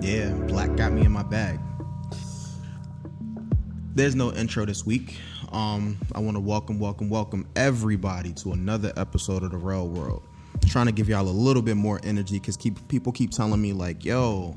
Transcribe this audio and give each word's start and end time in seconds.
Yeah, 0.00 0.32
Black 0.46 0.76
got 0.76 0.92
me 0.92 1.04
in 1.04 1.10
my 1.10 1.24
bag. 1.24 1.58
There's 3.94 4.14
no 4.14 4.32
intro 4.32 4.64
this 4.64 4.86
week. 4.86 5.16
Um, 5.50 5.98
I 6.14 6.20
want 6.20 6.36
to 6.36 6.40
welcome, 6.40 6.78
welcome, 6.78 7.10
welcome 7.10 7.48
everybody 7.56 8.32
to 8.34 8.52
another 8.52 8.92
episode 8.96 9.42
of 9.42 9.50
the 9.50 9.56
Real 9.56 9.88
World. 9.88 10.22
Trying 10.68 10.86
to 10.86 10.92
give 10.92 11.08
y'all 11.08 11.26
a 11.26 11.30
little 11.30 11.62
bit 11.62 11.76
more 11.76 12.00
energy 12.04 12.38
because 12.38 12.56
keep 12.56 12.86
people 12.86 13.10
keep 13.10 13.32
telling 13.32 13.60
me 13.60 13.72
like, 13.72 14.04
"Yo, 14.04 14.56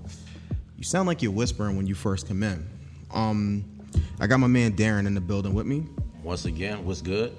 you 0.78 0.84
sound 0.84 1.08
like 1.08 1.24
you're 1.24 1.32
whispering 1.32 1.76
when 1.76 1.88
you 1.88 1.96
first 1.96 2.28
come 2.28 2.44
in." 2.44 2.68
Um, 3.10 3.66
I 4.20 4.28
got 4.28 4.40
my 4.40 4.48
man 4.48 4.74
Darren 4.74 5.08
in 5.08 5.16
the 5.16 5.22
building 5.22 5.56
with 5.56 5.66
me. 5.66 5.88
Once 6.24 6.46
again, 6.46 6.86
what's 6.86 7.02
good? 7.02 7.36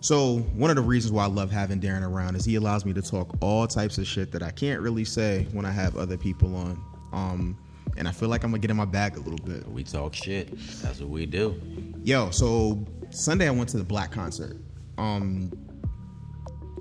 So 0.00 0.38
one 0.56 0.70
of 0.70 0.76
the 0.76 0.82
reasons 0.82 1.12
why 1.12 1.24
I 1.24 1.28
love 1.28 1.52
having 1.52 1.80
Darren 1.80 2.02
around 2.02 2.34
is 2.34 2.44
he 2.44 2.56
allows 2.56 2.84
me 2.84 2.92
to 2.94 3.02
talk 3.02 3.36
all 3.40 3.68
types 3.68 3.98
of 3.98 4.06
shit 4.06 4.32
that 4.32 4.42
I 4.42 4.50
can't 4.50 4.80
really 4.80 5.04
say 5.04 5.46
when 5.52 5.64
I 5.64 5.70
have 5.70 5.96
other 5.96 6.16
people 6.16 6.56
on. 6.56 6.82
Um, 7.12 7.56
and 7.96 8.06
I 8.06 8.12
feel 8.12 8.28
like 8.28 8.44
I'm 8.44 8.50
gonna 8.50 8.60
get 8.60 8.70
in 8.70 8.76
my 8.76 8.84
bag 8.84 9.16
a 9.16 9.20
little 9.20 9.44
bit. 9.44 9.66
We 9.68 9.84
talk 9.84 10.14
shit. 10.14 10.50
That's 10.82 11.00
what 11.00 11.08
we 11.10 11.26
do. 11.26 11.60
Yo, 12.02 12.30
so 12.30 12.84
Sunday 13.10 13.48
I 13.48 13.50
went 13.50 13.68
to 13.70 13.78
the 13.78 13.84
Black 13.84 14.12
concert. 14.12 14.56
Um, 14.98 15.50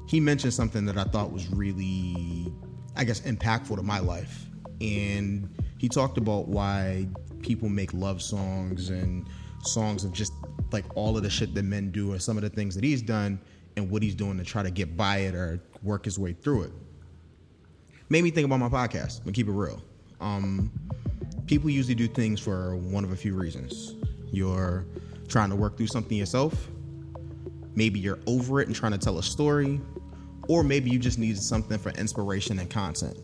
he 0.08 0.20
mentioned 0.20 0.54
something 0.54 0.86
that 0.86 0.98
I 0.98 1.04
thought 1.04 1.32
was 1.32 1.50
really, 1.52 2.52
I 2.96 3.04
guess, 3.04 3.22
impactful 3.22 3.76
to 3.76 3.84
my 3.84 4.00
life, 4.00 4.46
and 4.82 5.50
he 5.78 5.90
talked 5.90 6.18
about 6.18 6.48
why 6.48 7.08
people 7.42 7.70
make 7.70 7.94
love 7.94 8.22
songs 8.22 8.90
and 8.90 9.28
songs 9.62 10.04
of 10.04 10.14
just 10.14 10.34
like 10.72 10.86
all 10.96 11.18
of 11.18 11.24
the 11.24 11.30
shit 11.30 11.54
that 11.56 11.64
men 11.64 11.92
do 11.92 12.14
or 12.14 12.20
some 12.20 12.38
of 12.38 12.44
the 12.44 12.50
things 12.50 12.76
that 12.76 12.84
he's 12.84 13.02
done 13.02 13.40
and 13.76 13.90
what 13.90 14.04
he's 14.04 14.16
doing 14.16 14.38
to 14.38 14.44
try 14.44 14.62
to 14.62 14.72
get 14.72 14.96
by 14.96 15.18
it 15.20 15.36
or 15.36 15.60
work 15.84 16.06
his 16.06 16.20
way 16.20 16.34
through 16.34 16.64
it. 16.64 16.72
Made 18.10 18.24
me 18.24 18.32
think 18.32 18.46
about 18.46 18.60
my 18.60 18.70
podcast 18.70 19.26
and 19.26 19.34
keep 19.34 19.48
it 19.48 19.52
real. 19.52 19.82
Um, 20.20 20.72
people 21.48 21.70
usually 21.70 21.96
do 21.96 22.08
things 22.08 22.40
for 22.40 22.76
one 22.76 23.04
of 23.04 23.12
a 23.12 23.16
few 23.16 23.36
reasons. 23.36 23.96
You're 24.32 24.86
trying 25.28 25.50
to 25.50 25.56
work 25.56 25.78
through 25.78 25.88
something 25.88 26.18
yourself. 26.18 26.68
Maybe 27.76 28.00
you're 28.00 28.20
over 28.28 28.62
it 28.62 28.68
and 28.68 28.76
trying 28.76 28.92
to 28.92 28.98
tell 28.98 29.20
a 29.20 29.24
story, 29.24 29.80
or 30.48 30.64
maybe 30.64 30.90
you 30.90 31.00
just 31.00 31.20
need 31.20 31.38
something 31.38 31.78
for 31.78 31.90
inspiration 31.92 32.60
and 32.60 32.70
content. 32.70 33.18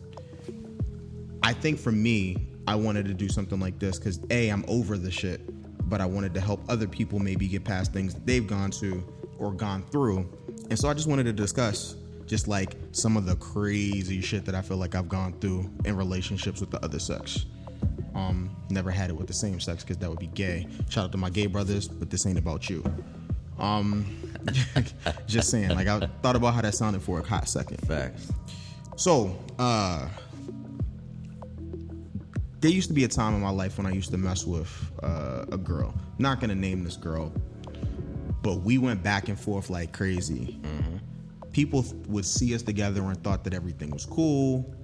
I 1.42 1.52
think 1.52 1.78
for 1.78 1.92
me, 1.92 2.48
I 2.66 2.74
wanted 2.74 3.06
to 3.06 3.14
do 3.14 3.28
something 3.28 3.60
like 3.60 3.78
this 3.78 3.98
because 3.98 4.20
A, 4.30 4.48
I'm 4.48 4.64
over 4.66 4.96
the 4.96 5.10
shit 5.10 5.40
but 5.86 6.00
I 6.00 6.06
wanted 6.06 6.34
to 6.34 6.40
help 6.40 6.60
other 6.68 6.86
people 6.86 7.18
maybe 7.18 7.46
get 7.46 7.64
past 7.64 7.92
things 7.92 8.14
they've 8.24 8.46
gone 8.46 8.70
to 8.72 9.04
or 9.38 9.52
gone 9.52 9.84
through. 9.90 10.28
And 10.68 10.78
so 10.78 10.88
I 10.88 10.94
just 10.94 11.08
wanted 11.08 11.24
to 11.24 11.32
discuss 11.32 11.96
just 12.26 12.48
like 12.48 12.76
some 12.92 13.16
of 13.16 13.26
the 13.26 13.36
crazy 13.36 14.20
shit 14.20 14.44
that 14.44 14.54
I 14.54 14.62
feel 14.62 14.76
like 14.76 14.94
I've 14.94 15.08
gone 15.08 15.32
through 15.40 15.70
in 15.84 15.96
relationships 15.96 16.60
with 16.60 16.70
the 16.70 16.84
other 16.84 16.98
sex. 16.98 17.46
Um, 18.14 18.56
never 18.70 18.90
had 18.90 19.10
it 19.10 19.16
with 19.16 19.26
the 19.26 19.34
same 19.34 19.60
sex 19.60 19.84
because 19.84 19.98
that 19.98 20.10
would 20.10 20.18
be 20.18 20.28
gay. 20.28 20.66
Shout 20.88 21.04
out 21.04 21.12
to 21.12 21.18
my 21.18 21.30
gay 21.30 21.46
brothers, 21.46 21.86
but 21.86 22.10
this 22.10 22.26
ain't 22.26 22.38
about 22.38 22.68
you. 22.68 22.82
Um, 23.58 24.06
just 25.26 25.50
saying, 25.50 25.70
like 25.70 25.86
I 25.86 26.00
thought 26.22 26.36
about 26.36 26.54
how 26.54 26.62
that 26.62 26.74
sounded 26.74 27.02
for 27.02 27.20
a 27.20 27.22
hot 27.22 27.48
second. 27.48 27.78
Facts. 27.86 28.32
So, 28.96 29.38
uh, 29.58 30.08
there 32.60 32.70
used 32.70 32.88
to 32.88 32.94
be 32.94 33.04
a 33.04 33.08
time 33.08 33.34
in 33.34 33.40
my 33.40 33.50
life 33.50 33.76
when 33.76 33.86
I 33.86 33.90
used 33.90 34.10
to 34.10 34.18
mess 34.18 34.46
with 34.46 34.68
uh, 35.02 35.44
a 35.52 35.58
girl. 35.58 35.94
Not 36.18 36.40
gonna 36.40 36.54
name 36.54 36.84
this 36.84 36.96
girl, 36.96 37.32
but 38.42 38.60
we 38.60 38.78
went 38.78 39.02
back 39.02 39.28
and 39.28 39.38
forth 39.38 39.70
like 39.70 39.92
crazy. 39.92 40.58
Mm-hmm. 40.62 40.95
People 41.56 41.86
would 42.06 42.26
see 42.26 42.54
us 42.54 42.60
together 42.60 43.02
and 43.02 43.24
thought 43.24 43.42
that 43.44 43.54
everything 43.54 43.88
was 43.88 44.04
cool. 44.04 44.74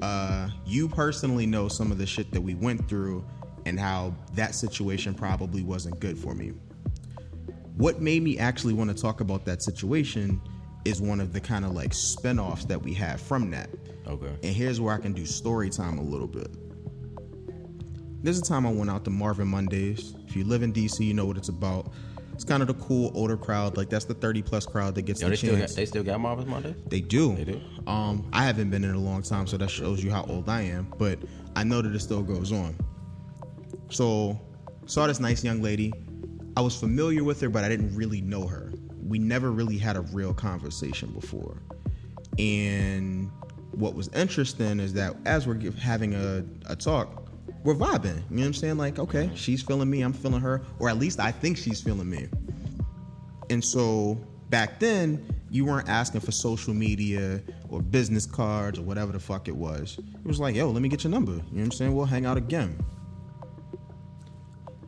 Uh, 0.00 0.48
you 0.64 0.88
personally 0.88 1.46
know 1.46 1.66
some 1.66 1.90
of 1.90 1.98
the 1.98 2.06
shit 2.06 2.30
that 2.30 2.40
we 2.40 2.54
went 2.54 2.88
through 2.88 3.26
and 3.64 3.76
how 3.80 4.14
that 4.34 4.54
situation 4.54 5.14
probably 5.14 5.64
wasn't 5.64 5.98
good 5.98 6.16
for 6.16 6.32
me. 6.32 6.52
What 7.74 8.00
made 8.00 8.22
me 8.22 8.38
actually 8.38 8.72
want 8.72 8.88
to 8.88 9.02
talk 9.02 9.20
about 9.20 9.44
that 9.46 9.64
situation 9.64 10.40
is 10.84 11.02
one 11.02 11.20
of 11.20 11.32
the 11.32 11.40
kind 11.40 11.64
of 11.64 11.72
like 11.72 11.92
spin-offs 11.92 12.66
that 12.66 12.80
we 12.80 12.94
have 12.94 13.20
from 13.20 13.50
that. 13.50 13.68
Okay. 14.06 14.32
And 14.44 14.54
here's 14.54 14.80
where 14.80 14.94
I 14.94 14.98
can 14.98 15.12
do 15.12 15.26
story 15.26 15.70
time 15.70 15.98
a 15.98 16.02
little 16.02 16.28
bit. 16.28 16.54
There's 18.22 18.38
a 18.38 18.42
time 18.42 18.64
I 18.64 18.70
went 18.70 18.90
out 18.90 19.02
to 19.06 19.10
Marvin 19.10 19.48
Mondays. 19.48 20.14
If 20.28 20.36
you 20.36 20.44
live 20.44 20.62
in 20.62 20.72
DC, 20.72 21.00
you 21.00 21.14
know 21.14 21.26
what 21.26 21.36
it's 21.36 21.48
about. 21.48 21.92
It's 22.36 22.44
kind 22.44 22.60
of 22.60 22.68
the 22.68 22.74
cool 22.74 23.10
older 23.14 23.38
crowd. 23.38 23.78
Like 23.78 23.88
that's 23.88 24.04
the 24.04 24.12
30 24.12 24.42
plus 24.42 24.66
crowd 24.66 24.94
that 24.96 25.02
gets 25.02 25.22
Yo, 25.22 25.28
the 25.28 25.30
they 25.30 25.36
still, 25.36 25.52
got, 25.52 25.58
chance. 25.60 25.74
they 25.74 25.86
still 25.86 26.02
got 26.02 26.20
Marvin's 26.20 26.46
Mondays? 26.46 26.74
They 26.86 27.00
do. 27.00 27.34
They 27.34 27.44
do? 27.44 27.62
Um, 27.86 28.28
I 28.30 28.44
haven't 28.44 28.68
been 28.68 28.84
in 28.84 28.94
a 28.94 28.98
long 28.98 29.22
time, 29.22 29.46
so 29.46 29.56
that 29.56 29.70
shows 29.70 30.04
you 30.04 30.10
how 30.10 30.24
old 30.24 30.46
I 30.46 30.60
am. 30.60 30.92
But 30.98 31.18
I 31.56 31.64
know 31.64 31.80
that 31.80 31.94
it 31.94 31.98
still 32.00 32.22
goes 32.22 32.52
on. 32.52 32.76
So 33.88 34.38
saw 34.84 35.06
this 35.06 35.18
nice 35.18 35.42
young 35.42 35.62
lady. 35.62 35.94
I 36.58 36.60
was 36.60 36.78
familiar 36.78 37.24
with 37.24 37.40
her, 37.40 37.48
but 37.48 37.64
I 37.64 37.70
didn't 37.70 37.96
really 37.96 38.20
know 38.20 38.46
her. 38.46 38.70
We 39.02 39.18
never 39.18 39.50
really 39.50 39.78
had 39.78 39.96
a 39.96 40.02
real 40.02 40.34
conversation 40.34 41.12
before. 41.12 41.62
And 42.38 43.30
what 43.72 43.94
was 43.94 44.08
interesting 44.08 44.78
is 44.78 44.92
that 44.92 45.16
as 45.24 45.46
we're 45.46 45.70
having 45.72 46.12
a, 46.14 46.44
a 46.66 46.76
talk, 46.76 47.25
we're 47.66 47.74
vibing. 47.74 48.04
You 48.04 48.36
know 48.36 48.42
what 48.42 48.46
I'm 48.46 48.54
saying? 48.54 48.76
Like, 48.78 49.00
okay, 49.00 49.28
she's 49.34 49.60
feeling 49.60 49.90
me, 49.90 50.02
I'm 50.02 50.12
feeling 50.12 50.40
her, 50.40 50.62
or 50.78 50.88
at 50.88 50.98
least 50.98 51.18
I 51.18 51.32
think 51.32 51.58
she's 51.58 51.80
feeling 51.80 52.08
me. 52.08 52.28
And 53.50 53.62
so 53.62 54.18
back 54.50 54.78
then, 54.78 55.26
you 55.50 55.64
weren't 55.64 55.88
asking 55.88 56.20
for 56.20 56.30
social 56.30 56.72
media 56.72 57.42
or 57.68 57.82
business 57.82 58.24
cards 58.24 58.78
or 58.78 58.82
whatever 58.82 59.10
the 59.10 59.18
fuck 59.18 59.48
it 59.48 59.56
was. 59.56 59.98
It 59.98 60.26
was 60.26 60.38
like, 60.38 60.54
yo, 60.54 60.70
let 60.70 60.80
me 60.80 60.88
get 60.88 61.02
your 61.02 61.10
number. 61.10 61.32
You 61.32 61.38
know 61.38 61.42
what 61.50 61.62
I'm 61.64 61.72
saying? 61.72 61.94
We'll 61.94 62.06
hang 62.06 62.24
out 62.24 62.36
again. 62.36 62.78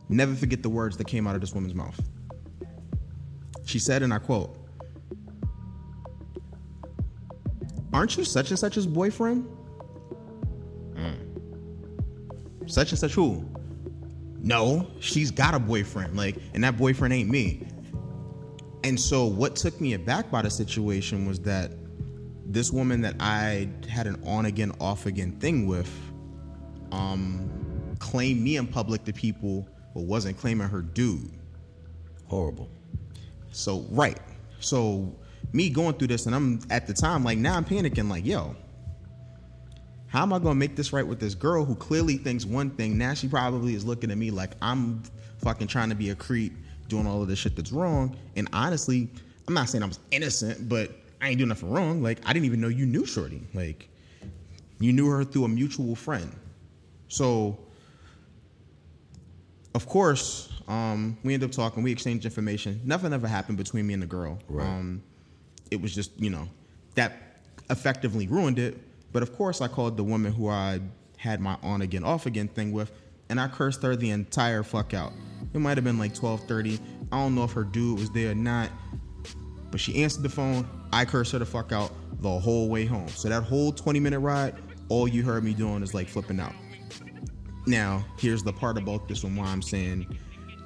Never 0.07 0.33
forget 0.33 0.63
the 0.63 0.69
words 0.69 0.95
that 0.97 1.05
came 1.05 1.27
out 1.27 1.35
of 1.35 1.41
this 1.41 1.53
woman's 1.53 1.75
mouth. 1.75 1.99
She 3.65 3.77
said, 3.77 4.03
and 4.03 4.13
I 4.13 4.19
quote, 4.19 4.55
Aren't 7.91 8.15
you 8.15 8.23
such 8.23 8.51
and 8.51 8.57
such's 8.57 8.87
boyfriend? 8.87 9.45
Such 12.69 12.91
and 12.91 12.99
such 12.99 13.15
who? 13.15 13.43
No, 14.37 14.87
she's 14.99 15.31
got 15.31 15.55
a 15.55 15.59
boyfriend, 15.59 16.15
like, 16.15 16.37
and 16.53 16.63
that 16.63 16.77
boyfriend 16.77 17.13
ain't 17.13 17.29
me. 17.29 17.67
And 18.83 18.97
so, 18.97 19.25
what 19.25 19.55
took 19.55 19.81
me 19.81 19.93
aback 19.93 20.29
by 20.29 20.43
the 20.43 20.51
situation 20.51 21.25
was 21.25 21.39
that 21.41 21.71
this 22.45 22.71
woman 22.71 23.01
that 23.01 23.15
I 23.19 23.69
had 23.89 24.05
an 24.05 24.21
on 24.23 24.45
again, 24.45 24.71
off 24.79 25.07
again 25.07 25.31
thing 25.39 25.65
with, 25.65 25.91
um, 26.91 27.49
claimed 27.97 28.41
me 28.41 28.57
in 28.57 28.67
public 28.67 29.03
to 29.05 29.13
people, 29.13 29.67
but 29.95 30.03
wasn't 30.03 30.37
claiming 30.37 30.69
her 30.69 30.81
dude. 30.83 31.31
Horrible. 32.27 32.69
So, 33.51 33.85
right. 33.89 34.19
So, 34.59 35.13
me 35.53 35.69
going 35.71 35.95
through 35.95 36.09
this, 36.09 36.27
and 36.27 36.35
I'm 36.35 36.59
at 36.69 36.85
the 36.85 36.93
time, 36.93 37.23
like, 37.23 37.39
now 37.39 37.57
I'm 37.57 37.65
panicking, 37.65 38.09
like, 38.09 38.25
yo, 38.25 38.55
how 40.09 40.23
am 40.23 40.33
I 40.33 40.39
gonna 40.39 40.55
make 40.55 40.75
this 40.75 40.91
right 40.91 41.05
with 41.05 41.19
this 41.19 41.35
girl 41.35 41.65
who 41.65 41.75
clearly 41.75 42.17
thinks 42.17 42.45
one 42.45 42.71
thing? 42.71 42.97
Now 42.97 43.13
she 43.13 43.27
probably 43.27 43.75
is 43.75 43.85
looking 43.85 44.11
at 44.11 44.17
me 44.17 44.31
like 44.31 44.51
I'm 44.61 45.03
fucking 45.37 45.67
trying 45.67 45.89
to 45.89 45.95
be 45.95 46.09
a 46.09 46.15
creep, 46.15 46.53
doing 46.87 47.07
all 47.07 47.21
of 47.21 47.27
this 47.27 47.39
shit 47.39 47.55
that's 47.55 47.71
wrong. 47.71 48.17
And 48.35 48.47
honestly, 48.51 49.09
I'm 49.47 49.53
not 49.53 49.69
saying 49.69 49.83
I 49.83 49.87
was 49.87 49.99
innocent, 50.11 50.67
but 50.67 50.91
I 51.21 51.29
ain't 51.29 51.37
doing 51.37 51.49
nothing 51.49 51.71
wrong. 51.71 52.01
Like, 52.01 52.19
I 52.25 52.33
didn't 52.33 52.45
even 52.45 52.61
know 52.61 52.67
you 52.67 52.85
knew 52.85 53.05
Shorty. 53.05 53.41
Like, 53.53 53.89
you 54.79 54.93
knew 54.93 55.07
her 55.09 55.23
through 55.23 55.45
a 55.45 55.47
mutual 55.47 55.95
friend. 55.95 56.35
So, 57.07 57.59
of 59.75 59.87
course, 59.87 60.49
um, 60.67 61.17
we 61.23 61.33
ended 61.33 61.49
up 61.49 61.55
talking. 61.55 61.83
We 61.83 61.91
exchanged 61.91 62.25
information. 62.25 62.81
Nothing 62.83 63.13
ever 63.13 63.27
happened 63.27 63.57
between 63.57 63.85
me 63.85 63.93
and 63.93 64.01
the 64.01 64.07
girl. 64.07 64.39
Right. 64.47 64.65
Um, 64.65 65.03
it 65.71 65.81
was 65.81 65.93
just, 65.93 66.11
you 66.19 66.29
know, 66.29 66.47
that 66.95 67.41
effectively 67.69 68.27
ruined 68.27 68.59
it. 68.59 68.77
But 69.11 69.23
of 69.23 69.35
course, 69.35 69.61
I 69.61 69.67
called 69.67 69.97
the 69.97 70.03
woman 70.03 70.31
who 70.31 70.49
I 70.49 70.79
had 71.17 71.41
my 71.41 71.57
on 71.63 71.81
again, 71.81 72.03
off 72.03 72.25
again 72.25 72.47
thing 72.47 72.71
with, 72.71 72.91
and 73.29 73.39
I 73.39 73.47
cursed 73.47 73.83
her 73.83 73.95
the 73.95 74.11
entire 74.11 74.63
fuck 74.63 74.93
out. 74.93 75.13
It 75.53 75.59
might 75.59 75.77
have 75.77 75.83
been 75.83 75.97
like 75.97 76.13
12:30. 76.13 76.79
I 77.11 77.17
don't 77.17 77.35
know 77.35 77.43
if 77.43 77.51
her 77.53 77.63
dude 77.63 77.99
was 77.99 78.09
there 78.11 78.31
or 78.31 78.35
not, 78.35 78.69
but 79.71 79.79
she 79.79 80.03
answered 80.03 80.23
the 80.23 80.29
phone. 80.29 80.67
I 80.91 81.05
cursed 81.05 81.31
her 81.31 81.39
the 81.39 81.45
fuck 81.45 81.71
out 81.71 81.91
the 82.21 82.29
whole 82.29 82.69
way 82.69 82.85
home. 82.85 83.07
So 83.09 83.29
that 83.29 83.43
whole 83.43 83.71
20 83.71 83.99
minute 83.99 84.19
ride, 84.19 84.55
all 84.89 85.07
you 85.07 85.23
heard 85.23 85.43
me 85.43 85.53
doing 85.53 85.83
is 85.83 85.93
like 85.93 86.07
flipping 86.07 86.39
out. 86.39 86.53
Now, 87.65 88.05
here's 88.17 88.43
the 88.43 88.53
part 88.53 88.77
about 88.77 89.07
this 89.07 89.23
one 89.23 89.35
why 89.35 89.45
I'm 89.45 89.61
saying 89.61 90.07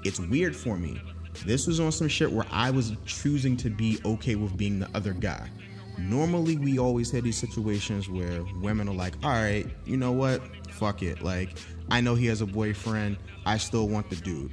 it's 0.04 0.20
weird 0.20 0.56
for 0.56 0.78
me. 0.78 1.02
This 1.46 1.68
was 1.68 1.80
on 1.80 1.92
some 1.92 2.08
shit 2.08 2.32
where 2.32 2.46
I 2.52 2.70
was 2.70 2.94
choosing 3.06 3.58
to 3.58 3.70
be 3.70 4.00
okay 4.06 4.36
with 4.36 4.56
being 4.56 4.80
the 4.80 4.90
other 4.94 5.14
guy. 5.14 5.50
Normally, 5.98 6.58
we 6.58 6.80
always 6.80 7.12
have 7.12 7.24
these 7.24 7.38
situations 7.38 8.10
where 8.10 8.44
women 8.62 8.90
are 8.90 8.96
like, 8.96 9.16
all 9.24 9.32
right, 9.32 9.68
you 9.86 9.98
know 9.98 10.12
what? 10.12 10.42
Fuck 10.72 11.04
it. 11.04 11.22
Like, 11.22 11.58
I 11.90 12.02
know 12.02 12.16
he 12.16 12.26
has 12.28 12.42
a 12.42 12.46
boyfriend. 12.46 13.18
I 13.46 13.58
still 13.58 13.88
want 13.88 14.10
the 14.10 14.16
dude. 14.16 14.52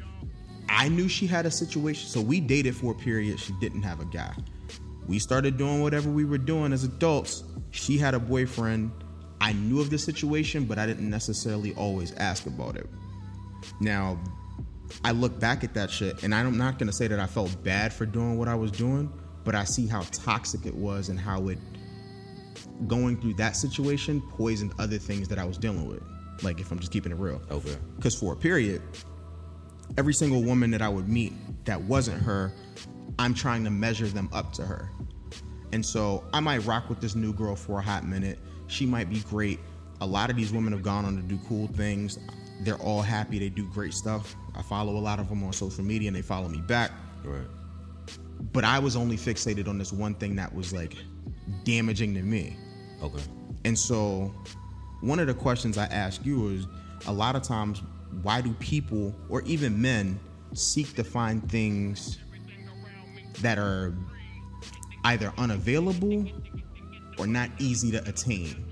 I 0.69 0.89
knew 0.89 1.09
she 1.09 1.27
had 1.27 1.47
a 1.47 1.51
situation, 1.51 2.09
so 2.09 2.21
we 2.21 2.41
dated 2.41 2.77
for 2.77 2.93
a 2.93 2.95
period. 2.95 3.41
She 3.41 3.53
didn't 3.61 3.83
have 3.83 4.01
a 4.01 4.05
guy. 4.05 4.35
We 5.07 5.19
started 5.19 5.57
doing 5.57 5.83
whatever 5.83 6.09
we 6.09 6.25
were 6.25 6.39
doing 6.39 6.73
as 6.73 6.85
adults. 6.85 7.43
She 7.73 7.99
had 7.99 8.15
a 8.15 8.21
boyfriend. 8.21 8.93
I 9.41 9.53
knew 9.53 9.81
of 9.81 9.91
the 9.91 9.99
situation, 9.99 10.65
but 10.65 10.79
I 10.79 10.87
didn't 10.87 11.11
necessarily 11.11 11.75
always 11.75 12.13
ask 12.15 12.47
about 12.47 12.77
it. 12.77 12.87
Now, 13.81 14.21
I 15.05 15.13
look 15.13 15.41
back 15.41 15.65
at 15.65 15.75
that 15.75 15.91
shit, 15.91 16.23
and 16.23 16.35
I'm 16.35 16.57
not 16.57 16.79
gonna 16.79 16.93
say 16.93 17.09
that 17.09 17.19
I 17.19 17.27
felt 17.27 17.63
bad 17.65 17.93
for 17.93 18.07
doing 18.07 18.39
what 18.39 18.49
I 18.49 18.55
was 18.55 18.71
doing, 18.71 19.13
but 19.45 19.55
I 19.55 19.65
see 19.65 19.87
how 19.87 20.03
toxic 20.13 20.67
it 20.67 20.75
was 20.75 21.09
and 21.09 21.19
how 21.19 21.49
it 21.49 21.59
going 22.87 23.21
through 23.21 23.35
that 23.35 23.57
situation 23.57 24.23
poisoned 24.33 24.73
other 24.79 24.99
things 24.99 25.29
that 25.29 25.39
I 25.39 25.45
was 25.45 25.59
dealing 25.59 25.89
with. 25.89 26.03
Like 26.43 26.61
if 26.61 26.71
I'm 26.71 26.79
just 26.79 26.93
keeping 26.93 27.13
it 27.13 27.19
real. 27.19 27.41
Okay. 27.51 27.77
Because 27.97 28.15
for 28.15 28.33
a 28.33 28.37
period, 28.37 28.83
every 29.99 30.15
single 30.15 30.43
woman 30.43 30.71
that 30.71 30.83
I 30.83 30.89
would 30.89 31.09
meet 31.09 31.33
that 31.65 31.81
wasn't 31.81 32.23
her, 32.23 32.53
I'm 33.19 33.35
trying 33.35 33.65
to 33.65 33.71
measure 33.71 34.07
them 34.07 34.29
up 34.33 34.53
to 34.55 34.63
her. 34.63 34.91
And 35.73 35.85
so 35.85 36.25
I 36.33 36.41
might 36.41 36.65
rock 36.65 36.89
with 36.89 37.01
this 37.01 37.15
new 37.15 37.33
girl 37.33 37.55
for 37.55 37.79
a 37.79 37.83
hot 37.83 38.05
minute. 38.07 38.39
She 38.67 38.87
might 38.87 39.11
be 39.11 39.21
great. 39.21 39.61
A 40.01 40.07
lot 40.07 40.31
of 40.31 40.37
these 40.37 40.53
women 40.53 40.73
have 40.73 40.83
gone 40.83 41.05
on 41.05 41.17
to 41.17 41.23
do 41.23 41.39
cool 41.47 41.67
things. 41.69 42.19
They're 42.63 42.77
all 42.77 43.03
happy. 43.03 43.39
They 43.39 43.51
do 43.51 43.69
great 43.69 43.95
stuff. 43.95 44.35
I 44.55 44.63
follow 44.63 44.97
a 44.97 44.99
lot 44.99 45.19
of 45.19 45.29
them 45.29 45.45
on 45.45 45.53
social 45.53 45.85
media 45.85 46.09
and 46.09 46.17
they 46.17 46.23
follow 46.23 46.49
me 46.49 46.61
back. 46.63 46.91
Right. 47.23 47.47
But 48.53 48.65
I 48.65 48.79
was 48.79 48.97
only 48.97 49.17
fixated 49.17 49.69
on 49.69 49.79
this 49.79 49.93
one 49.93 50.15
thing 50.15 50.37
that 50.37 50.55
was 50.55 50.73
like 50.73 50.97
damaging 51.65 52.15
to 52.15 52.23
me. 52.23 52.57
Okay. 53.03 53.23
And 53.65 53.79
so, 53.79 54.35
one 55.01 55.19
of 55.19 55.27
the 55.27 55.35
questions 55.35 55.79
I 55.79 55.87
ask 55.87 56.25
you 56.25 56.49
is 56.49 56.67
a 57.07 57.13
lot 57.13 57.37
of 57.37 57.43
times, 57.43 57.83
why 58.23 58.41
do 58.41 58.53
people 58.55 59.15
or 59.29 59.43
even 59.43 59.81
men 59.81 60.19
seek 60.53 60.95
to 60.97 61.05
find 61.05 61.49
things 61.51 62.19
that 63.41 63.59
are 63.59 63.95
either 65.05 65.33
unavailable 65.39 66.27
or 67.19 67.27
not 67.27 67.51
easy 67.59 67.91
to 67.93 68.09
attain? 68.09 68.65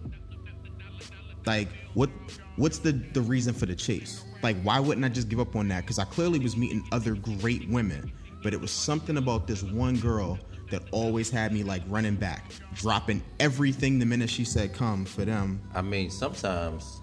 Like, 1.46 1.68
what 1.94 2.10
what's 2.56 2.78
the 2.78 2.92
the 2.92 3.22
reason 3.22 3.54
for 3.54 3.66
the 3.66 3.74
chase? 3.74 4.24
Like, 4.42 4.60
why 4.62 4.80
wouldn't 4.80 5.04
I 5.04 5.08
just 5.08 5.28
give 5.28 5.40
up 5.40 5.56
on 5.56 5.68
that? 5.68 5.82
Because 5.82 5.98
I 5.98 6.04
clearly 6.04 6.38
was 6.38 6.56
meeting 6.56 6.86
other 6.92 7.14
great 7.14 7.68
women, 7.68 8.12
but 8.42 8.52
it 8.52 8.60
was 8.60 8.70
something 8.70 9.16
about 9.16 9.46
this 9.46 9.62
one 9.62 9.96
girl 9.96 10.38
that 10.70 10.82
always 10.90 11.30
had 11.30 11.52
me 11.52 11.62
like 11.62 11.82
running 11.88 12.14
back, 12.14 12.52
dropping 12.74 13.22
everything 13.40 13.98
the 13.98 14.06
minute 14.06 14.28
she 14.28 14.44
said 14.44 14.74
come 14.74 15.04
for 15.04 15.24
them. 15.24 15.60
I 15.74 15.82
mean, 15.82 16.10
sometimes 16.10 17.00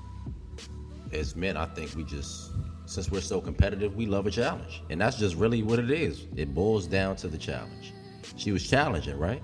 as 1.12 1.36
men, 1.36 1.58
I 1.58 1.66
think 1.66 1.96
we 1.96 2.04
just, 2.04 2.52
since 2.86 3.10
we're 3.10 3.22
so 3.22 3.42
competitive, 3.42 3.96
we 3.96 4.06
love 4.06 4.28
a 4.28 4.32
challenge. 4.32 4.84
And 4.90 5.02
that's 5.02 5.18
just 5.18 5.36
really 5.36 5.64
what 5.64 5.80
it 5.80 5.90
is. 5.90 6.26
It 6.36 6.54
boils 6.54 6.88
down 6.88 7.16
to 7.18 7.28
the 7.28 7.38
challenge. 7.38 7.94
She 8.38 8.52
was 8.52 8.68
challenging, 8.68 9.18
right? 9.18 9.42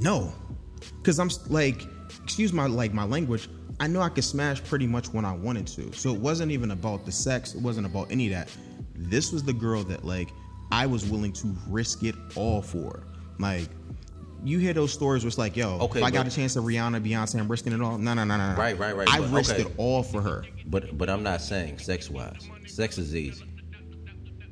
No, 0.00 0.32
because 0.96 1.18
I'm 1.18 1.30
like, 1.48 1.82
excuse 2.22 2.52
my 2.52 2.66
like 2.66 2.92
my 2.92 3.04
language. 3.04 3.48
I 3.80 3.86
know 3.86 4.00
I 4.00 4.08
could 4.08 4.24
smash 4.24 4.62
pretty 4.64 4.86
much 4.86 5.12
when 5.12 5.24
I 5.24 5.32
wanted 5.32 5.66
to. 5.68 5.92
So 5.92 6.12
it 6.12 6.20
wasn't 6.20 6.50
even 6.52 6.72
about 6.72 7.04
the 7.04 7.12
sex. 7.12 7.54
It 7.54 7.62
wasn't 7.62 7.86
about 7.86 8.10
any 8.10 8.26
of 8.26 8.32
that. 8.32 8.56
This 8.94 9.32
was 9.32 9.44
the 9.44 9.52
girl 9.52 9.84
that 9.84 10.04
like 10.04 10.30
I 10.70 10.86
was 10.86 11.06
willing 11.06 11.32
to 11.34 11.54
risk 11.68 12.02
it 12.02 12.14
all 12.36 12.62
for. 12.62 13.04
Like 13.38 13.68
you 14.44 14.58
hear 14.58 14.72
those 14.72 14.92
stories 14.92 15.24
where 15.24 15.28
it's 15.28 15.38
like, 15.38 15.56
yo, 15.56 15.78
Okay, 15.80 15.98
if 15.98 16.04
I 16.04 16.10
got 16.10 16.26
a 16.26 16.30
chance 16.30 16.54
to 16.54 16.60
Rihanna, 16.60 17.04
Beyonce, 17.06 17.40
I'm 17.40 17.48
risking 17.48 17.72
it 17.72 17.80
all. 17.80 17.98
No, 17.98 18.14
no, 18.14 18.24
no, 18.24 18.36
no. 18.36 18.52
no. 18.52 18.56
Right, 18.58 18.78
right, 18.78 18.94
right, 18.96 19.08
I 19.08 19.18
but- 19.20 19.30
risked 19.30 19.54
okay. 19.58 19.62
it 19.62 19.74
all 19.76 20.02
for 20.02 20.20
her. 20.22 20.44
But 20.66 20.96
but 20.96 21.08
I'm 21.10 21.22
not 21.22 21.40
saying 21.40 21.78
sex 21.78 22.10
wise. 22.10 22.48
Sex 22.66 22.98
is 22.98 23.14
easy. 23.16 23.44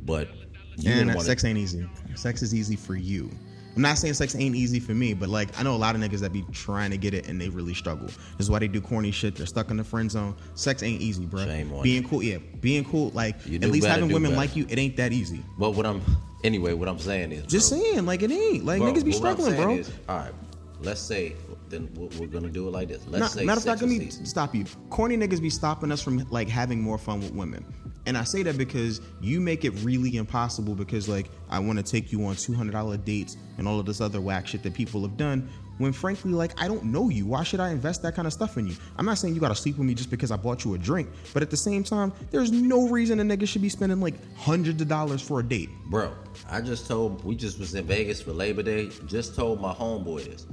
But 0.01 0.29
you 0.77 0.91
And 0.93 1.21
sex 1.23 1.45
ain't 1.45 1.59
easy. 1.59 1.89
Sex 2.15 2.43
is 2.43 2.55
easy 2.55 2.77
for 2.77 2.95
you. 2.97 3.31
I'm 3.77 3.83
not 3.83 3.99
saying 3.99 4.15
sex 4.15 4.35
ain't 4.35 4.57
easy 4.57 4.81
for 4.81 4.93
me, 4.93 5.13
but 5.13 5.29
like 5.29 5.59
I 5.61 5.63
know 5.63 5.75
a 5.75 5.77
lot 5.77 5.95
of 5.95 6.01
niggas 6.01 6.21
that 6.21 6.33
be 6.33 6.45
trying 6.53 6.91
to 6.91 6.97
get 6.97 7.13
it 7.13 7.29
and 7.29 7.39
they 7.39 7.51
really 7.51 7.75
struggle. 7.75 8.07
This 8.07 8.17
is 8.47 8.51
why 8.51 8.59
they 8.59 8.69
do 8.69 8.81
corny 8.81 9.11
shit. 9.11 9.37
They're 9.37 9.45
stuck 9.47 9.71
in 9.71 9.77
the 9.77 9.85
friend 9.85 10.11
zone. 10.11 10.35
Sex 10.55 10.83
ain't 10.83 11.03
easy, 11.03 11.27
bro. 11.27 11.45
Shame 11.45 11.73
on 11.75 11.83
being 11.83 12.03
cool, 12.09 12.23
yeah, 12.23 12.39
being 12.61 12.85
cool. 12.87 13.11
Like 13.11 13.37
You 13.47 13.57
at 13.57 13.71
least 13.71 13.85
better, 13.87 14.01
having 14.01 14.13
women 14.15 14.31
better. 14.31 14.39
like 14.41 14.57
you, 14.57 14.65
it 14.71 14.79
ain't 14.79 14.97
that 14.97 15.13
easy. 15.13 15.43
But 15.59 15.73
what 15.73 15.85
I'm 15.85 16.01
anyway, 16.43 16.73
what 16.73 16.89
I'm 16.89 16.99
saying 16.99 17.33
is 17.33 17.45
Just 17.47 17.71
bro, 17.71 17.79
saying, 17.81 18.07
like 18.07 18.23
it 18.23 18.31
ain't. 18.31 18.65
Like 18.65 18.81
bro, 18.81 18.93
niggas 18.93 19.05
be 19.05 19.13
struggling, 19.13 19.55
bro. 19.57 19.75
is, 19.75 19.91
all 20.09 20.17
right, 20.19 20.33
let's 20.81 21.01
say 21.01 21.35
then 21.69 21.89
we're, 22.19 22.27
gonna 22.27 22.49
do 22.49 22.69
it 22.69 22.71
like 22.73 22.89
this. 22.89 23.03
Let's 23.07 23.21
Nah, 23.21 23.27
say 23.29 23.45
matter 23.45 23.59
of 23.59 23.65
fact, 23.65 23.81
let 23.83 23.91
me 23.91 23.97
easy. 23.97 24.25
stop 24.25 24.55
you. 24.55 24.65
Corny 24.91 25.17
niggas 25.17 25.41
be 25.41 25.51
stopping 25.51 25.91
us 25.93 26.03
from 26.03 26.19
like 26.31 26.49
having 26.49 26.81
more 26.81 26.99
fun 26.99 27.21
with 27.21 27.33
women. 27.33 27.65
And 28.07 28.17
I 28.17 28.23
say 28.23 28.45
that 28.45 28.57
because 28.57 29.01
you 29.21 29.41
make 29.41 29.65
it 29.65 29.71
really 29.83 30.17
impossible 30.17 30.77
because 30.77 31.09
like 31.09 31.29
I 31.51 31.59
want 31.59 31.79
to 31.79 31.83
take 31.83 32.13
you 32.13 32.25
on 32.25 32.37
two 32.37 32.55
hundred 32.55 32.73
dollar 32.73 32.97
dates 32.97 33.37
and 33.59 33.67
all 33.67 33.81
of 33.81 33.87
this 33.87 34.01
other 34.01 34.21
whack 34.21 34.47
shit 34.47 34.63
that 34.63 34.75
people 34.75 35.03
have 35.03 35.17
done. 35.17 35.49
When 35.79 35.93
frankly, 35.93 36.31
like 36.33 36.53
I 36.63 36.69
don't 36.69 36.85
know 36.85 37.11
you. 37.11 37.27
Why 37.27 37.43
should 37.43 37.61
I 37.61 37.71
invest 37.71 38.03
that 38.03 38.15
kind 38.15 38.27
of 38.27 38.33
stuff 38.33 38.57
in 38.57 38.67
you? 38.67 38.75
I'm 38.97 39.05
not 39.05 39.19
saying 39.19 39.35
you 39.35 39.41
gotta 39.41 39.55
sleep 39.57 39.77
with 39.77 39.87
me 39.87 39.93
just 39.93 40.09
because 40.09 40.31
I 40.31 40.37
bought 40.37 40.65
you 40.65 40.73
a 40.75 40.79
drink, 40.79 41.09
but 41.35 41.43
at 41.43 41.51
the 41.51 41.57
same 41.57 41.83
time, 41.85 42.13
there's 42.31 42.51
no 42.53 42.89
reason 42.89 43.21
a 43.21 43.25
nigga 43.25 43.47
should 43.47 43.61
be 43.61 43.69
spending 43.69 44.01
like 44.01 44.15
hundreds 44.37 44.81
of 44.81 44.89
dollars 44.89 45.21
for 45.21 45.41
a 45.41 45.43
date. 45.43 45.69
Bro, 45.91 46.15
I 46.49 46.61
just 46.63 46.87
told 46.87 47.23
we 47.25 47.35
just 47.35 47.59
was 47.59 47.75
in 47.75 47.85
Vegas 47.87 48.23
for 48.23 48.33
Labor 48.33 48.63
Day. 48.63 48.89
Just 49.07 49.35
told 49.35 49.61
my 49.61 49.75
homeboy 49.75 50.25
this. 50.25 50.47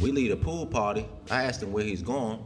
We 0.00 0.12
leave 0.12 0.32
a 0.32 0.36
pool 0.36 0.64
party. 0.64 1.06
I 1.30 1.44
asked 1.44 1.62
him 1.62 1.72
where 1.72 1.84
he's 1.84 2.00
going. 2.00 2.42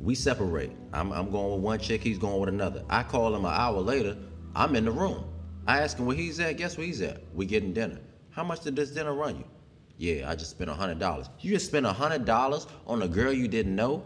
We 0.00 0.16
separate. 0.16 0.72
I'm, 0.92 1.12
I'm 1.12 1.30
going 1.30 1.52
with 1.54 1.60
one 1.60 1.78
chick. 1.78 2.02
He's 2.02 2.18
going 2.18 2.40
with 2.40 2.48
another. 2.48 2.82
I 2.90 3.04
call 3.04 3.32
him 3.32 3.44
an 3.44 3.52
hour 3.52 3.80
later. 3.80 4.16
I'm 4.56 4.74
in 4.74 4.86
the 4.86 4.90
room. 4.90 5.24
I 5.68 5.80
ask 5.82 5.96
him 5.96 6.06
where 6.06 6.16
he's 6.16 6.40
at. 6.40 6.56
Guess 6.56 6.76
where 6.76 6.86
he's 6.86 7.00
at? 7.00 7.22
We 7.32 7.46
getting 7.46 7.72
dinner. 7.72 8.00
How 8.30 8.42
much 8.42 8.62
did 8.62 8.74
this 8.74 8.90
dinner 8.90 9.14
run 9.14 9.36
you? 9.36 9.44
Yeah, 9.98 10.28
I 10.28 10.34
just 10.34 10.50
spent 10.50 10.68
a 10.68 10.74
hundred 10.74 10.98
dollars. 10.98 11.30
You 11.38 11.52
just 11.52 11.66
spent 11.66 11.86
a 11.86 11.92
hundred 11.92 12.24
dollars 12.24 12.66
on 12.88 13.02
a 13.02 13.08
girl 13.08 13.32
you 13.32 13.46
didn't 13.46 13.76
know 13.76 14.02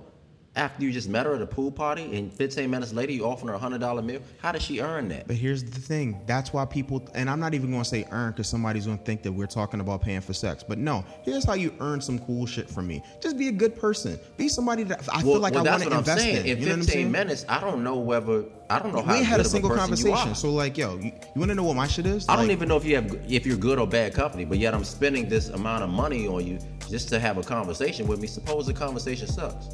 after 0.56 0.85
you 0.85 0.93
just 0.93 1.09
met 1.09 1.27
her 1.27 1.35
at 1.35 1.43
a 1.43 1.47
pool 1.47 1.71
party, 1.71 2.17
and 2.17 2.33
15 2.33 2.71
minutes 2.71 2.93
later 2.93 3.12
you 3.12 3.25
offering 3.25 3.49
her 3.49 3.55
a 3.55 3.59
hundred 3.59 3.81
dollar 3.81 4.03
meal. 4.03 4.21
How 4.39 4.53
did 4.53 4.62
she 4.62 4.81
earn 4.81 5.09
that? 5.09 5.27
But 5.27 5.37
here's 5.37 5.65
the 5.65 5.81
thing. 5.81 6.21
That's 6.27 6.53
why 6.53 6.65
people, 6.65 7.06
and 7.15 7.29
I'm 7.29 7.41
not 7.41 7.55
even 7.55 7.71
going 7.71 7.83
to 7.83 7.89
say 7.89 8.06
earn 8.11 8.31
because 8.31 8.49
somebody's 8.49 8.87
going 8.87 8.99
to 8.99 9.05
think 9.05 9.23
that 9.23 9.33
we're 9.33 9.47
talking 9.47 9.81
about 9.81 10.03
paying 10.03 10.21
for 10.21 10.33
sex. 10.33 10.62
But 10.62 10.79
no, 10.79 11.05
here's 11.23 11.45
how 11.45 11.55
you 11.55 11.75
earn 11.81 12.01
some 12.01 12.19
cool 12.21 12.47
shit 12.47 12.71
from 12.71 12.87
me. 12.87 13.03
Just 13.21 13.37
be 13.37 13.49
a 13.49 13.53
good 13.53 13.75
person. 13.77 14.19
Be 14.37 14.49
somebody 14.49 14.85
that 14.85 15.09
I 15.12 15.23
feel 15.23 15.41
like 15.41 15.56
I 15.56 15.62
want 15.62 15.83
to 15.83 15.97
invest 15.99 16.21
saying. 16.21 16.37
in. 16.37 16.47
In 16.47 16.59
You 16.59 16.67
know 16.67 16.73
what 16.73 16.73
I'm 16.73 16.79
15 16.83 16.93
saying? 16.95 17.12
minutes, 17.12 17.45
I 17.49 17.61
don't 17.61 17.83
know 17.83 17.97
whether 17.97 18.45
I 18.71 18.79
don't 18.79 18.95
know 18.95 19.03
how 19.03 19.19
we 19.19 19.25
had 19.25 19.41
a 19.41 19.45
single 19.45 19.71
you 19.71 19.77
conversation. 19.77 20.35
So 20.35 20.50
like, 20.50 20.79
yo, 20.79 20.97
you, 20.99 21.12
you 21.35 21.39
want 21.39 21.50
to 21.50 21.55
know 21.55 21.65
what 21.65 21.77
my 21.77 21.87
shit 21.87 22.07
is? 22.07 22.29
I 22.29 22.37
don't 22.37 22.50
even 22.50 22.69
know 22.69 22.77
if 22.77 22.85
you 22.85 22.95
have 22.97 23.12
if 23.29 23.45
you're 23.45 23.57
good 23.57 23.79
or 23.79 23.87
bad 23.87 24.15
company, 24.15 24.45
but 24.45 24.59
yet 24.59 24.75
I'm 24.75 24.85
spending 24.85 25.29
this 25.29 25.49
amount 25.50 25.83
of 25.85 25.91
money 25.91 26.27
on 26.29 26.47
you 26.47 26.59
just 26.89 27.09
to 27.11 27.19
have 27.19 27.39
a 27.39 27.43
conversation 27.43 28.07
with 28.07 28.21
me. 28.21 28.27
Suppose 28.27 28.67
the 28.67 28.73
conversation 28.73 29.27
sucks. 29.27 29.69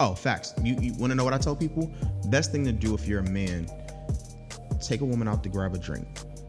Oh, 0.00 0.14
facts. 0.14 0.54
You, 0.62 0.76
you 0.80 0.92
want 0.94 1.10
to 1.10 1.14
know 1.14 1.24
what 1.24 1.32
I 1.34 1.38
tell 1.38 1.56
people? 1.56 1.90
Best 2.26 2.52
thing 2.52 2.64
to 2.64 2.72
do 2.72 2.94
if 2.94 3.06
you're 3.08 3.20
a 3.20 3.30
man, 3.30 3.66
take 4.80 5.00
a 5.00 5.04
woman 5.04 5.26
out 5.28 5.42
to 5.44 5.48
grab 5.48 5.74
a 5.74 5.78
drink. 5.78 6.06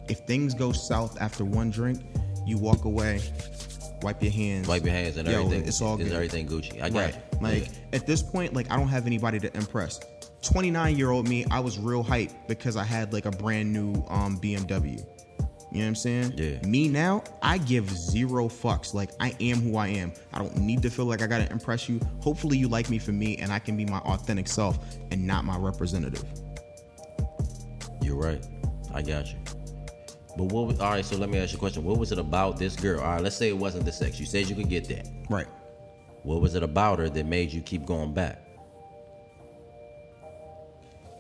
If 0.10 0.19
things 0.19 0.53
go 0.53 0.71
south 0.71 1.19
after 1.21 1.45
one 1.45 1.69
drink, 1.71 2.01
you 2.45 2.57
walk 2.57 2.86
away, 2.86 3.21
wipe 4.01 4.21
your 4.21 4.31
hands, 4.31 4.67
Wipe 4.67 4.83
your 4.83 4.93
hands 4.93 5.17
and 5.17 5.27
Yo, 5.27 5.39
everything. 5.45 5.67
It's 5.67 5.81
all 5.81 6.00
is 6.00 6.07
good. 6.07 6.15
everything 6.15 6.48
Gucci. 6.48 6.81
I 6.81 6.89
got 6.89 7.00
Right. 7.00 7.15
you. 7.15 7.39
Like 7.41 7.65
Yeah. 7.67 7.74
at 7.93 8.07
this 8.07 8.21
point, 8.21 8.53
like 8.53 8.69
I 8.71 8.77
don't 8.77 8.88
have 8.89 9.05
anybody 9.05 9.39
to 9.39 9.55
impress. 9.55 10.00
29 10.41 10.98
year 10.98 11.10
old 11.12 11.27
me, 11.27 11.45
I 11.51 11.60
was 11.60 11.77
real 11.77 12.03
hyped 12.03 12.33
because 12.48 12.77
I 12.77 12.83
had 12.83 13.12
like 13.12 13.25
a 13.25 13.31
brand 13.31 13.71
new 13.74 13.93
um 14.07 14.39
BMW. 14.39 15.05
You 15.71 15.79
know 15.79 15.83
what 15.83 15.88
I'm 15.89 15.95
saying? 15.95 16.33
Yeah. 16.38 16.65
Me 16.65 16.88
now, 16.88 17.24
I 17.41 17.57
give 17.57 17.89
zero 17.89 18.47
fucks. 18.47 18.93
Like 18.93 19.09
I 19.19 19.36
am 19.41 19.57
who 19.57 19.75
I 19.77 19.88
am. 19.89 20.13
I 20.33 20.39
don't 20.39 20.55
need 20.57 20.81
to 20.83 20.89
feel 20.89 21.05
like 21.05 21.21
I 21.21 21.27
gotta 21.27 21.51
impress 21.51 21.89
you. 21.89 22.00
Hopefully 22.21 22.57
you 22.57 22.67
like 22.69 22.89
me 22.89 23.00
for 23.00 23.12
me 23.12 23.38
and 23.38 23.51
I 23.51 23.59
can 23.59 23.75
be 23.75 23.86
my 23.86 24.00
authentic 24.00 24.47
self 24.47 24.79
and 25.12 25.27
not 25.27 25.43
my 25.43 25.57
representative. 25.57 26.24
You're 28.01 28.15
right. 28.15 28.43
I 28.93 29.01
got 29.01 29.27
you. 29.27 29.38
But 30.38 30.45
what? 30.45 30.67
was- 30.67 30.79
All 30.79 30.91
right. 30.91 31.03
So 31.03 31.17
let 31.17 31.29
me 31.29 31.38
ask 31.39 31.51
you 31.51 31.57
a 31.57 31.59
question. 31.59 31.83
What 31.83 31.97
was 31.97 32.12
it 32.13 32.19
about 32.19 32.57
this 32.57 32.75
girl? 32.75 33.01
All 33.01 33.07
right. 33.13 33.21
Let's 33.21 33.36
say 33.36 33.50
it 33.50 33.57
wasn't 33.57 33.83
the 33.86 33.91
sex. 33.91 34.19
You 34.19 34.25
said 34.25 34.47
you 34.47 34.55
could 34.55 34.69
get 34.69 34.88
that. 34.88 35.07
Right. 35.29 35.47
What 36.24 36.41
was 36.41 36.55
it 36.55 36.63
about 36.63 37.00
her 37.00 37.09
that 37.09 37.25
made 37.25 37.51
you 37.51 37.62
keep 37.62 37.86
going 37.86 38.13
back? 38.13 38.46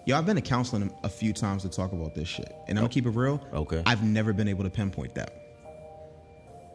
Yo, 0.07 0.17
I've 0.17 0.25
been 0.25 0.37
to 0.37 0.41
counseling 0.41 0.89
a 1.03 1.09
few 1.09 1.33
times 1.33 1.63
to 1.63 1.69
talk 1.69 1.91
about 1.91 2.15
this 2.15 2.29
shit. 2.29 2.55
And 2.69 2.79
I'm 2.79 2.83
gonna 2.83 2.85
oh, 2.85 2.87
keep 2.87 3.05
it 3.05 3.09
real. 3.09 3.45
Okay. 3.51 3.83
I've 3.85 4.03
never 4.03 4.31
been 4.31 4.47
able 4.47 4.63
to 4.63 4.69
pinpoint 4.69 5.13
that. 5.15 5.33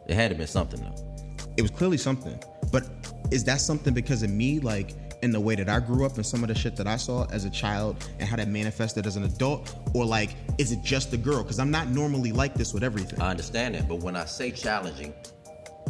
It 0.07 0.13
had 0.13 0.29
to 0.29 0.37
be 0.37 0.45
something 0.45 0.79
though. 0.79 1.47
it 1.57 1.63
was 1.63 1.71
clearly 1.71 1.97
something. 1.97 2.39
But 2.71 2.83
is 3.31 3.43
that 3.45 3.59
something 3.59 3.91
because 3.91 4.21
of 4.21 4.29
me, 4.29 4.59
like 4.59 4.91
in 5.23 5.31
the 5.31 5.39
way 5.39 5.55
that 5.55 5.67
I 5.67 5.79
grew 5.79 6.05
up 6.05 6.17
and 6.17 6.23
some 6.23 6.43
of 6.43 6.49
the 6.49 6.53
shit 6.53 6.75
that 6.75 6.85
I 6.85 6.95
saw 6.95 7.25
as 7.31 7.43
a 7.43 7.49
child 7.49 8.07
and 8.19 8.29
how 8.29 8.35
that 8.35 8.49
manifested 8.49 9.07
as 9.07 9.15
an 9.15 9.23
adult? 9.23 9.75
Or 9.95 10.05
like, 10.05 10.35
is 10.59 10.71
it 10.71 10.83
just 10.83 11.09
the 11.09 11.17
girl? 11.17 11.41
Because 11.41 11.57
I'm 11.57 11.71
not 11.71 11.87
normally 11.87 12.31
like 12.31 12.53
this 12.53 12.71
with 12.71 12.83
everything. 12.83 13.19
I 13.19 13.31
understand 13.31 13.73
that, 13.73 13.87
but 13.87 14.01
when 14.01 14.15
I 14.15 14.25
say 14.25 14.51
challenging, 14.51 15.11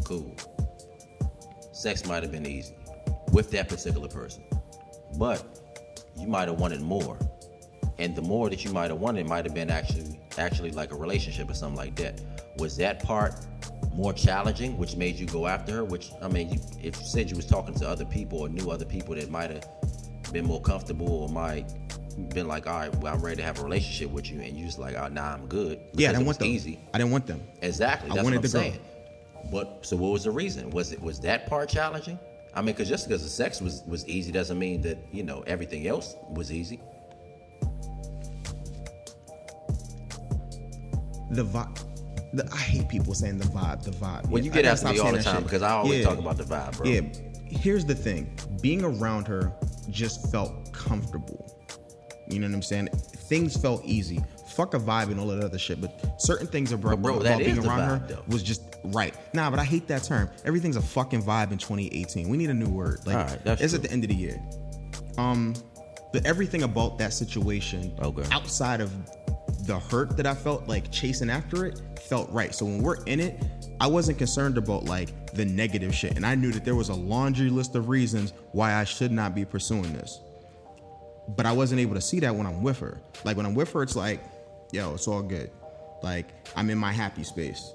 cool. 0.05 0.33
Sex 1.73 2.05
might 2.05 2.23
have 2.23 2.31
been 2.31 2.45
easy 2.45 2.73
with 3.33 3.51
that 3.51 3.67
particular 3.67 4.07
person, 4.07 4.45
but 5.17 5.59
you 6.17 6.27
might 6.27 6.47
have 6.47 6.59
wanted 6.59 6.81
more, 6.81 7.17
and 7.99 8.15
the 8.15 8.21
more 8.21 8.49
that 8.49 8.63
you 8.65 8.71
might 8.71 8.89
have 8.89 8.99
wanted 8.99 9.25
might 9.27 9.45
have 9.45 9.53
been 9.53 9.69
actually 9.69 10.19
actually 10.37 10.71
like 10.71 10.91
a 10.91 10.95
relationship 10.95 11.49
or 11.49 11.53
something 11.53 11.77
like 11.77 11.95
that. 11.95 12.21
Was 12.57 12.77
that 12.77 13.03
part 13.03 13.35
more 13.93 14.13
challenging, 14.13 14.77
which 14.77 14.95
made 14.95 15.15
you 15.15 15.25
go 15.27 15.47
after 15.47 15.73
her. 15.73 15.83
Which 15.83 16.11
I 16.21 16.27
mean, 16.27 16.49
you, 16.49 16.59
if 16.81 16.99
you 16.99 17.05
said 17.05 17.29
you 17.29 17.35
was 17.35 17.45
talking 17.45 17.75
to 17.75 17.87
other 17.87 18.05
people 18.05 18.39
or 18.39 18.49
knew 18.49 18.71
other 18.71 18.85
people 18.85 19.15
that 19.15 19.29
might 19.29 19.51
have 19.51 19.67
been 20.31 20.45
more 20.45 20.61
comfortable 20.61 21.07
or 21.09 21.29
might 21.29 21.71
been 22.29 22.47
like, 22.47 22.67
all 22.67 22.77
right, 22.79 22.95
well, 22.97 23.13
I'm 23.13 23.21
ready 23.21 23.37
to 23.37 23.43
have 23.43 23.59
a 23.59 23.63
relationship 23.63 24.11
with 24.11 24.29
you, 24.29 24.39
and 24.41 24.55
you 24.55 24.65
just 24.65 24.77
like, 24.77 24.95
oh, 24.95 25.07
nah, 25.07 25.33
I'm 25.33 25.47
good. 25.47 25.79
Yeah, 25.93 26.09
I 26.09 26.11
didn't 26.13 26.27
want 26.27 26.39
them. 26.39 26.47
easy. 26.47 26.79
I 26.93 26.99
didn't 26.99 27.11
want 27.11 27.25
them. 27.25 27.41
Exactly. 27.61 28.11
I 28.11 28.13
That's 28.15 28.23
wanted 28.23 28.37
what 28.37 28.45
I'm 28.45 28.51
the 28.51 28.57
girl. 28.57 28.61
saying. 28.61 28.79
But 29.51 29.85
so, 29.85 29.97
what 29.97 30.11
was 30.11 30.23
the 30.23 30.31
reason? 30.31 30.69
Was 30.69 30.91
it 30.91 31.01
was 31.01 31.19
that 31.21 31.47
part 31.47 31.69
challenging? 31.69 32.17
I 32.55 32.61
mean, 32.61 32.67
because 32.67 32.87
just 32.87 33.07
because 33.07 33.23
the 33.23 33.29
sex 33.29 33.61
was 33.61 33.81
was 33.87 34.07
easy 34.07 34.31
doesn't 34.31 34.57
mean 34.57 34.81
that 34.83 34.97
you 35.11 35.23
know 35.23 35.43
everything 35.47 35.87
else 35.87 36.15
was 36.29 36.51
easy. 36.51 36.79
The 41.35 41.43
vibe. 41.45 41.79
The, 42.33 42.49
I 42.51 42.57
hate 42.57 42.89
people 42.89 43.13
saying 43.13 43.37
the 43.37 43.45
vibe. 43.45 43.83
The 43.83 43.91
vibe. 43.91 44.27
Well, 44.29 44.39
Yeah, 44.39 44.45
you 44.45 44.51
get 44.51 44.63
gotta 44.65 44.91
me 44.93 44.99
all 44.99 45.11
the 45.11 45.21
time 45.21 45.43
because 45.43 45.61
I 45.61 45.71
always 45.71 45.99
Yeah. 45.99 46.05
talk 46.05 46.17
about 46.17 46.37
the 46.37 46.43
vibe, 46.43 46.77
bro. 46.77 46.87
Yeah. 46.87 47.01
Here's 47.59 47.85
the 47.85 47.93
thing. 47.95 48.35
Being 48.61 48.83
around 48.83 49.27
her 49.27 49.51
just 49.89 50.31
felt 50.31 50.71
comfortable. 50.73 51.49
You 52.29 52.39
know 52.39 52.47
what 52.47 52.55
I'm 52.55 52.61
saying? 52.63 52.87
Things 53.27 53.55
felt 53.55 53.83
easy. 53.85 54.23
Fuck 54.55 54.73
a 54.73 54.79
vibe 54.79 55.11
and 55.11 55.19
all 55.19 55.27
that 55.27 55.43
other 55.43 55.59
shit, 55.59 55.79
but 55.81 56.15
certain 56.19 56.47
things 56.47 56.71
about, 56.71 56.91
But 56.91 57.01
bro, 57.01 57.13
about 57.15 57.23
that 57.23 57.37
being 57.39 57.59
around 57.59 57.79
vibe, 57.79 57.87
her 58.09 58.15
though. 58.15 58.23
was 58.27 58.41
just 58.41 58.61
right. 58.85 59.13
Nah, 59.33 59.49
but 59.49 59.59
I 59.59 59.63
hate 59.63 59.87
that 59.87 60.03
term. 60.03 60.29
Everything's 60.45 60.75
a 60.75 60.81
fucking 60.81 61.21
vibe 61.21 61.51
in 61.51 61.57
2018. 61.57 62.29
We 62.29 62.37
need 62.37 62.49
a 62.49 62.53
new 62.53 62.67
word. 62.69 63.01
Like 63.05 63.15
All 63.17 63.23
right, 63.25 63.43
that's 63.43 63.61
it's 63.61 63.73
at 63.73 63.81
the 63.83 63.91
end 63.91 64.03
of 64.03 64.09
the 64.09 64.15
year. 64.15 64.41
Um, 65.17 65.53
the 66.13 66.25
everything 66.25 66.63
about 66.63 66.97
that 66.99 67.13
situation, 67.13 67.93
Okay. 68.01 68.23
outside 68.31 68.79
of 68.81 68.91
the 69.63 69.79
hurt 69.79 70.17
that 70.17 70.27
I 70.27 70.35
felt, 70.35 70.67
like 70.67 70.91
chasing 70.91 71.29
after 71.29 71.65
it, 71.65 71.81
felt 72.01 72.29
right. 72.31 72.53
So 72.53 72.65
when 72.65 72.81
we're 72.81 73.03
in 73.05 73.19
it, 73.19 73.41
I 73.79 73.87
wasn't 73.87 74.17
concerned 74.17 74.57
about 74.57 74.85
like 74.85 75.33
the 75.33 75.45
negative 75.45 75.95
shit, 75.95 76.15
and 76.15 76.25
I 76.25 76.35
knew 76.35 76.51
that 76.51 76.65
there 76.65 76.75
was 76.75 76.89
a 76.89 76.93
laundry 76.93 77.49
list 77.49 77.75
of 77.75 77.89
reasons 77.89 78.33
why 78.51 78.75
I 78.75 78.83
should 78.83 79.11
not 79.11 79.33
be 79.33 79.45
pursuing 79.45 79.93
this. 79.93 80.19
But 81.29 81.45
I 81.45 81.53
wasn't 81.53 81.79
able 81.79 81.95
to 81.95 82.01
see 82.01 82.19
that 82.19 82.35
when 82.35 82.45
I'm 82.45 82.61
with 82.61 82.79
her. 82.79 83.01
Like 83.23 83.37
when 83.37 83.45
I'm 83.45 83.55
with 83.55 83.71
her, 83.73 83.81
it's 83.81 83.95
like, 83.95 84.21
yo, 84.71 84.93
it's 84.93 85.07
all 85.07 85.21
good. 85.21 85.49
Like 86.01 86.27
I'm 86.55 86.69
in 86.69 86.77
my 86.77 86.91
happy 86.91 87.23
space. 87.23 87.73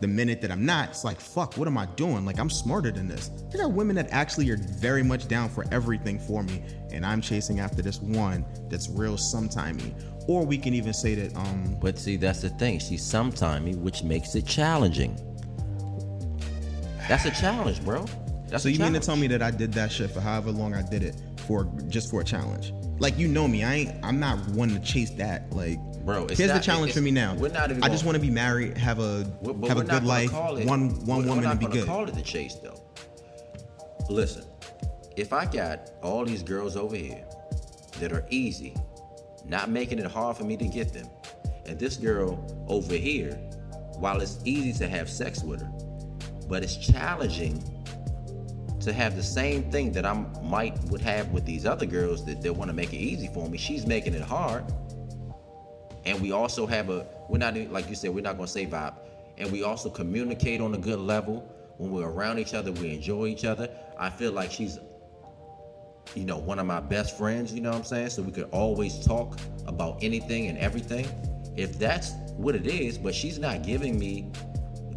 The 0.00 0.06
minute 0.06 0.40
that 0.42 0.50
I'm 0.50 0.64
not, 0.64 0.90
it's 0.90 1.04
like, 1.04 1.20
fuck, 1.20 1.56
what 1.56 1.68
am 1.68 1.78
I 1.78 1.86
doing? 1.86 2.24
Like 2.24 2.38
I'm 2.38 2.50
smarter 2.50 2.90
than 2.90 3.08
this. 3.08 3.30
There 3.50 3.64
are 3.64 3.68
women 3.68 3.96
that 3.96 4.08
actually 4.10 4.50
are 4.50 4.56
very 4.56 5.02
much 5.02 5.28
down 5.28 5.48
for 5.48 5.64
everything 5.72 6.18
for 6.18 6.42
me, 6.42 6.62
and 6.92 7.04
I'm 7.04 7.20
chasing 7.20 7.60
after 7.60 7.82
this 7.82 8.00
one 8.00 8.44
that's 8.68 8.88
real 8.88 9.16
sometimey. 9.16 9.94
Or 10.28 10.44
we 10.44 10.58
can 10.58 10.74
even 10.74 10.92
say 10.92 11.14
that, 11.14 11.34
um, 11.36 11.76
But 11.80 11.98
see, 11.98 12.16
that's 12.16 12.42
the 12.42 12.50
thing. 12.50 12.78
She's 12.78 13.02
sometimey, 13.02 13.76
which 13.76 14.02
makes 14.02 14.34
it 14.34 14.46
challenging. 14.46 15.18
That's 17.08 17.24
a 17.24 17.30
challenge, 17.30 17.82
bro. 17.82 18.04
That's 18.48 18.62
so 18.62 18.68
you 18.68 18.78
mean 18.78 18.92
to 18.92 19.00
tell 19.00 19.16
me 19.16 19.26
that 19.28 19.42
I 19.42 19.50
did 19.50 19.72
that 19.74 19.90
shit 19.90 20.10
for 20.10 20.20
however 20.20 20.50
long 20.50 20.74
I 20.74 20.82
did 20.82 21.02
it 21.02 21.16
for 21.46 21.64
just 21.88 22.10
for 22.10 22.20
a 22.20 22.24
challenge? 22.24 22.72
Like 22.98 23.18
you 23.18 23.28
know 23.28 23.46
me, 23.46 23.62
I 23.64 23.74
ain't. 23.74 24.04
I'm 24.04 24.18
not 24.18 24.38
one 24.48 24.70
to 24.70 24.80
chase 24.80 25.10
that. 25.10 25.52
Like, 25.52 25.78
Bro, 26.04 26.26
it's 26.26 26.38
here's 26.38 26.52
the 26.52 26.58
challenge 26.58 26.92
for 26.92 27.00
me 27.00 27.10
now. 27.10 27.34
we're 27.34 27.50
not 27.52 27.70
even 27.70 27.82
I 27.82 27.88
just 27.88 28.04
want 28.04 28.16
to 28.16 28.20
be 28.20 28.30
married, 28.30 28.76
have 28.76 28.98
a 28.98 29.24
have 29.66 29.78
a 29.78 29.84
good 29.84 30.04
life, 30.04 30.30
it- 30.32 30.66
one 30.66 30.90
one 31.04 31.26
woman 31.26 31.44
not 31.44 31.50
and 31.52 31.60
be 31.60 31.66
good. 31.66 31.86
call 31.86 32.08
it 32.08 32.14
the 32.14 32.22
chase 32.22 32.54
though. 32.54 32.80
Listen, 34.08 34.44
if 35.16 35.32
I 35.32 35.44
got 35.44 35.90
all 36.02 36.24
these 36.24 36.42
girls 36.42 36.76
over 36.76 36.96
here 36.96 37.24
that 38.00 38.12
are 38.12 38.26
easy, 38.30 38.74
not 39.44 39.70
making 39.70 39.98
it 39.98 40.06
hard 40.06 40.36
for 40.36 40.44
me 40.44 40.56
to 40.56 40.66
get 40.66 40.92
them, 40.92 41.08
and 41.66 41.78
this 41.78 41.96
girl 41.96 42.42
over 42.68 42.94
here, 42.94 43.34
while 43.98 44.20
it's 44.20 44.38
easy 44.44 44.72
to 44.78 44.88
have 44.88 45.10
sex 45.10 45.42
with 45.42 45.60
her, 45.60 45.70
but 46.48 46.62
it's 46.62 46.76
challenging 46.76 47.62
to 48.88 48.94
have 48.94 49.16
the 49.16 49.22
same 49.22 49.70
thing 49.70 49.92
that 49.92 50.04
I 50.04 50.14
might 50.42 50.78
would 50.84 51.00
have 51.02 51.30
with 51.30 51.44
these 51.44 51.64
other 51.64 51.86
girls 51.86 52.24
that, 52.26 52.42
that 52.42 52.52
want 52.52 52.70
to 52.70 52.74
make 52.74 52.92
it 52.92 52.98
easy 52.98 53.28
for 53.28 53.48
me. 53.48 53.58
She's 53.58 53.86
making 53.86 54.14
it 54.14 54.22
hard. 54.22 54.64
And 56.04 56.20
we 56.20 56.32
also 56.32 56.66
have 56.66 56.90
a 56.90 57.06
we're 57.28 57.38
not 57.38 57.56
like 57.70 57.88
you 57.88 57.94
said 57.94 58.10
we're 58.14 58.22
not 58.22 58.36
going 58.36 58.46
to 58.46 58.52
say 58.52 58.66
vibe. 58.66 58.94
And 59.36 59.52
we 59.52 59.62
also 59.62 59.90
communicate 59.90 60.60
on 60.60 60.74
a 60.74 60.78
good 60.78 60.98
level. 60.98 61.54
When 61.76 61.92
we're 61.92 62.08
around 62.08 62.38
each 62.38 62.54
other 62.54 62.72
we 62.72 62.94
enjoy 62.94 63.26
each 63.26 63.44
other. 63.44 63.68
I 63.98 64.10
feel 64.10 64.32
like 64.32 64.50
she's 64.50 64.78
you 66.14 66.24
know 66.24 66.38
one 66.38 66.58
of 66.58 66.64
my 66.64 66.80
best 66.80 67.18
friends 67.18 67.52
you 67.52 67.60
know 67.60 67.70
what 67.70 67.78
i'm 67.78 67.84
saying? 67.84 68.10
So 68.10 68.22
we 68.22 68.32
could 68.32 68.48
always 68.50 69.04
talk 69.04 69.38
about 69.66 69.98
anything 70.02 70.46
and 70.46 70.58
everything. 70.58 71.06
If 71.56 71.78
that's 71.78 72.12
what 72.36 72.54
it 72.54 72.66
is 72.66 72.96
but 72.96 73.14
she's 73.14 73.38
not 73.38 73.62
giving 73.62 73.98
me 73.98 74.32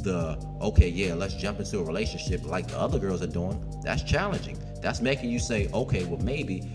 the 0.01 0.37
okay 0.61 0.89
yeah 0.89 1.13
let's 1.13 1.33
jump 1.35 1.59
into 1.59 1.79
a 1.79 1.83
relationship 1.83 2.43
like 2.45 2.67
the 2.67 2.77
other 2.77 2.99
girls 2.99 3.21
are 3.21 3.27
doing 3.27 3.63
that's 3.83 4.03
challenging 4.03 4.57
that's 4.81 5.01
making 5.01 5.29
you 5.29 5.39
say 5.39 5.69
okay 5.73 6.03
well 6.05 6.19
maybe 6.21 6.71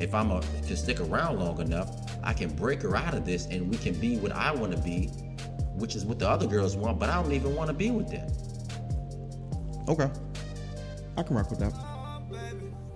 if 0.00 0.14
i'm 0.14 0.30
a, 0.30 0.40
to 0.66 0.76
stick 0.76 1.00
around 1.00 1.38
long 1.38 1.60
enough 1.60 1.90
i 2.22 2.32
can 2.32 2.48
break 2.54 2.82
her 2.82 2.96
out 2.96 3.14
of 3.14 3.24
this 3.24 3.46
and 3.46 3.68
we 3.68 3.76
can 3.76 3.94
be 3.94 4.16
what 4.18 4.32
i 4.32 4.52
want 4.52 4.70
to 4.72 4.78
be 4.78 5.06
which 5.74 5.94
is 5.96 6.04
what 6.04 6.18
the 6.18 6.28
other 6.28 6.46
girls 6.46 6.76
want 6.76 6.98
but 6.98 7.08
i 7.08 7.20
don't 7.20 7.32
even 7.32 7.54
want 7.54 7.68
to 7.68 7.74
be 7.74 7.90
with 7.90 8.08
them 8.10 8.28
Okay, 9.88 10.10
I 11.16 11.22
can 11.22 11.34
rock 11.34 11.50
with 11.50 11.60
that. 11.60 11.72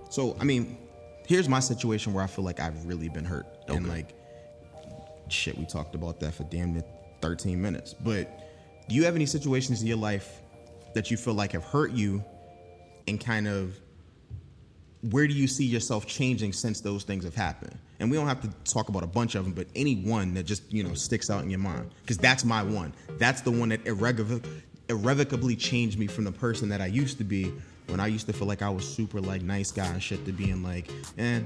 So 0.09 0.37
I 0.39 0.43
mean, 0.43 0.77
here's 1.25 1.49
my 1.49 1.59
situation 1.59 2.13
where 2.13 2.23
I 2.23 2.27
feel 2.27 2.45
like 2.45 2.59
I've 2.59 2.85
really 2.85 3.09
been 3.09 3.25
hurt, 3.25 3.47
and 3.67 3.89
like, 3.89 4.13
shit, 5.27 5.57
we 5.57 5.65
talked 5.65 5.95
about 5.95 6.19
that 6.19 6.35
for 6.35 6.43
damn 6.43 6.73
near 6.73 6.83
13 7.21 7.59
minutes. 7.59 7.95
But 7.95 8.42
do 8.87 8.95
you 8.95 9.05
have 9.05 9.15
any 9.15 9.25
situations 9.25 9.81
in 9.81 9.87
your 9.87 9.97
life 9.97 10.41
that 10.93 11.09
you 11.09 11.17
feel 11.17 11.33
like 11.33 11.53
have 11.53 11.63
hurt 11.63 11.91
you, 11.91 12.23
and 13.07 13.19
kind 13.19 13.47
of 13.47 13.79
where 15.09 15.27
do 15.27 15.33
you 15.33 15.47
see 15.47 15.65
yourself 15.65 16.05
changing 16.07 16.53
since 16.53 16.79
those 16.79 17.03
things 17.03 17.23
have 17.25 17.35
happened? 17.35 17.77
And 17.99 18.09
we 18.09 18.17
don't 18.17 18.27
have 18.27 18.41
to 18.41 18.49
talk 18.71 18.89
about 18.89 19.03
a 19.03 19.07
bunch 19.07 19.35
of 19.35 19.43
them, 19.43 19.53
but 19.53 19.67
any 19.75 19.95
one 19.97 20.33
that 20.35 20.43
just 20.43 20.71
you 20.71 20.83
know 20.83 20.93
sticks 20.93 21.29
out 21.29 21.43
in 21.43 21.49
your 21.49 21.59
mind, 21.59 21.91
because 22.01 22.17
that's 22.17 22.43
my 22.45 22.63
one. 22.63 22.93
That's 23.17 23.41
the 23.41 23.51
one 23.51 23.69
that 23.69 23.83
irrevoc- 23.85 24.45
irrevocably 24.89 25.55
changed 25.55 25.97
me 25.97 26.07
from 26.07 26.23
the 26.25 26.31
person 26.31 26.69
that 26.69 26.81
I 26.81 26.87
used 26.87 27.17
to 27.19 27.23
be 27.23 27.51
when 27.87 27.99
I 27.99 28.07
used 28.07 28.27
to 28.27 28.33
feel 28.33 28.47
like 28.47 28.61
I 28.61 28.69
was 28.69 28.87
super 28.87 29.19
like 29.21 29.41
nice 29.41 29.71
guy 29.71 29.85
and 29.87 30.01
shit 30.01 30.25
to 30.25 30.31
being 30.31 30.63
like, 30.63 30.89
eh, 31.17 31.41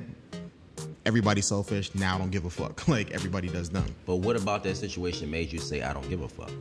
everybody's 1.06 1.48
selfish. 1.48 1.94
Now 1.96 2.15
I 2.15 2.17
don't 2.20 2.29
give 2.32 2.46
a 2.46 2.50
fuck. 2.50 2.88
Like 2.88 3.12
everybody 3.12 3.48
does 3.50 3.70
them. 3.70 3.96
but 4.06 4.17
what 4.17 4.36
about 4.36 4.63
that 4.63 4.77
situation 4.77 5.29
made 5.32 5.51
you 5.51 5.60
say 5.60 5.82
i 5.82 5.94
don't 5.94 6.08
give 6.10 6.22
a 6.22 6.27
fuck 6.27 6.51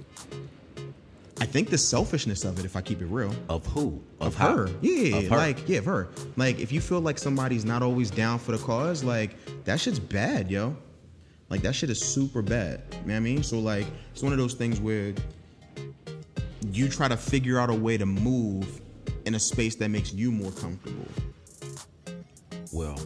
I 1.38 1.45
think 1.45 1.68
the 1.68 1.76
selfishness 1.78 2.45
of 2.45 2.59
it, 2.59 2.64
if 2.64 2.76
I 2.76 2.80
keep 2.80 3.02
it 3.02 3.06
real, 3.06 3.35
of 3.50 3.66
who 3.66 4.02
of 4.21 4.35
how? 4.35 4.56
her. 4.56 4.71
Yeah, 4.80 5.16
Of 5.18 5.28
her. 5.28 5.37
like 5.37 5.68
yeah, 5.68 5.78
of 5.78 5.85
her. 5.85 6.09
Like 6.37 6.59
if 6.61 6.73
you 6.73 6.80
feel 6.80 7.00
like 7.00 7.18
somebody's 7.18 7.64
not 7.64 7.83
always 7.83 8.11
down 8.11 8.38
for 8.38 8.52
the 8.52 8.59
cause, 8.59 9.04
like 9.04 9.37
that 9.64 9.78
shit's 9.78 9.99
bad, 9.99 10.50
yo. 10.50 10.75
Like 11.50 11.61
that 11.62 11.75
shit 11.75 11.90
is 11.90 12.00
super 12.00 12.40
bad. 12.42 12.83
You 12.90 12.97
know 12.99 13.04
what 13.04 13.14
I 13.16 13.21
mean? 13.21 13.42
So 13.42 13.59
like 13.59 13.87
it's 14.12 14.23
one 14.23 14.33
of 14.33 14.38
those 14.38 14.54
things 14.54 14.80
where 14.80 15.14
you 16.73 16.88
try 16.88 17.06
to 17.06 17.16
figure 17.16 17.59
out 17.59 17.68
a 17.71 17.75
way 17.75 17.99
to 17.99 18.06
move 18.06 18.80
in 19.26 19.35
a 19.35 19.40
space 19.40 19.75
that 19.76 19.90
makes 19.90 20.12
you 20.14 20.33
more 20.33 20.52
comfortable. 20.52 21.06
Well, 22.73 22.99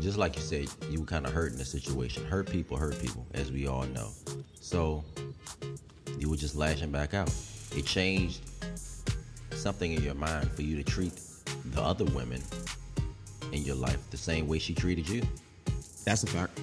just 0.00 0.18
like 0.18 0.36
you 0.36 0.42
said, 0.42 0.68
you 0.90 1.00
were 1.00 1.06
kind 1.06 1.24
of 1.24 1.32
hurt 1.32 1.52
in 1.52 1.58
the 1.58 1.64
situation. 1.64 2.24
Hurt 2.26 2.50
people 2.50 2.76
hurt 2.76 2.98
people, 3.00 3.24
as 3.34 3.50
we 3.52 3.66
all 3.66 3.84
know. 3.86 4.10
So 4.60 5.04
you 6.18 6.28
were 6.28 6.36
just 6.36 6.56
lashing 6.56 6.90
back 6.90 7.14
out. 7.14 7.32
It 7.76 7.84
changed 7.84 8.40
something 9.52 9.92
in 9.92 10.02
your 10.02 10.14
mind 10.14 10.50
for 10.52 10.62
you 10.62 10.76
to 10.76 10.84
treat 10.84 11.12
the 11.72 11.82
other 11.82 12.04
women 12.04 12.42
in 13.52 13.62
your 13.62 13.76
life 13.76 13.98
the 14.10 14.16
same 14.16 14.46
way 14.46 14.58
she 14.58 14.74
treated 14.74 15.08
you. 15.08 15.22
That's 16.04 16.22
a 16.22 16.26
fact. 16.26 16.58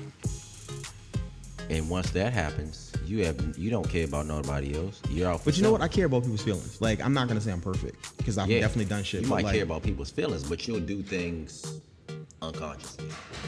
And 1.69 1.89
once 1.89 2.11
that 2.11 2.33
happens, 2.33 2.91
you 3.05 3.25
have 3.25 3.57
you 3.57 3.69
don't 3.69 3.87
care 3.87 4.05
about 4.05 4.25
nobody 4.25 4.75
else. 4.75 5.01
You're 5.09 5.29
out. 5.29 5.39
For 5.39 5.45
But 5.45 5.57
you 5.57 5.63
know 5.63 5.71
what? 5.71 5.81
I 5.81 5.87
care 5.87 6.05
about 6.05 6.23
people's 6.23 6.41
feelings. 6.41 6.81
Like 6.81 7.01
I'm 7.01 7.13
not 7.13 7.27
gonna 7.27 7.41
say 7.41 7.51
I'm 7.51 7.61
perfect 7.61 8.17
because 8.17 8.37
I've 8.37 8.49
Yeah, 8.49 8.59
definitely 8.59 8.85
done 8.85 9.03
shit. 9.03 9.21
You 9.21 9.27
might 9.27 9.43
like, 9.43 9.55
care 9.55 9.63
about 9.63 9.83
people's 9.83 10.11
feelings, 10.11 10.43
but 10.43 10.67
you'll 10.67 10.81
do 10.81 11.01
things 11.01 11.81
unconsciously. 12.43 13.05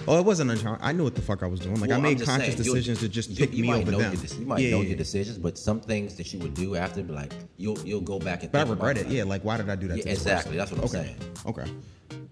Oh, 0.08 0.18
it 0.20 0.26
wasn't 0.26 0.52
unconscious. 0.52 0.84
I 0.86 0.92
knew 0.92 1.04
what 1.04 1.16
the 1.16 1.22
fuck 1.22 1.44
I 1.44 1.48
was 1.48 1.60
doing. 1.60 1.80
Like 1.80 1.90
Well, 1.90 2.00
I 2.00 2.02
made 2.02 2.22
conscious 2.22 2.56
saying, 2.56 2.58
decisions 2.58 3.00
to 3.00 3.10
just 3.10 3.30
you- 3.30 3.36
pick 3.36 3.54
you 3.54 3.64
me 3.64 3.68
might 3.70 3.82
over 3.82 3.92
know 3.92 3.98
them. 4.00 4.14
Your, 4.14 4.40
you 4.40 4.46
might 4.46 4.60
yeah, 4.60 4.72
know 4.72 4.82
yeah, 4.82 4.90
your 4.90 4.98
decisions, 4.98 5.38
but 5.38 5.58
some 5.58 5.80
things 5.80 6.16
that 6.16 6.32
you 6.34 6.40
would 6.40 6.54
do 6.54 6.76
after, 6.76 7.04
like 7.04 7.34
you'll 7.58 7.80
you'll 7.80 8.02
go 8.02 8.20
back 8.20 8.44
and. 8.44 8.52
But 8.52 8.68
I 8.68 8.70
regret 8.70 8.98
it. 8.98 9.08
Yeah, 9.08 9.24
like 9.24 9.44
why 9.44 9.58
did 9.58 9.70
I 9.70 9.76
do 9.76 9.88
that? 9.90 9.98
Yeah, 9.98 10.12
exactly. 10.12 10.58
That's 10.58 10.72
what 10.72 10.80
I'm 10.80 10.86
okay. 10.86 11.16
saying. 11.18 11.18
Okay. 11.46 11.72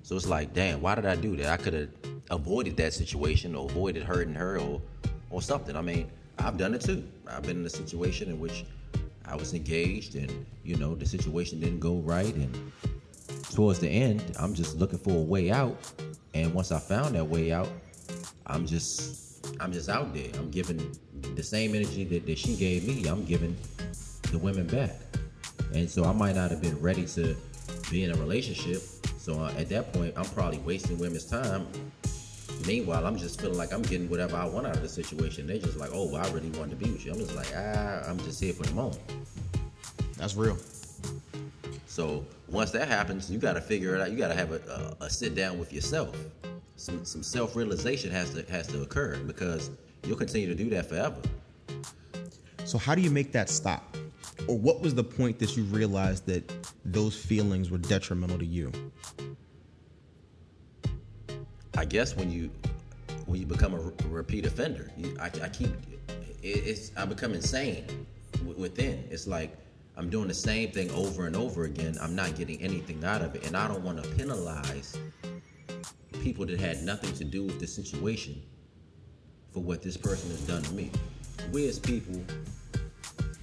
So 0.03 0.15
it's 0.15 0.27
like, 0.27 0.53
damn, 0.53 0.82
why 0.82 0.96
did 0.96 1.05
I 1.05 1.15
do 1.15 1.36
that? 1.38 1.48
I 1.48 1.58
could 1.58 1.74
have 1.74 1.89
avoided 2.29 2.77
that 2.77 2.93
situation 2.93 3.55
or 3.55 3.65
avoided 3.70 4.03
hurting 4.03 4.36
her 4.36 4.60
or 4.60 4.82
or 5.29 5.41
something. 5.41 5.75
I 5.75 5.82
mean, 5.82 6.10
I've 6.39 6.58
done 6.58 6.74
it 6.74 6.82
too. 6.82 7.03
I've 7.27 7.43
been 7.43 7.58
in 7.58 7.65
a 7.65 7.70
situation 7.70 8.29
in 8.29 8.39
which 8.39 8.65
I 9.25 9.36
was 9.36 9.53
engaged 9.53 10.15
and 10.15 10.46
you 10.63 10.75
know 10.75 10.96
the 10.96 11.05
situation 11.05 11.60
didn't 11.60 11.79
go 11.79 11.96
right 11.98 12.34
and 12.36 12.72
towards 13.53 13.79
the 13.79 13.88
end, 13.88 14.24
I'm 14.39 14.53
just 14.53 14.77
looking 14.77 15.00
for 15.00 15.12
a 15.12 15.22
way 15.22 15.51
out. 15.51 15.77
And 16.33 16.53
once 16.53 16.71
I 16.71 16.79
found 16.79 17.15
that 17.15 17.25
way 17.25 17.51
out, 17.51 17.69
I'm 18.47 18.65
just 18.65 19.23
I'm 19.59 19.71
just 19.71 19.89
out 19.89 20.13
there. 20.13 20.29
I'm 20.35 20.49
giving 20.49 20.95
the 21.35 21.43
same 21.43 21.75
energy 21.75 22.03
that, 22.05 22.25
that 22.25 22.37
she 22.37 22.55
gave 22.55 22.87
me, 22.87 23.07
I'm 23.07 23.25
giving 23.25 23.55
the 24.31 24.37
women 24.37 24.67
back. 24.67 24.91
And 25.73 25.89
so 25.89 26.05
I 26.05 26.13
might 26.13 26.35
not 26.35 26.51
have 26.51 26.61
been 26.61 26.79
ready 26.79 27.05
to 27.07 27.35
be 27.89 28.03
in 28.03 28.11
a 28.11 28.15
relationship. 28.15 28.81
So 29.17 29.39
uh, 29.39 29.53
at 29.57 29.69
that 29.69 29.93
point, 29.93 30.13
I'm 30.17 30.25
probably 30.25 30.59
wasting 30.59 30.97
women's 30.99 31.25
time. 31.25 31.67
Meanwhile, 32.67 33.05
I'm 33.05 33.17
just 33.17 33.41
feeling 33.41 33.57
like 33.57 33.73
I'm 33.73 33.81
getting 33.81 34.09
whatever 34.09 34.37
I 34.37 34.45
want 34.45 34.67
out 34.67 34.75
of 34.75 34.81
the 34.81 34.89
situation. 34.89 35.47
They're 35.47 35.57
just 35.57 35.77
like, 35.77 35.89
oh, 35.93 36.07
well, 36.07 36.25
I 36.25 36.29
really 36.31 36.49
wanted 36.51 36.79
to 36.79 36.85
be 36.85 36.91
with 36.91 37.05
you. 37.05 37.11
I'm 37.11 37.19
just 37.19 37.35
like, 37.35 37.51
ah, 37.55 38.03
I'm 38.07 38.17
just 38.19 38.41
here 38.41 38.53
for 38.53 38.63
the 38.63 38.73
moment. 38.73 39.01
That's 40.17 40.35
real. 40.35 40.57
So 41.87 42.25
once 42.53 42.69
that 42.72 42.88
happens, 42.88 43.31
you 43.31 43.39
got 43.39 43.53
to 43.53 43.62
figure 43.62 43.95
it 43.95 44.01
out. 44.01 44.12
You 44.12 44.17
got 44.17 44.27
to 44.27 44.36
have 44.36 44.51
a, 44.51 44.95
a, 45.01 45.05
a, 45.05 45.10
sit 45.10 45.33
down 45.33 45.57
with 45.57 45.74
yourself. 45.74 46.15
Some, 46.75 47.03
some 47.03 47.24
self 47.24 47.55
realization 47.55 48.12
has 48.12 48.29
to 48.36 48.50
has 48.51 48.67
to 48.67 48.81
occur 48.83 49.17
because 49.17 49.72
you'll 50.05 50.17
continue 50.17 50.48
to 50.48 50.55
do 50.55 50.69
that 50.69 50.88
forever. 50.88 51.17
So 52.63 52.77
how 52.77 52.95
do 52.95 53.01
you 53.01 53.10
make 53.10 53.31
that 53.31 53.50
stop? 53.50 53.98
Or 54.48 54.57
what 54.57 54.81
was 54.81 54.93
the 54.93 55.03
point 55.03 55.39
that 55.39 55.57
you 55.57 55.63
realized 55.63 56.25
that 56.27 56.50
those 56.86 57.15
feelings 57.15 57.72
were 57.72 57.77
detrimental 57.79 58.38
to 58.38 58.45
you? 58.45 58.72
I 61.75 61.86
guess 61.86 62.15
when 62.15 62.31
you 62.31 62.51
when 63.25 63.39
you 63.39 63.48
become 63.48 63.74
a 63.74 64.07
repeat 64.07 64.45
offender, 64.45 64.91
you, 64.98 65.17
I, 65.19 65.25
I, 65.25 65.50
keep 65.50 65.69
it's 66.43 66.91
I 66.95 67.05
become 67.05 67.33
insane 67.33 68.05
within. 68.57 69.07
It's 69.10 69.25
like 69.25 69.57
I'm 69.95 70.09
doing 70.09 70.27
the 70.27 70.33
same 70.33 70.71
thing 70.71 70.89
over 70.91 71.27
and 71.27 71.35
over 71.35 71.65
again. 71.65 71.97
I'm 72.01 72.15
not 72.15 72.35
getting 72.35 72.62
anything 72.62 73.03
out 73.03 73.21
of 73.21 73.35
it, 73.35 73.45
and 73.45 73.55
I 73.55 73.67
don't 73.67 73.83
want 73.83 74.03
to 74.03 74.09
penalize 74.12 74.97
people 76.21 76.45
that 76.45 76.59
had 76.59 76.83
nothing 76.83 77.13
to 77.13 77.23
do 77.23 77.43
with 77.43 77.59
the 77.59 77.67
situation 77.67 78.41
for 79.53 79.62
what 79.62 79.81
this 79.81 79.97
person 79.97 80.29
has 80.31 80.41
done 80.41 80.63
to 80.63 80.73
me. 80.73 80.89
We 81.51 81.67
as 81.67 81.77
people 81.77 82.23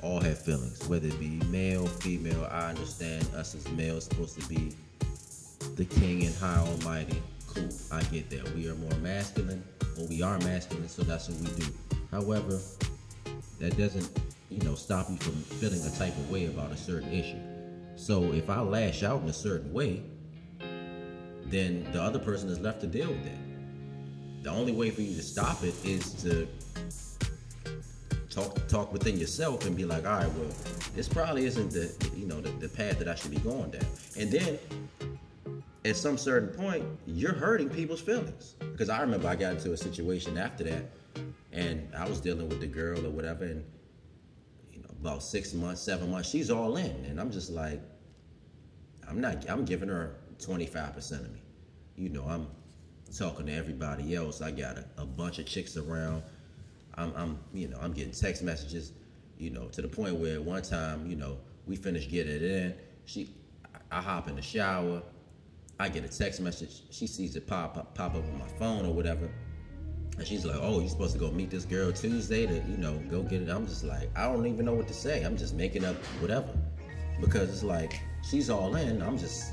all 0.03 0.21
have 0.21 0.39
feelings, 0.39 0.89
whether 0.89 1.07
it 1.07 1.21
be 1.21 1.41
male, 1.51 1.87
female. 1.87 2.49
I 2.51 2.71
understand 2.71 3.29
us 3.35 3.55
as 3.55 3.69
males 3.73 4.05
supposed 4.05 4.41
to 4.41 4.49
be 4.49 4.73
the 5.77 5.85
king 5.85 6.25
and 6.25 6.35
high 6.37 6.57
almighty. 6.57 7.23
Cool, 7.47 7.69
I 7.93 8.03
get 8.05 8.31
that. 8.31 8.55
We 8.55 8.69
are 8.69 8.75
more 8.75 8.95
masculine, 9.03 9.63
or 9.99 10.07
we 10.07 10.23
are 10.23 10.39
masculine, 10.39 10.89
so 10.89 11.03
that's 11.03 11.29
what 11.29 11.39
we 11.39 11.65
do. 11.65 11.73
However, 12.11 12.59
that 13.59 13.77
doesn't, 13.77 14.11
you 14.51 14.59
know, 14.63 14.75
stop 14.75 15.09
you 15.09 15.17
from 15.17 15.35
feeling 15.35 15.81
a 15.87 15.99
type 15.99 16.17
of 16.17 16.31
way 16.31 16.47
about 16.47 16.73
a 16.73 16.77
certain 16.77 17.13
issue. 17.13 17.39
So 17.97 18.33
if 18.33 18.51
I 18.51 18.61
lash 18.61 19.03
out 19.03 19.23
in 19.23 19.29
a 19.29 19.33
certain 19.33 19.73
way, 19.73 20.03
then 21.47 21.87
the 21.93 22.03
other 22.03 22.19
person 22.19 22.49
is 22.49 22.61
left 22.61 22.81
to 22.81 22.87
deal 22.87 23.09
with 23.09 23.25
that. 23.25 24.43
The 24.43 24.51
only 24.51 24.73
way 24.73 24.91
for 24.91 25.03
you 25.03 25.15
to 25.15 25.23
stop 25.23 25.63
it 25.63 25.75
is 25.85 26.13
to 26.23 26.49
talk 28.31 28.67
talk 28.69 28.93
within 28.93 29.19
yourself 29.19 29.67
and 29.67 29.77
be 29.77 29.85
like, 29.85 30.07
all 30.07 30.19
right, 30.19 30.33
well, 30.35 30.49
this 30.95 31.09
probably 31.09 31.45
isn't 31.47 31.71
the 31.71 31.93
you 32.17 32.27
know 32.27 32.41
the, 32.41 32.51
the 32.53 32.69
path 32.69 32.99
that 32.99 33.09
I 33.09 33.15
should 33.15 33.31
be 33.31 33.39
going 33.39 33.71
down. 33.71 33.85
And 34.19 34.31
then 34.31 34.59
at 35.85 35.97
some 35.97 36.17
certain 36.17 36.49
point, 36.49 36.85
you're 37.07 37.35
hurting 37.35 37.69
people's 37.69 38.01
feelings. 38.01 38.55
Because 38.59 38.89
I 38.89 39.01
remember 39.01 39.29
I 39.29 39.37
got 39.37 39.55
into 39.55 39.73
a 39.73 39.77
situation 39.77 40.39
after 40.39 40.65
that, 40.65 40.85
and 41.53 41.89
I 41.97 42.09
was 42.09 42.21
dealing 42.21 42.49
with 42.49 42.61
the 42.61 42.67
girl 42.67 43.05
or 43.07 43.11
whatever, 43.11 43.45
and 43.45 43.65
about 45.01 45.23
six 45.23 45.55
months, 45.55 45.81
seven 45.81 46.11
months, 46.11 46.29
she's 46.29 46.51
all 46.51 46.77
in, 46.77 47.05
and 47.07 47.19
I'm 47.19 47.31
just 47.31 47.51
like, 47.51 47.81
I'm 49.09 49.21
not, 49.21 49.49
I'm 49.49 49.65
giving 49.65 49.89
her 49.89 50.17
25% 50.39 51.13
of 51.13 51.33
me. 51.33 51.41
You 51.97 52.11
know, 52.11 52.25
I'm 52.25 52.47
talking 53.17 53.47
to 53.47 53.53
everybody 53.53 54.15
else. 54.15 54.43
I 54.43 54.51
got 54.51 54.77
a, 54.77 54.85
a 54.99 55.07
bunch 55.07 55.39
of 55.39 55.47
chicks 55.47 55.77
around. 55.77 56.23
I'm, 56.95 57.13
I'm, 57.17 57.39
you 57.53 57.69
know, 57.69 57.79
I'm 57.81 57.93
getting 57.93 58.13
text 58.13 58.43
messages, 58.43 58.93
you 59.39 59.51
know, 59.51 59.69
to 59.69 59.83
the 59.83 59.89
point 59.89 60.17
where 60.17 60.41
one 60.41 60.63
time, 60.63 61.07
you 61.09 61.17
know, 61.17 61.39
we 61.67 61.77
finished 61.77 62.11
getting 62.11 62.35
it 62.35 62.43
in. 62.43 62.75
She, 63.07 63.35
I 63.91 64.01
hop 64.01 64.29
in 64.29 64.37
the 64.37 64.43
shower. 64.43 65.03
I 65.79 65.89
get 65.89 66.05
a 66.05 66.09
text 66.09 66.41
message. 66.41 66.83
She 66.91 67.07
sees 67.07 67.37
it 67.37 67.47
pop, 67.47 67.75
pop, 67.75 67.95
pop 67.95 68.15
up 68.15 68.25
on 68.25 68.39
my 68.39 68.49
phone 68.59 68.85
or 68.85 68.93
whatever. 68.93 69.31
And 70.21 70.29
she's 70.29 70.45
like, 70.45 70.59
"Oh, 70.61 70.81
you're 70.81 70.89
supposed 70.91 71.15
to 71.15 71.19
go 71.19 71.31
meet 71.31 71.49
this 71.49 71.65
girl 71.65 71.91
Tuesday 71.91 72.45
to, 72.45 72.53
you 72.53 72.77
know, 72.77 72.93
go 73.11 73.23
get 73.23 73.41
it." 73.41 73.49
I'm 73.49 73.67
just 73.67 73.85
like, 73.85 74.11
I 74.15 74.25
don't 74.25 74.47
even 74.47 74.67
know 74.67 74.75
what 74.75 74.87
to 74.89 74.93
say. 74.93 75.23
I'm 75.23 75.35
just 75.35 75.55
making 75.55 75.83
up 75.83 75.97
whatever 76.21 76.53
because 77.23 77.49
it's 77.49 77.63
like 77.63 77.99
she's 78.29 78.51
all 78.51 78.77
in. 78.77 79.01
I'm 79.01 79.17
just, 79.17 79.51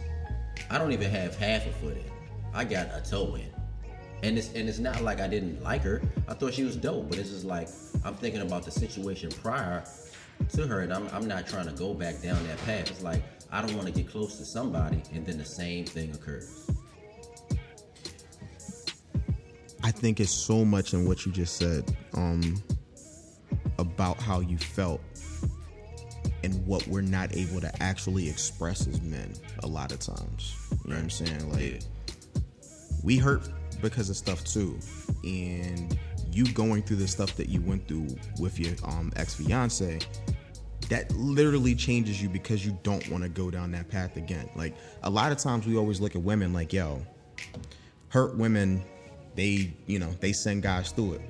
I 0.70 0.78
don't 0.78 0.92
even 0.92 1.10
have 1.10 1.38
half 1.38 1.66
a 1.66 1.72
foot 1.72 1.96
in. 1.96 2.04
I 2.54 2.66
got 2.66 2.88
a 2.88 3.02
toe 3.10 3.36
in. 3.36 3.50
And 4.24 4.38
it's 4.38 4.52
and 4.56 4.68
it's 4.68 4.78
not 4.78 5.00
like 5.00 5.22
I 5.22 5.30
didn't 5.30 5.64
like 5.64 5.84
her. 5.84 6.02
I 6.28 6.34
thought 6.34 6.54
she 6.54 6.66
was 6.66 6.76
dope, 6.76 7.08
but 7.08 7.18
it's 7.18 7.30
just 7.30 7.46
like 7.46 7.70
I'm 8.04 8.16
thinking 8.16 8.42
about 8.42 8.66
the 8.66 8.72
situation 8.72 9.30
prior 9.42 9.86
to 10.52 10.68
her, 10.68 10.82
and 10.82 10.94
I'm 10.94 11.08
I'm 11.14 11.30
not 11.30 11.48
trying 11.48 11.68
to 11.68 11.74
go 11.74 11.94
back 11.94 12.22
down 12.22 12.46
that 12.46 12.58
path. 12.66 12.92
It's 12.92 13.04
like 13.04 13.24
I 13.54 13.62
don't 13.62 13.74
want 13.78 13.88
to 13.88 13.94
get 13.94 14.12
close 14.12 14.38
to 14.40 14.44
somebody, 14.44 15.02
and 15.14 15.26
then 15.26 15.38
the 15.38 15.46
same 15.46 15.86
thing 15.86 16.12
occurs. 16.12 16.70
I 19.88 19.92
think 19.92 20.20
it's 20.20 20.34
so 20.34 20.66
much 20.66 20.94
in 20.94 21.08
what 21.08 21.26
you 21.26 21.32
just 21.32 21.56
said 21.56 21.96
um, 22.14 22.62
about 23.80 24.20
how 24.20 24.42
you 24.42 24.58
felt 24.58 25.00
and 26.44 26.68
what 26.68 26.86
we're 26.88 27.00
not 27.00 27.34
able 27.34 27.62
to 27.62 27.72
actually 27.82 28.28
express 28.28 28.86
as 28.86 29.02
men 29.02 29.32
a 29.64 29.68
lot 29.68 29.94
of 29.94 30.00
times. 30.00 30.58
You 30.84 30.90
know 30.90 30.96
what 30.98 31.04
I'm 31.04 31.10
saying? 31.10 31.50
Like, 31.50 31.62
yeah. 31.62 32.42
we 33.02 33.16
hurt 33.16 33.50
because 33.82 34.10
of 34.10 34.18
stuff 34.18 34.44
too. 34.44 34.78
And 35.24 35.98
you 36.34 36.44
going 36.52 36.84
through 36.84 36.98
the 36.98 37.08
stuff 37.08 37.38
that 37.38 37.48
you 37.48 37.62
went 37.62 37.88
through 37.88 38.10
with 38.42 38.60
your 38.60 38.76
um, 38.84 39.14
ex 39.16 39.36
fiance, 39.36 40.00
that 40.90 41.10
literally 41.14 41.76
changes 41.76 42.22
you 42.22 42.28
because 42.28 42.66
you 42.66 42.78
don't 42.84 43.08
want 43.10 43.24
to 43.24 43.30
go 43.30 43.50
down 43.50 43.72
that 43.72 43.88
path 43.88 44.18
again. 44.18 44.50
Like 44.54 44.76
a 45.04 45.10
lot 45.10 45.32
of 45.32 45.38
times 45.38 45.66
we 45.66 45.78
always 45.78 46.02
look 46.02 46.14
at 46.14 46.22
women 46.22 46.52
like, 46.52 46.74
yo, 46.74 47.02
hurt 48.10 48.36
women, 48.36 48.84
they, 49.38 49.74
you 49.86 50.00
know, 50.00 50.10
they 50.20 50.34
send 50.34 50.64
guys 50.64 50.92
through 50.92 51.14
it. 51.14 51.22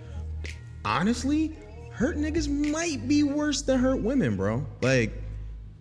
Honestly, 0.84 1.56
hurt 1.92 2.18
niggas 2.18 2.50
might 2.50 3.08
be 3.08 3.22
worse 3.22 3.62
than 3.62 3.78
hurt 3.78 4.02
women, 4.02 4.36
bro. 4.36 4.66
Like, 4.82 5.12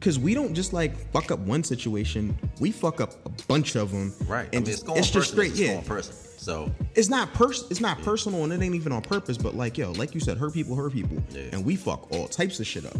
Cause 0.01 0.19
we 0.19 0.35
don't 0.35 0.55
just 0.55 0.75
like 0.75 0.95
fuck 1.11 1.31
up 1.31 1.39
one 1.41 1.65
situation, 1.65 2.39
we 2.61 2.71
fuck 2.71 3.01
up 3.01 3.15
a 3.25 3.31
bunch 3.49 3.77
of 3.77 3.91
them. 3.91 4.13
Right. 4.29 4.47
And 4.53 4.57
I 4.57 4.59
mean, 4.59 4.69
it's, 4.69 4.85
it's 4.87 5.11
just 5.11 5.31
straight, 5.33 5.53
it's 5.53 5.61
yeah. 5.61 5.81
Person. 5.81 6.15
So 6.15 6.71
it's 6.95 7.09
not 7.09 7.33
pers 7.33 7.65
it's 7.71 7.81
not 7.81 7.99
yeah. 7.99 8.05
personal 8.05 8.45
and 8.45 8.53
it 8.53 8.63
ain't 8.63 8.75
even 8.75 8.93
on 8.93 9.01
purpose, 9.01 9.39
but 9.39 9.57
like 9.57 9.79
yo, 9.79 9.93
like 9.93 10.15
you 10.15 10.21
said, 10.21 10.37
hurt 10.37 10.53
people 10.53 10.77
hurt 10.77 10.93
people. 10.93 11.17
Yeah. 11.31 11.49
And 11.53 11.65
we 11.65 11.77
fuck 11.77 12.13
all 12.13 12.29
types 12.29 12.61
of 12.61 12.67
shit 12.67 12.85
up. 12.85 12.97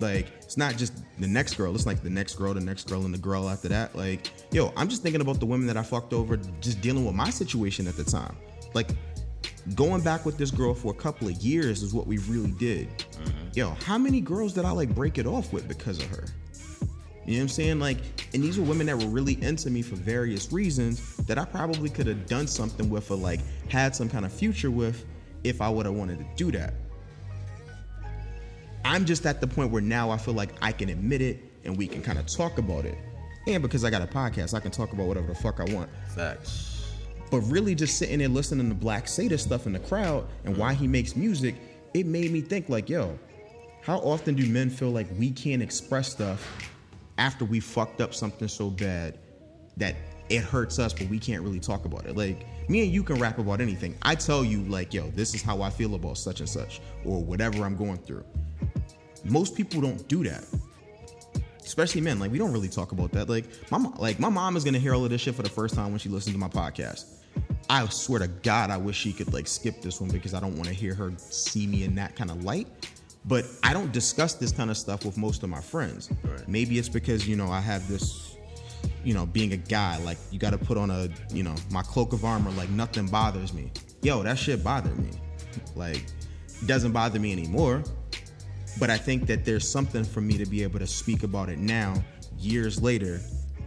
Like 0.00 0.26
it's 0.42 0.56
not 0.56 0.76
just 0.76 1.04
the 1.20 1.28
next 1.28 1.54
girl, 1.54 1.72
it's 1.74 1.86
like 1.86 2.02
the 2.02 2.10
next 2.10 2.34
girl, 2.34 2.52
the 2.52 2.60
next 2.60 2.88
girl, 2.88 3.04
and 3.04 3.14
the 3.14 3.18
girl 3.18 3.48
after 3.48 3.68
that. 3.68 3.94
Like, 3.94 4.30
yo, 4.50 4.72
I'm 4.76 4.88
just 4.88 5.02
thinking 5.02 5.20
about 5.20 5.38
the 5.38 5.46
women 5.46 5.68
that 5.68 5.76
I 5.76 5.82
fucked 5.82 6.12
over 6.12 6.36
just 6.60 6.80
dealing 6.80 7.06
with 7.06 7.14
my 7.14 7.30
situation 7.30 7.86
at 7.86 7.96
the 7.96 8.04
time. 8.04 8.36
Like 8.74 8.90
going 9.74 10.02
back 10.02 10.26
with 10.26 10.36
this 10.36 10.50
girl 10.50 10.74
for 10.74 10.92
a 10.92 10.96
couple 10.96 11.28
of 11.28 11.34
years 11.36 11.82
is 11.82 11.94
what 11.94 12.06
we 12.06 12.18
really 12.18 12.52
did. 12.52 12.88
Mm-hmm. 12.98 13.48
Yo, 13.54 13.70
how 13.84 13.96
many 13.96 14.20
girls 14.20 14.52
did 14.52 14.64
I 14.64 14.70
like 14.72 14.94
break 14.94 15.18
it 15.18 15.26
off 15.26 15.52
with 15.52 15.66
because 15.68 15.98
of 15.98 16.06
her? 16.10 16.24
You 17.24 17.32
know 17.32 17.38
what 17.38 17.42
I'm 17.42 17.48
saying? 17.48 17.78
Like, 17.78 17.98
and 18.34 18.42
these 18.42 18.58
were 18.58 18.64
women 18.64 18.86
that 18.88 18.98
were 18.98 19.06
really 19.08 19.42
into 19.42 19.70
me 19.70 19.80
for 19.80 19.96
various 19.96 20.52
reasons 20.52 21.16
that 21.26 21.38
I 21.38 21.46
probably 21.46 21.88
could 21.88 22.06
have 22.06 22.26
done 22.26 22.46
something 22.46 22.90
with 22.90 23.10
or 23.10 23.16
like 23.16 23.40
had 23.70 23.96
some 23.96 24.10
kind 24.10 24.26
of 24.26 24.32
future 24.32 24.70
with 24.70 25.06
if 25.42 25.62
I 25.62 25.70
would 25.70 25.86
have 25.86 25.94
wanted 25.94 26.18
to 26.18 26.26
do 26.36 26.52
that. 26.52 26.74
I'm 28.84 29.06
just 29.06 29.24
at 29.24 29.40
the 29.40 29.46
point 29.46 29.70
where 29.70 29.80
now 29.80 30.10
I 30.10 30.18
feel 30.18 30.34
like 30.34 30.50
I 30.60 30.70
can 30.70 30.90
admit 30.90 31.22
it 31.22 31.38
and 31.64 31.78
we 31.78 31.86
can 31.86 32.02
kind 32.02 32.18
of 32.18 32.26
talk 32.26 32.58
about 32.58 32.84
it. 32.84 32.98
And 33.46 33.62
because 33.62 33.84
I 33.84 33.90
got 33.90 34.02
a 34.02 34.06
podcast, 34.06 34.52
I 34.52 34.60
can 34.60 34.70
talk 34.70 34.92
about 34.92 35.06
whatever 35.06 35.28
the 35.28 35.34
fuck 35.34 35.60
I 35.60 35.64
want. 35.72 35.88
Facts. 36.14 36.73
But 37.30 37.40
really 37.40 37.74
just 37.74 37.98
sitting 37.98 38.18
there 38.18 38.28
listening 38.28 38.68
to 38.68 38.74
Black 38.74 39.06
this 39.06 39.42
stuff 39.42 39.66
in 39.66 39.72
the 39.72 39.78
crowd 39.80 40.26
and 40.44 40.56
why 40.56 40.74
he 40.74 40.86
makes 40.86 41.16
music, 41.16 41.56
it 41.94 42.06
made 42.06 42.30
me 42.30 42.40
think 42.40 42.68
like, 42.68 42.88
yo, 42.88 43.18
how 43.82 43.98
often 43.98 44.34
do 44.34 44.46
men 44.48 44.70
feel 44.70 44.90
like 44.90 45.06
we 45.18 45.30
can't 45.30 45.62
express 45.62 46.10
stuff 46.10 46.46
after 47.18 47.44
we 47.44 47.60
fucked 47.60 48.00
up 48.00 48.14
something 48.14 48.48
so 48.48 48.70
bad 48.70 49.18
that 49.76 49.96
it 50.28 50.42
hurts 50.42 50.78
us, 50.78 50.92
but 50.92 51.08
we 51.08 51.18
can't 51.18 51.42
really 51.42 51.60
talk 51.60 51.84
about 51.84 52.06
it. 52.06 52.16
Like 52.16 52.46
me 52.68 52.82
and 52.84 52.92
you 52.92 53.02
can 53.02 53.16
rap 53.16 53.38
about 53.38 53.60
anything. 53.60 53.94
I 54.02 54.14
tell 54.14 54.44
you, 54.44 54.62
like, 54.62 54.94
yo, 54.94 55.10
this 55.10 55.34
is 55.34 55.42
how 55.42 55.62
I 55.62 55.70
feel 55.70 55.94
about 55.94 56.18
such 56.18 56.40
and 56.40 56.48
such, 56.48 56.80
or 57.04 57.22
whatever 57.22 57.64
I'm 57.64 57.76
going 57.76 57.98
through. 57.98 58.24
Most 59.24 59.54
people 59.54 59.80
don't 59.80 60.06
do 60.08 60.24
that. 60.24 60.44
Especially 61.64 62.00
men. 62.00 62.18
Like 62.18 62.30
we 62.30 62.38
don't 62.38 62.52
really 62.52 62.68
talk 62.68 62.92
about 62.92 63.12
that. 63.12 63.28
Like 63.28 63.46
my 63.70 63.78
mom, 63.78 63.94
like 63.98 64.18
my 64.20 64.28
mom 64.28 64.56
is 64.56 64.64
gonna 64.64 64.78
hear 64.78 64.94
all 64.94 65.04
of 65.04 65.10
this 65.10 65.20
shit 65.20 65.34
for 65.34 65.42
the 65.42 65.48
first 65.48 65.74
time 65.74 65.90
when 65.90 65.98
she 65.98 66.08
listens 66.08 66.34
to 66.34 66.38
my 66.38 66.48
podcast. 66.48 67.06
I 67.68 67.86
swear 67.88 68.20
to 68.20 68.28
God, 68.28 68.70
I 68.70 68.76
wish 68.76 68.96
she 68.96 69.12
could 69.12 69.32
like 69.32 69.46
skip 69.46 69.80
this 69.80 70.00
one 70.00 70.10
because 70.10 70.34
I 70.34 70.40
don't 70.40 70.56
want 70.56 70.68
to 70.68 70.74
hear 70.74 70.94
her 70.94 71.12
see 71.16 71.66
me 71.66 71.84
in 71.84 71.94
that 71.96 72.14
kind 72.14 72.30
of 72.30 72.44
light. 72.44 72.68
But 73.26 73.46
I 73.62 73.72
don't 73.72 73.92
discuss 73.92 74.34
this 74.34 74.52
kind 74.52 74.70
of 74.70 74.76
stuff 74.76 75.04
with 75.04 75.16
most 75.16 75.42
of 75.42 75.48
my 75.48 75.60
friends. 75.60 76.10
Right. 76.22 76.46
Maybe 76.46 76.78
it's 76.78 76.90
because, 76.90 77.26
you 77.26 77.36
know, 77.36 77.48
I 77.48 77.60
have 77.60 77.88
this, 77.88 78.36
you 79.02 79.14
know, 79.14 79.24
being 79.24 79.54
a 79.54 79.56
guy, 79.56 79.98
like 80.04 80.18
you 80.30 80.38
got 80.38 80.50
to 80.50 80.58
put 80.58 80.76
on 80.76 80.90
a, 80.90 81.08
you 81.32 81.42
know, 81.42 81.54
my 81.70 81.82
cloak 81.82 82.12
of 82.12 82.24
armor, 82.24 82.50
like 82.50 82.68
nothing 82.70 83.06
bothers 83.06 83.54
me. 83.54 83.72
Yo, 84.02 84.22
that 84.22 84.38
shit 84.38 84.62
bothered 84.62 84.98
me. 84.98 85.10
Like, 85.74 86.04
it 86.60 86.66
doesn't 86.66 86.92
bother 86.92 87.18
me 87.18 87.32
anymore. 87.32 87.82
But 88.78 88.90
I 88.90 88.98
think 88.98 89.26
that 89.26 89.44
there's 89.44 89.68
something 89.68 90.04
for 90.04 90.20
me 90.20 90.36
to 90.38 90.46
be 90.46 90.62
able 90.62 90.78
to 90.78 90.86
speak 90.86 91.22
about 91.22 91.48
it 91.48 91.58
now, 91.58 92.02
years 92.38 92.82
later, 92.82 93.20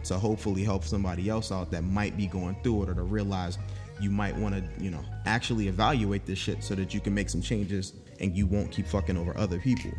to 0.04 0.18
hopefully 0.18 0.62
help 0.64 0.84
somebody 0.84 1.28
else 1.28 1.50
out 1.50 1.70
that 1.70 1.82
might 1.82 2.16
be 2.16 2.26
going 2.26 2.56
through 2.62 2.84
it 2.84 2.88
or 2.90 2.94
to 2.94 3.02
realize 3.02 3.58
you 4.00 4.10
might 4.10 4.36
want 4.36 4.54
to, 4.54 4.82
you 4.82 4.90
know, 4.90 5.04
actually 5.26 5.68
evaluate 5.68 6.24
this 6.24 6.38
shit 6.38 6.62
so 6.62 6.74
that 6.74 6.94
you 6.94 7.00
can 7.00 7.14
make 7.14 7.28
some 7.28 7.42
changes 7.42 7.94
and 8.20 8.36
you 8.36 8.46
won't 8.46 8.70
keep 8.70 8.86
fucking 8.86 9.16
over 9.16 9.36
other 9.36 9.58
people. 9.58 9.90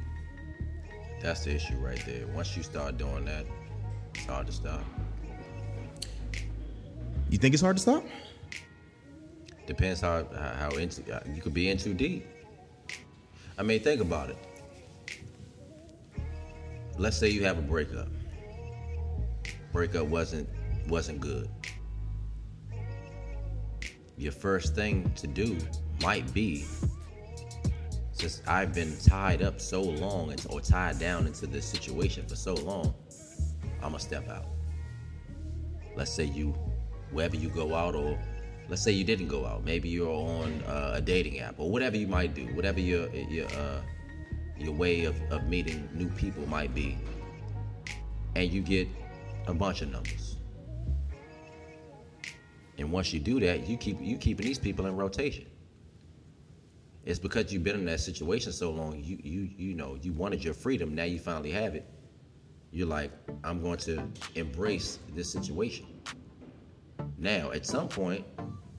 That's 1.21 1.43
the 1.43 1.55
issue 1.55 1.75
right 1.75 2.01
there. 2.05 2.25
Once 2.27 2.55
you 2.55 2.63
start 2.63 2.97
doing 2.97 3.25
that, 3.25 3.45
it's 4.15 4.25
hard 4.25 4.47
to 4.47 4.53
stop. 4.53 4.83
You 7.29 7.37
think 7.37 7.53
it's 7.53 7.61
hard 7.61 7.77
to 7.77 7.81
stop? 7.81 8.03
Depends 9.67 10.01
how 10.01 10.25
how 10.57 10.69
into 10.71 11.03
you 11.33 11.41
could 11.41 11.53
be 11.53 11.69
in 11.69 11.77
too 11.77 11.93
deep. 11.93 12.25
I 13.57 13.63
mean, 13.63 13.81
think 13.81 14.01
about 14.01 14.29
it. 14.29 14.37
Let's 16.99 17.15
say 17.15 17.29
you 17.29 17.45
have 17.45 17.57
a 17.57 17.61
breakup. 17.61 18.09
Breakup 19.71 20.07
wasn't 20.07 20.49
wasn't 20.89 21.21
good. 21.21 21.49
Your 24.17 24.33
first 24.33 24.75
thing 24.75 25.09
to 25.15 25.25
do 25.25 25.57
might 26.01 26.33
be 26.33 26.65
since 28.11 28.41
I've 28.45 28.73
been 28.73 28.97
tied 28.97 29.41
up 29.41 29.61
so 29.61 29.81
long 29.81 30.31
and 30.31 30.45
or 30.49 30.59
tied 30.59 30.99
down 30.99 31.25
into 31.25 31.47
this 31.47 31.65
situation 31.65 32.25
for 32.27 32.35
so 32.35 32.53
long, 32.55 32.93
I'm 33.81 33.91
gonna 33.91 33.99
step 33.99 34.27
out. 34.27 34.47
Let's 35.95 36.11
say 36.11 36.25
you, 36.25 36.53
wherever 37.13 37.37
you 37.37 37.47
go 37.47 37.75
out, 37.75 37.95
or 37.95 38.19
let's 38.67 38.81
say 38.81 38.91
you 38.91 39.05
didn't 39.05 39.29
go 39.29 39.45
out. 39.45 39.63
Maybe 39.63 39.87
you're 39.87 40.09
on 40.09 40.61
uh, 40.63 40.95
a 40.95 41.01
dating 41.01 41.39
app 41.39 41.55
or 41.59 41.71
whatever 41.71 41.95
you 41.95 42.07
might 42.07 42.33
do, 42.33 42.47
whatever 42.47 42.81
your 42.81 43.07
your 43.15 43.47
uh, 43.47 43.79
your 44.59 44.73
way 44.73 45.05
of, 45.05 45.15
of 45.31 45.47
meeting 45.47 45.89
new 45.93 46.09
people 46.09 46.45
might 46.47 46.73
be, 46.75 46.97
and 48.35 48.51
you 48.51 48.61
get 48.61 48.87
a 49.47 49.53
bunch 49.53 49.81
of 49.81 49.91
numbers. 49.91 50.35
And 52.77 52.91
once 52.91 53.11
you 53.13 53.19
do 53.19 53.39
that, 53.41 53.67
you 53.67 53.77
keep 53.77 53.99
you 54.01 54.17
keeping 54.17 54.45
these 54.45 54.59
people 54.59 54.85
in 54.85 54.95
rotation. 54.95 55.45
It's 57.05 57.19
because 57.19 57.51
you've 57.51 57.63
been 57.63 57.75
in 57.75 57.85
that 57.85 57.99
situation 57.99 58.51
so 58.51 58.71
long. 58.71 59.01
You 59.03 59.17
you 59.21 59.49
you 59.57 59.73
know 59.73 59.97
you 60.01 60.13
wanted 60.13 60.43
your 60.43 60.53
freedom. 60.53 60.95
Now 60.95 61.03
you 61.03 61.19
finally 61.19 61.51
have 61.51 61.75
it. 61.75 61.89
You're 62.71 62.87
like, 62.87 63.11
I'm 63.43 63.61
going 63.61 63.79
to 63.79 64.07
embrace 64.35 64.99
this 65.15 65.31
situation. 65.31 65.87
Now, 67.17 67.51
at 67.51 67.65
some 67.65 67.87
point, 67.87 68.25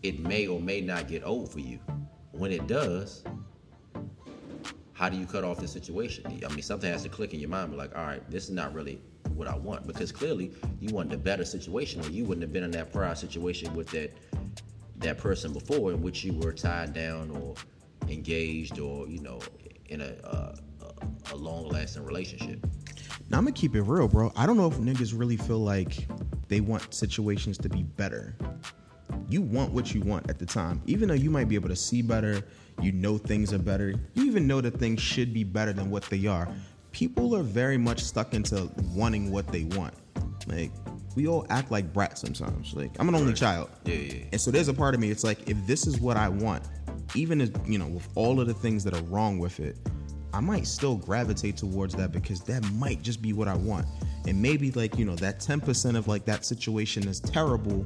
it 0.03 0.21
may 0.21 0.47
or 0.47 0.61
may 0.61 0.81
not 0.81 1.09
get 1.09 1.25
old 1.25 1.53
for 1.53 1.61
you. 1.61 1.79
When 2.31 2.53
it 2.53 2.66
does, 2.66 3.25
how 5.01 5.09
do 5.09 5.17
you 5.17 5.25
cut 5.25 5.45
off 5.45 5.57
this 5.57 5.73
situation? 5.73 6.27
I 6.27 6.49
mean, 6.51 6.61
something 6.61 6.93
has 6.93 7.03
to 7.05 7.09
click 7.09 7.33
in 7.33 7.41
your 7.41 7.49
mind. 7.49 7.71
Be 7.71 7.77
like, 7.79 7.97
all 7.97 8.05
right, 8.05 8.31
this 8.31 8.45
is 8.45 8.51
not 8.51 8.75
really 8.75 9.01
what 9.35 9.49
I 9.49 9.57
want 9.57 9.87
because 9.87 10.13
clearly 10.13 10.53
you 10.79 10.95
want 10.95 11.11
a 11.15 11.17
better 11.17 11.47
situation, 11.47 12.05
or 12.05 12.11
you 12.11 12.25
wouldn't 12.27 12.43
have 12.43 12.53
been 12.53 12.65
in 12.65 12.71
that 12.73 12.93
prior 12.93 13.15
situation 13.15 13.75
with 13.75 13.89
that 13.93 14.15
that 14.99 15.17
person 15.17 15.55
before, 15.55 15.91
in 15.93 16.03
which 16.03 16.23
you 16.23 16.35
were 16.35 16.53
tied 16.53 16.93
down 16.93 17.31
or 17.31 17.55
engaged, 18.09 18.79
or 18.79 19.09
you 19.09 19.23
know, 19.23 19.41
in 19.87 20.03
a 20.03 20.15
a, 20.23 21.33
a 21.33 21.35
long 21.35 21.67
lasting 21.69 22.05
relationship. 22.05 22.63
Now 23.31 23.39
I'm 23.39 23.45
gonna 23.45 23.53
keep 23.53 23.75
it 23.75 23.83
real, 23.83 24.07
bro. 24.07 24.31
I 24.37 24.45
don't 24.45 24.59
know 24.59 24.67
if 24.67 24.77
niggas 24.77 25.19
really 25.19 25.39
feel 25.39 25.61
like 25.61 26.07
they 26.49 26.61
want 26.61 26.93
situations 26.93 27.57
to 27.57 27.71
be 27.71 27.85
better. 27.85 28.37
You 29.31 29.41
want 29.41 29.73
what 29.73 29.95
you 29.95 30.03
want 30.03 30.29
at 30.29 30.39
the 30.39 30.45
time, 30.45 30.83
even 30.85 31.09
though 31.09 31.15
you 31.15 31.31
might 31.31 31.49
be 31.49 31.55
able 31.55 31.71
to 31.71 31.77
see 31.77 32.03
better. 32.03 32.43
You 32.81 32.93
know 32.93 33.19
things 33.19 33.53
are 33.53 33.59
better. 33.59 33.95
You 34.14 34.25
even 34.25 34.47
know 34.47 34.61
that 34.61 34.79
things 34.79 35.01
should 35.01 35.33
be 35.35 35.45
better 35.45 35.73
than 35.73 35.90
what 35.90 36.05
they 36.05 36.27
are. 36.27 36.49
People 36.93 37.37
are 37.37 37.43
very 37.43 37.77
much 37.79 38.03
stuck 38.03 38.35
into 38.35 38.71
wanting 38.95 39.31
what 39.31 39.47
they 39.49 39.64
want. 39.64 39.95
Like 40.47 40.73
we 41.16 41.27
all 41.27 41.47
act 41.51 41.71
like 41.71 41.93
brats 41.93 42.21
sometimes. 42.21 42.75
Like 42.75 42.90
I'm 42.99 43.09
an 43.09 43.14
only 43.14 43.29
Right. 43.29 43.37
child. 43.37 43.71
Yeah, 43.85 43.95
yeah. 43.95 44.25
And 44.33 44.40
so 44.40 44.51
there's 44.51 44.69
a 44.69 44.75
part 44.75 44.95
of 44.95 45.01
me, 45.01 45.11
it's 45.11 45.25
like, 45.25 45.49
if 45.49 45.57
this 45.66 45.87
is 45.87 46.01
what 46.01 46.16
I 46.16 46.29
want, 46.29 46.64
even 47.14 47.40
as, 47.40 47.51
you 47.66 47.79
know, 47.79 47.88
with 47.88 48.09
all 48.14 48.40
of 48.40 48.47
the 48.47 48.55
things 48.55 48.85
that 48.85 48.95
are 48.95 49.03
wrong 49.05 49.38
with 49.38 49.61
it, 49.61 49.77
I 50.33 50.40
might 50.40 50.66
still 50.66 50.97
gravitate 50.97 51.57
towards 51.57 51.95
that 51.97 52.12
because 52.12 52.40
that 52.43 52.64
might 52.73 53.03
just 53.03 53.21
be 53.21 53.33
what 53.33 53.49
I 53.49 53.57
want. 53.57 53.87
And 54.29 54.40
maybe, 54.40 54.71
like, 54.71 54.97
you 54.97 55.05
know, 55.05 55.16
that 55.16 55.40
10% 55.40 55.97
of 55.97 56.07
like 56.07 56.25
that 56.27 56.45
situation 56.45 57.09
is 57.09 57.19
terrible 57.19 57.85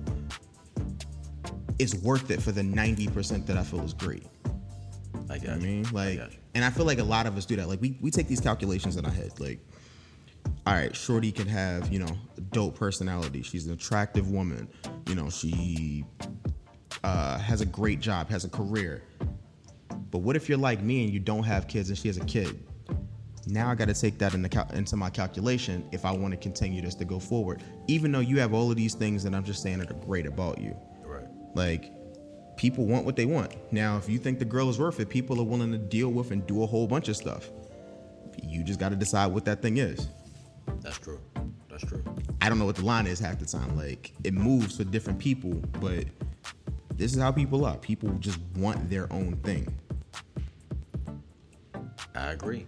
is 1.78 1.96
worth 2.02 2.30
it 2.30 2.42
for 2.42 2.52
the 2.52 2.60
90% 2.62 3.46
that 3.46 3.56
I 3.56 3.62
feel 3.62 3.80
is 3.80 3.94
great. 3.94 4.26
I 5.30 5.38
got 5.38 5.42
You 5.42 5.48
know 5.48 5.54
I 5.54 5.58
mean? 5.58 5.86
I 5.86 5.90
Like, 5.90 6.14
you. 6.18 6.38
and 6.54 6.64
I 6.64 6.70
feel 6.70 6.84
like 6.86 6.98
a 6.98 7.04
lot 7.04 7.26
of 7.26 7.36
us 7.36 7.46
do 7.46 7.56
that. 7.56 7.68
Like, 7.68 7.80
we, 7.80 7.96
we 8.00 8.10
take 8.10 8.28
these 8.28 8.40
calculations 8.40 8.96
in 8.96 9.04
our 9.04 9.10
head. 9.10 9.38
Like, 9.40 9.60
all 10.66 10.74
right, 10.74 10.94
Shorty 10.94 11.32
can 11.32 11.46
have, 11.48 11.92
you 11.92 11.98
know, 11.98 12.16
a 12.36 12.40
dope 12.40 12.76
personality. 12.78 13.42
She's 13.42 13.66
an 13.66 13.72
attractive 13.72 14.30
woman. 14.30 14.68
You 15.08 15.14
know, 15.14 15.30
she 15.30 16.04
uh, 17.02 17.38
has 17.38 17.60
a 17.60 17.66
great 17.66 18.00
job, 18.00 18.28
has 18.28 18.44
a 18.44 18.48
career. 18.48 19.02
But 20.10 20.18
what 20.18 20.36
if 20.36 20.48
you're 20.48 20.58
like 20.58 20.82
me 20.82 21.04
and 21.04 21.12
you 21.12 21.20
don't 21.20 21.42
have 21.44 21.66
kids 21.68 21.88
and 21.88 21.98
she 21.98 22.08
has 22.08 22.18
a 22.18 22.24
kid? 22.24 22.62
Now 23.46 23.68
I 23.68 23.74
got 23.74 23.88
to 23.88 23.94
take 23.94 24.18
that 24.18 24.32
into, 24.34 24.48
cal- 24.48 24.70
into 24.72 24.96
my 24.96 25.10
calculation 25.10 25.86
if 25.92 26.04
I 26.04 26.12
want 26.12 26.32
to 26.32 26.36
continue 26.38 26.80
this 26.80 26.94
to 26.96 27.04
go 27.04 27.18
forward. 27.18 27.62
Even 27.88 28.12
though 28.12 28.20
you 28.20 28.38
have 28.38 28.54
all 28.54 28.70
of 28.70 28.76
these 28.76 28.94
things 28.94 29.22
that 29.24 29.34
I'm 29.34 29.44
just 29.44 29.62
saying 29.62 29.78
that 29.80 29.90
are 29.90 29.94
great 30.06 30.26
about 30.26 30.60
you. 30.60 30.74
Right. 31.04 31.24
Like, 31.54 31.92
people 32.56 32.86
want 32.86 33.04
what 33.04 33.16
they 33.16 33.26
want. 33.26 33.54
Now, 33.72 33.96
if 33.96 34.08
you 34.08 34.18
think 34.18 34.38
the 34.38 34.44
girl 34.44 34.68
is 34.68 34.78
worth 34.78 35.00
it, 35.00 35.08
people 35.08 35.40
are 35.40 35.44
willing 35.44 35.72
to 35.72 35.78
deal 35.78 36.08
with 36.08 36.30
and 36.30 36.46
do 36.46 36.62
a 36.62 36.66
whole 36.66 36.86
bunch 36.86 37.08
of 37.08 37.16
stuff. 37.16 37.50
You 38.42 38.64
just 38.64 38.80
got 38.80 38.90
to 38.90 38.96
decide 38.96 39.26
what 39.32 39.44
that 39.46 39.62
thing 39.62 39.78
is. 39.78 40.08
That's 40.80 40.98
true. 40.98 41.20
That's 41.68 41.84
true. 41.84 42.04
I 42.40 42.48
don't 42.48 42.58
know 42.58 42.66
what 42.66 42.76
the 42.76 42.84
line 42.84 43.06
is 43.06 43.18
half 43.18 43.38
the 43.38 43.46
time. 43.46 43.76
Like, 43.76 44.12
it 44.22 44.34
moves 44.34 44.76
for 44.76 44.84
different 44.84 45.18
people, 45.18 45.54
but 45.80 46.04
this 46.94 47.14
is 47.14 47.20
how 47.20 47.32
people 47.32 47.64
are. 47.64 47.76
People 47.78 48.10
just 48.14 48.38
want 48.56 48.88
their 48.88 49.12
own 49.12 49.36
thing. 49.38 49.66
I 52.14 52.30
agree. 52.30 52.66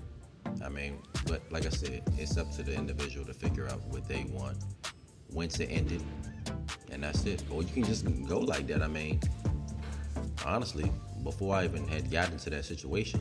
I 0.65 0.69
mean, 0.69 0.99
but 1.27 1.43
like 1.51 1.67
I 1.67 1.71
said, 1.71 2.03
it's 2.17 2.37
up 2.37 2.51
to 2.53 2.63
the 2.63 2.75
individual 2.75 3.25
to 3.27 3.35
figure 3.35 3.69
out 3.69 3.81
what 3.89 4.09
they 4.09 4.25
want, 4.31 4.57
when 5.33 5.49
to 5.51 5.69
end 5.69 5.93
it, 5.93 6.03
and 6.91 7.03
that's 7.03 7.25
it. 7.27 7.45
Or 7.51 7.63
you 7.63 7.69
can 7.73 7.85
just 7.85 8.05
go 8.27 8.41
like 8.41 8.67
that. 8.69 8.83
I 8.83 8.89
mean, 8.89 9.21
honestly, 10.45 10.91
before 11.23 11.55
I 11.55 11.65
even 11.65 11.87
had 11.89 12.11
gotten 12.11 12.35
into 12.35 12.51
that 12.51 12.65
situation, 12.65 13.21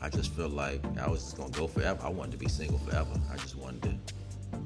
I 0.00 0.08
just 0.08 0.32
felt 0.32 0.52
like 0.52 0.82
I 0.98 1.08
was 1.08 1.22
just 1.22 1.36
gonna 1.36 1.50
go 1.50 1.66
forever. 1.66 2.00
I 2.02 2.08
wanted 2.08 2.32
to 2.32 2.38
be 2.38 2.48
single 2.48 2.78
forever. 2.78 3.10
I 3.32 3.36
just 3.36 3.56
wanted 3.56 3.82
to 3.82 4.58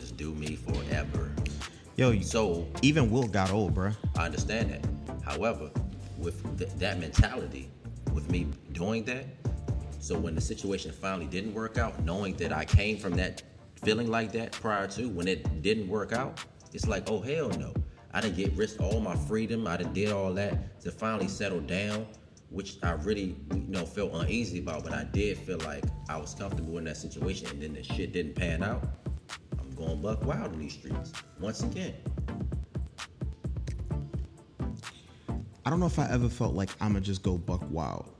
just 0.00 0.16
do 0.16 0.32
me 0.34 0.56
forever. 0.56 1.32
Yo, 1.96 2.10
you, 2.10 2.22
So 2.22 2.66
even 2.82 3.10
Will 3.10 3.26
got 3.26 3.50
old, 3.50 3.74
bruh. 3.74 3.96
I 4.16 4.26
understand 4.26 4.70
that. 4.70 4.86
However, 5.24 5.70
with 6.18 6.58
th- 6.58 6.70
that 6.78 6.98
mentality, 6.98 7.70
with 8.12 8.30
me 8.30 8.46
doing 8.72 9.04
that, 9.04 9.26
so 10.00 10.18
when 10.18 10.34
the 10.34 10.40
situation 10.40 10.90
finally 10.92 11.26
didn't 11.26 11.54
work 11.54 11.78
out, 11.78 12.04
knowing 12.04 12.34
that 12.36 12.52
I 12.52 12.64
came 12.64 12.98
from 12.98 13.14
that 13.16 13.42
feeling 13.82 14.10
like 14.10 14.32
that 14.32 14.52
prior 14.52 14.86
to, 14.88 15.08
when 15.08 15.28
it 15.28 15.62
didn't 15.62 15.88
work 15.88 16.12
out, 16.12 16.40
it's 16.72 16.86
like, 16.86 17.10
oh 17.10 17.20
hell 17.20 17.50
no. 17.50 17.72
I 18.14 18.20
didn't 18.20 18.36
get 18.36 18.52
risked 18.52 18.80
all 18.80 19.00
my 19.00 19.16
freedom. 19.16 19.66
I 19.66 19.78
done 19.78 19.92
did 19.92 20.12
all 20.12 20.32
that 20.34 20.80
to 20.82 20.90
finally 20.90 21.28
settle 21.28 21.60
down, 21.60 22.06
which 22.50 22.76
I 22.82 22.92
really, 22.92 23.36
you 23.54 23.64
know, 23.68 23.86
felt 23.86 24.12
uneasy 24.12 24.58
about. 24.58 24.84
But 24.84 24.92
I 24.92 25.04
did 25.04 25.38
feel 25.38 25.58
like 25.58 25.84
I 26.08 26.18
was 26.18 26.34
comfortable 26.34 26.76
in 26.78 26.84
that 26.84 26.98
situation, 26.98 27.48
and 27.48 27.62
then 27.62 27.72
the 27.72 27.82
shit 27.82 28.12
didn't 28.12 28.34
pan 28.34 28.62
out. 28.62 28.82
I'm 29.58 29.70
going 29.74 30.02
buck 30.02 30.24
wild 30.26 30.52
in 30.52 30.60
these 30.60 30.74
streets 30.74 31.12
once 31.40 31.62
again. 31.62 31.94
I 35.64 35.70
don't 35.70 35.80
know 35.80 35.86
if 35.86 35.98
I 35.98 36.08
ever 36.10 36.28
felt 36.28 36.54
like 36.54 36.70
I'ma 36.80 37.00
just 37.00 37.22
go 37.22 37.38
buck 37.38 37.62
wild. 37.70 38.12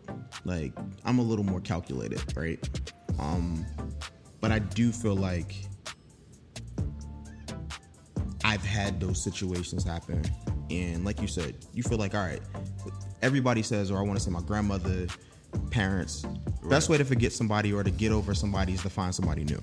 Like 0.44 0.72
I'm 1.04 1.18
a 1.18 1.22
little 1.22 1.44
more 1.44 1.60
calculated, 1.60 2.22
right? 2.36 2.66
Um, 3.18 3.66
but 4.40 4.52
I 4.52 4.58
do 4.58 4.90
feel 4.90 5.16
like 5.16 5.54
I've 8.52 8.62
had 8.62 9.00
those 9.00 9.18
situations 9.18 9.82
happen, 9.82 10.22
and 10.68 11.06
like 11.06 11.22
you 11.22 11.26
said, 11.26 11.54
you 11.72 11.82
feel 11.82 11.96
like 11.96 12.14
all 12.14 12.20
right. 12.20 12.42
Everybody 13.22 13.62
says, 13.62 13.90
or 13.90 13.98
I 13.98 14.02
want 14.02 14.18
to 14.18 14.22
say 14.22 14.30
my 14.30 14.42
grandmother, 14.42 15.06
parents. 15.70 16.26
Best 16.68 16.90
way 16.90 16.98
to 16.98 17.04
forget 17.06 17.32
somebody 17.32 17.72
or 17.72 17.82
to 17.82 17.90
get 17.90 18.12
over 18.12 18.34
somebody 18.34 18.74
is 18.74 18.82
to 18.82 18.90
find 18.90 19.14
somebody 19.14 19.44
new. 19.44 19.58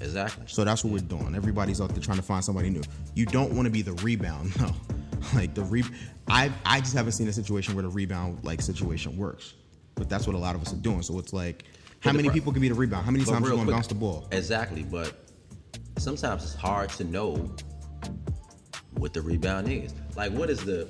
Exactly. 0.00 0.46
So 0.48 0.64
that's 0.64 0.82
what 0.82 0.92
we're 0.92 0.98
doing. 0.98 1.36
Everybody's 1.36 1.80
out 1.80 1.90
there 1.90 2.02
trying 2.02 2.16
to 2.16 2.24
find 2.24 2.44
somebody 2.44 2.70
new. 2.70 2.82
You 3.14 3.24
don't 3.24 3.52
want 3.52 3.66
to 3.66 3.70
be 3.70 3.82
the 3.82 3.92
rebound, 3.92 4.58
no. 4.60 4.74
Like 5.36 5.54
the 5.54 5.62
re, 5.62 5.84
I 6.26 6.50
I 6.66 6.80
just 6.80 6.94
haven't 6.94 7.12
seen 7.12 7.28
a 7.28 7.32
situation 7.32 7.76
where 7.76 7.84
the 7.84 7.88
rebound 7.88 8.42
like 8.42 8.62
situation 8.62 9.16
works. 9.16 9.54
But 9.94 10.08
that's 10.08 10.26
what 10.26 10.34
a 10.34 10.40
lot 10.40 10.56
of 10.56 10.62
us 10.62 10.72
are 10.72 10.76
doing. 10.76 11.02
So 11.02 11.20
it's 11.20 11.32
like, 11.32 11.66
how 12.00 12.10
many 12.10 12.30
pro- 12.30 12.34
people 12.34 12.52
can 12.52 12.62
be 12.62 12.68
the 12.68 12.74
rebound? 12.74 13.04
How 13.04 13.12
many 13.12 13.24
times 13.24 13.48
you 13.48 13.56
to 13.56 13.64
bounce 13.64 13.86
the 13.86 13.94
ball? 13.94 14.26
Exactly, 14.32 14.82
but 14.82 15.14
sometimes 15.98 16.42
it's 16.42 16.56
hard 16.56 16.90
to 16.90 17.04
know 17.04 17.48
what 18.92 19.12
the 19.12 19.20
rebound 19.20 19.68
is. 19.68 19.94
Like, 20.16 20.32
what 20.32 20.50
is 20.50 20.64
the? 20.64 20.88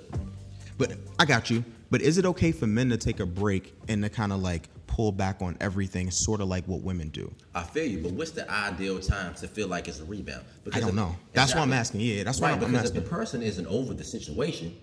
But 0.76 0.92
I 1.18 1.24
got 1.24 1.50
you. 1.50 1.64
But 1.90 2.02
is 2.02 2.18
it 2.18 2.26
okay 2.26 2.52
for 2.52 2.66
men 2.66 2.90
to 2.90 2.96
take 2.96 3.20
a 3.20 3.26
break 3.26 3.74
and 3.88 4.02
to 4.02 4.10
kind 4.10 4.32
of 4.32 4.40
like 4.40 4.68
pull 4.98 5.12
back 5.12 5.40
on 5.40 5.56
everything, 5.60 6.10
sort 6.10 6.40
of 6.40 6.48
like 6.48 6.66
what 6.66 6.80
women 6.82 7.08
do. 7.10 7.32
I 7.54 7.62
feel 7.62 7.84
you, 7.86 8.02
but 8.02 8.10
what's 8.14 8.32
the 8.32 8.50
ideal 8.50 8.98
time 8.98 9.32
to 9.34 9.46
feel 9.46 9.68
like 9.68 9.86
it's 9.86 10.00
a 10.00 10.04
rebound? 10.04 10.44
I 10.72 10.80
don't 10.80 10.88
if- 10.88 10.94
know. 10.96 11.14
That's 11.32 11.54
why 11.54 11.60
I'm 11.60 11.72
asking. 11.72 12.00
Yeah, 12.00 12.24
that's 12.24 12.40
why 12.40 12.50
right, 12.50 12.60
I'm, 12.60 12.72
because 12.72 12.88
if 12.88 12.94
the 12.94 13.08
person 13.08 13.40
isn't 13.40 13.66
over 13.68 13.94
the 13.94 14.02
situation, 14.02 14.76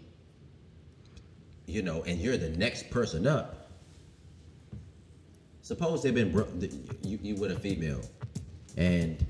you 1.65 1.81
know, 1.81 2.01
and 2.03 2.17
you're 2.17 2.37
the 2.37 2.51
next 2.51 2.89
person 2.89 3.27
up. 3.27 3.71
Suppose 5.63 6.01
they've 6.01 6.15
been 6.15 6.31
bro- 6.31 6.47
you, 7.03 7.19
you 7.21 7.35
with 7.35 7.51
a 7.51 7.59
female, 7.59 7.99
and 8.77 9.25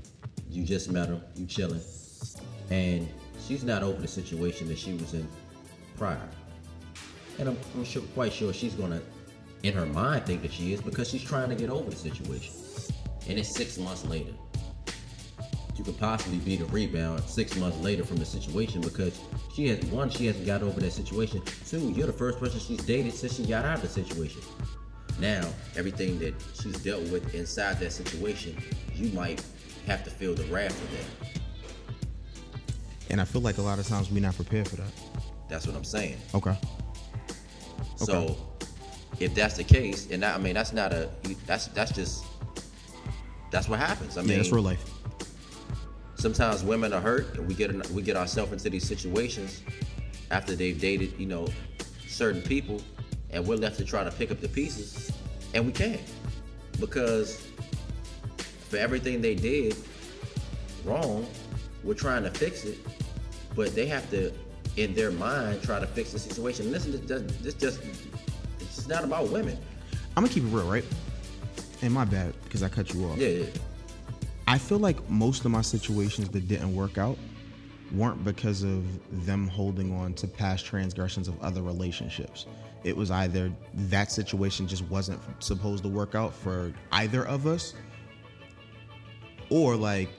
you 0.51 0.65
just 0.65 0.91
met 0.91 1.09
her, 1.09 1.19
you 1.35 1.47
chilling, 1.47 1.81
and 2.69 3.07
she's 3.45 3.63
not 3.63 3.83
over 3.83 4.01
the 4.01 4.07
situation 4.07 4.67
that 4.67 4.77
she 4.77 4.93
was 4.93 5.13
in 5.13 5.27
prior. 5.97 6.29
And 7.39 7.49
I'm, 7.49 7.57
I'm 7.75 7.83
sure, 7.83 8.01
quite 8.13 8.33
sure 8.33 8.53
she's 8.53 8.73
gonna, 8.73 9.01
in 9.63 9.73
her 9.73 9.85
mind, 9.85 10.25
think 10.25 10.41
that 10.41 10.53
she 10.53 10.73
is 10.73 10.81
because 10.81 11.09
she's 11.09 11.23
trying 11.23 11.49
to 11.49 11.55
get 11.55 11.69
over 11.69 11.89
the 11.89 11.95
situation. 11.95 12.53
And 13.27 13.39
it's 13.39 13.49
six 13.49 13.77
months 13.77 14.05
later. 14.05 14.31
You 15.75 15.83
could 15.83 15.99
possibly 15.99 16.37
be 16.37 16.55
the 16.55 16.65
rebound 16.65 17.21
six 17.23 17.55
months 17.57 17.77
later 17.79 18.05
from 18.05 18.17
the 18.17 18.25
situation 18.25 18.79
because 18.79 19.19
she 19.53 19.67
has 19.67 19.83
one, 19.87 20.09
she 20.09 20.25
hasn't 20.27 20.45
got 20.45 20.63
over 20.63 20.79
that 20.79 20.91
situation. 20.91 21.41
Two, 21.67 21.91
you're 21.91 22.07
the 22.07 22.13
first 22.13 22.39
person 22.39 22.59
she's 22.59 22.83
dated 22.85 23.13
since 23.13 23.35
she 23.35 23.45
got 23.45 23.65
out 23.65 23.75
of 23.75 23.81
the 23.81 23.89
situation. 23.89 24.41
Now, 25.19 25.47
everything 25.75 26.17
that 26.19 26.33
she's 26.61 26.77
dealt 26.79 27.03
with 27.09 27.33
inside 27.35 27.79
that 27.79 27.91
situation, 27.91 28.57
you 28.93 29.11
might 29.13 29.43
have 29.85 30.03
to 30.05 30.09
feel 30.09 30.33
the 30.33 30.45
wrath 30.45 30.81
of 30.81 30.91
that. 30.91 31.41
And 33.09 33.21
I 33.21 33.25
feel 33.25 33.41
like 33.41 33.57
a 33.57 33.61
lot 33.61 33.79
of 33.79 33.87
times 33.87 34.09
we're 34.11 34.21
not 34.21 34.35
prepared 34.35 34.67
for 34.67 34.77
that. 34.77 34.91
That's 35.49 35.67
what 35.67 35.75
I'm 35.75 35.83
saying. 35.83 36.17
Okay. 36.33 36.51
okay. 36.51 36.59
So, 37.97 38.37
if 39.19 39.33
that's 39.35 39.57
the 39.57 39.63
case, 39.63 40.09
and 40.11 40.23
that, 40.23 40.35
I 40.35 40.39
mean 40.39 40.53
that's 40.55 40.73
not 40.73 40.91
a 40.91 41.09
that's 41.45 41.67
that's 41.67 41.91
just 41.93 42.25
that's 43.51 43.69
what 43.69 43.79
happens. 43.79 44.17
I 44.17 44.21
mean, 44.21 44.31
yeah, 44.31 44.37
that's 44.37 44.51
real 44.51 44.63
life. 44.63 44.83
sometimes 46.15 46.63
women 46.63 46.91
are 46.93 47.01
hurt 47.01 47.37
and 47.37 47.47
we 47.47 47.53
get 47.53 47.69
in- 47.69 47.83
we 47.93 48.01
get 48.01 48.17
ourselves 48.17 48.51
into 48.51 48.69
these 48.69 48.85
situations 48.87 49.61
after 50.31 50.55
they've 50.55 50.79
dated 50.81 51.13
you 51.19 51.25
know 51.27 51.47
certain 52.07 52.41
people 52.41 52.81
and 53.31 53.45
we're 53.45 53.55
left 53.57 53.77
to 53.77 53.85
try 53.85 54.03
to 54.03 54.11
pick 54.11 54.31
up 54.31 54.41
the 54.41 54.47
pieces 54.49 55.11
and 55.53 55.65
we 55.65 55.71
can't 55.71 56.01
because 56.79 57.45
for 58.69 58.77
everything 58.77 59.21
they 59.21 59.35
did 59.35 59.75
wrong 60.83 61.25
we're 61.85 61.93
trying 61.93 62.23
to 62.23 62.31
fix 62.31 62.65
it 62.65 62.77
but 63.55 63.73
they 63.73 63.85
have 63.85 64.09
to 64.09 64.33
in 64.75 64.93
their 64.93 65.11
mind 65.11 65.61
try 65.63 65.79
to 65.79 65.87
fix 65.87 66.11
the 66.11 66.19
situation 66.19 66.71
listen 66.71 66.91
this 66.91 67.01
just 67.01 67.43
this 67.43 67.53
just 67.53 67.79
it's 68.59 68.75
just 68.75 68.89
not 68.89 69.03
about 69.03 69.29
women 69.29 69.57
I'm 70.17 70.23
gonna 70.23 70.33
keep 70.33 70.43
it 70.43 70.47
real, 70.47 70.69
right? 70.69 70.85
And 71.81 71.93
my 71.93 72.05
bad 72.05 72.33
because 72.43 72.63
I 72.63 72.69
cut 72.69 72.93
you 72.93 73.05
off. 73.05 73.17
yeah, 73.17 73.27
yeah. 73.27 73.45
I 74.47 74.57
feel 74.57 74.79
like 74.79 75.09
most 75.09 75.43
of 75.43 75.51
my 75.51 75.61
situations 75.61 76.29
that 76.29 76.47
didn't 76.47 76.73
work 76.73 76.97
out 76.97 77.17
weren't 77.91 78.23
because 78.23 78.63
of 78.63 78.85
them 79.25 79.47
holding 79.47 79.93
on 79.93 80.13
to 80.13 80.27
past 80.27 80.65
transgressions 80.65 81.27
of 81.27 81.41
other 81.41 81.61
relationships. 81.61 82.45
It 82.83 82.95
was 82.95 83.11
either 83.11 83.51
that 83.73 84.11
situation 84.11 84.67
just 84.67 84.83
wasn't 84.83 85.19
supposed 85.39 85.83
to 85.83 85.89
work 85.89 86.15
out 86.15 86.33
for 86.33 86.71
either 86.91 87.25
of 87.27 87.47
us, 87.47 87.73
or 89.49 89.75
like, 89.75 90.09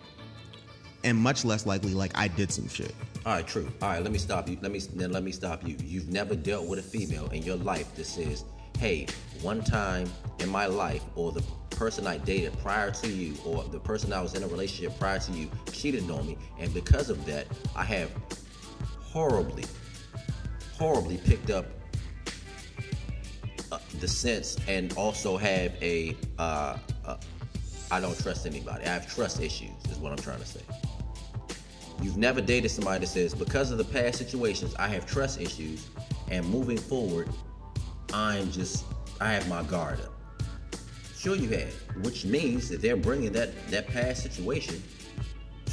and 1.06 1.16
much 1.16 1.44
less 1.44 1.64
likely, 1.66 1.94
like 1.94 2.10
I 2.18 2.26
did 2.28 2.50
some 2.50 2.68
shit. 2.68 2.94
All 3.24 3.34
right, 3.34 3.46
true. 3.46 3.68
All 3.80 3.90
right, 3.90 4.02
let 4.02 4.12
me 4.12 4.18
stop 4.18 4.48
you. 4.48 4.58
Let 4.60 4.72
me 4.72 4.80
then 4.80 5.12
let 5.12 5.22
me 5.22 5.32
stop 5.32 5.66
you. 5.66 5.76
You've 5.82 6.08
never 6.08 6.34
dealt 6.34 6.66
with 6.66 6.80
a 6.80 6.82
female 6.82 7.28
in 7.28 7.42
your 7.42 7.56
life 7.56 7.94
that 7.94 8.06
says, 8.06 8.44
"Hey, 8.78 9.06
one 9.40 9.62
time 9.62 10.10
in 10.40 10.48
my 10.48 10.66
life, 10.66 11.02
or 11.14 11.32
the 11.32 11.42
person 11.70 12.06
I 12.06 12.18
dated 12.18 12.58
prior 12.58 12.90
to 12.90 13.08
you, 13.08 13.36
or 13.44 13.62
the 13.64 13.78
person 13.78 14.12
I 14.12 14.20
was 14.20 14.34
in 14.34 14.42
a 14.42 14.48
relationship 14.48 14.98
prior 14.98 15.20
to 15.20 15.32
you, 15.32 15.48
cheated 15.72 16.10
on 16.10 16.26
me, 16.26 16.36
and 16.58 16.74
because 16.74 17.08
of 17.08 17.24
that, 17.26 17.46
I 17.76 17.84
have 17.84 18.10
horribly, 19.00 19.64
horribly 20.76 21.18
picked 21.18 21.50
up 21.50 21.66
uh, 23.70 23.78
the 24.00 24.08
sense, 24.08 24.56
and 24.66 24.92
also 24.94 25.36
have 25.36 25.72
a, 25.80 26.16
uh, 26.38 26.76
uh, 27.04 27.16
I 27.92 28.00
don't 28.00 28.18
trust 28.20 28.44
anybody. 28.46 28.84
I 28.84 28.88
have 28.88 29.12
trust 29.12 29.40
issues, 29.40 29.70
is 29.88 29.98
what 29.98 30.10
I'm 30.10 30.18
trying 30.18 30.40
to 30.40 30.46
say." 30.46 30.62
You've 32.02 32.16
never 32.16 32.40
dated 32.40 32.70
somebody 32.70 33.00
that 33.00 33.06
says, 33.08 33.34
because 33.34 33.70
of 33.70 33.78
the 33.78 33.84
past 33.84 34.18
situations, 34.18 34.74
I 34.78 34.88
have 34.88 35.06
trust 35.06 35.40
issues, 35.40 35.88
and 36.28 36.46
moving 36.48 36.78
forward, 36.78 37.28
I'm 38.12 38.50
just, 38.50 38.84
I 39.20 39.32
have 39.32 39.48
my 39.48 39.62
guard 39.62 40.00
up. 40.00 40.12
Sure, 41.16 41.34
you 41.34 41.48
have, 41.50 41.72
which 42.04 42.24
means 42.24 42.68
that 42.68 42.82
they're 42.82 42.96
bringing 42.96 43.32
that 43.32 43.50
that 43.70 43.88
past 43.88 44.22
situation 44.22 44.82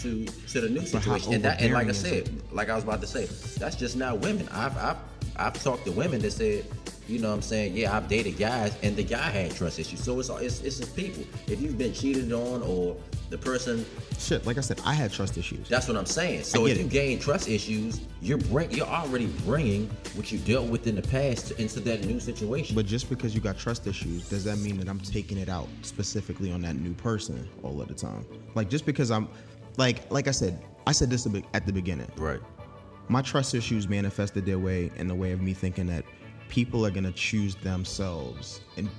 to 0.02 0.26
to 0.26 0.62
the 0.62 0.70
new 0.70 0.86
situation, 0.86 1.34
and 1.34 1.44
that, 1.44 1.62
and 1.62 1.74
like 1.74 1.88
I 1.88 1.92
said, 1.92 2.30
like 2.52 2.70
I 2.70 2.76
was 2.76 2.84
about 2.84 3.02
to 3.02 3.08
say, 3.08 3.26
that's 3.60 3.76
just 3.76 3.96
not 3.96 4.20
women. 4.20 4.48
I've 4.52 4.76
I've 4.78 4.98
I've 5.36 5.62
talked 5.62 5.86
to 5.86 5.92
women 5.92 6.22
that 6.22 6.32
said, 6.32 6.66
you 7.08 7.20
know, 7.20 7.30
what 7.30 7.36
I'm 7.36 7.42
saying, 7.42 7.76
yeah, 7.76 7.96
I've 7.96 8.08
dated 8.08 8.38
guys, 8.38 8.76
and 8.82 8.96
the 8.96 9.04
guy 9.04 9.30
had 9.30 9.56
trust 9.56 9.80
issues. 9.80 10.04
So 10.04 10.20
it's 10.20 10.30
it's 10.30 10.62
it's 10.62 10.78
just 10.78 10.96
people. 10.96 11.24
If 11.48 11.62
you've 11.62 11.78
been 11.78 11.94
cheated 11.94 12.32
on, 12.32 12.62
or 12.62 12.96
the 13.30 13.38
person 13.38 13.86
Shit, 14.20 14.46
like 14.46 14.58
I 14.58 14.62
said, 14.62 14.80
I 14.86 14.94
had 14.94 15.12
trust 15.12 15.38
issues. 15.38 15.68
that's 15.68 15.88
what 15.88 15.98
I'm 15.98 16.06
saying. 16.06 16.44
So 16.44 16.66
if 16.66 16.74
get 16.74 16.78
you 16.78 16.86
it. 16.86 16.92
gain 16.92 17.20
trust 17.20 17.50
issues, 17.50 18.02
you're 18.22 18.38
bring 18.38 18.72
you're 18.72 18.88
already 18.88 19.28
bringing 19.46 19.90
what 20.16 20.32
you 20.32 20.38
dealt 20.40 20.68
with 20.68 20.88
in 20.88 20.96
the 20.96 21.02
past 21.02 21.52
into 21.52 21.80
that 21.82 22.06
new 22.06 22.20
situation. 22.20 22.76
But 22.76 22.86
just 22.86 23.10
because 23.10 23.34
you 23.34 23.42
got 23.42 23.58
trust 23.58 23.88
issues, 23.88 24.30
does 24.30 24.44
that 24.44 24.58
mean 24.58 24.78
that 24.78 24.88
I'm 24.88 25.00
taking 25.00 25.38
it 25.38 25.50
out 25.50 25.68
specifically 25.82 26.52
on 26.52 26.62
that 26.62 26.76
new 26.76 26.94
person 26.94 27.50
all 27.64 27.82
of 27.82 27.88
the 27.88 27.94
time? 27.94 28.26
Like 28.56 28.70
just 28.70 28.86
because 28.86 29.12
I'm, 29.12 29.28
like, 29.78 30.10
like 30.12 30.28
I 30.28 30.32
said, 30.32 30.64
I 30.86 30.92
said 30.92 31.10
this 31.10 31.28
at 31.54 31.66
the 31.66 31.74
beginning. 31.74 32.08
right. 32.18 32.40
My 33.10 33.22
trust 33.22 33.54
issues 33.54 33.90
manifested 33.90 34.46
their 34.46 34.60
way 34.60 34.90
in 34.96 35.10
the 35.10 35.16
way 35.16 35.34
of 35.34 35.42
me 35.42 35.54
thinking 35.54 35.88
that 35.88 36.06
people 36.50 36.86
are 36.86 36.92
gonna 36.92 37.12
choose 37.12 37.56
themselves 37.56 38.62
and 38.78 38.90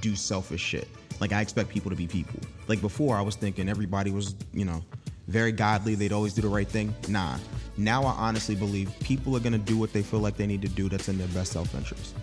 do 0.00 0.16
selfish 0.16 0.60
shit. 0.60 0.88
Like 1.20 1.32
I 1.32 1.40
expect 1.40 1.68
people 1.68 1.90
to 1.90 1.96
be 1.96 2.06
people. 2.06 2.40
Like 2.66 2.80
before, 2.80 3.16
I 3.16 3.20
was 3.20 3.36
thinking 3.36 3.68
everybody 3.68 4.10
was, 4.10 4.34
you 4.52 4.64
know, 4.64 4.82
very 5.28 5.52
godly. 5.52 5.94
They'd 5.94 6.12
always 6.12 6.34
do 6.34 6.42
the 6.42 6.48
right 6.48 6.68
thing. 6.68 6.94
Nah. 7.08 7.38
Now 7.76 8.04
I 8.04 8.12
honestly 8.12 8.54
believe 8.54 8.92
people 9.00 9.36
are 9.36 9.40
gonna 9.40 9.58
do 9.58 9.76
what 9.78 9.92
they 9.92 10.02
feel 10.02 10.20
like 10.20 10.36
they 10.36 10.46
need 10.46 10.62
to 10.62 10.68
do. 10.68 10.88
That's 10.88 11.08
in 11.08 11.18
their 11.18 11.28
best 11.28 11.52
self-interest. 11.52 12.14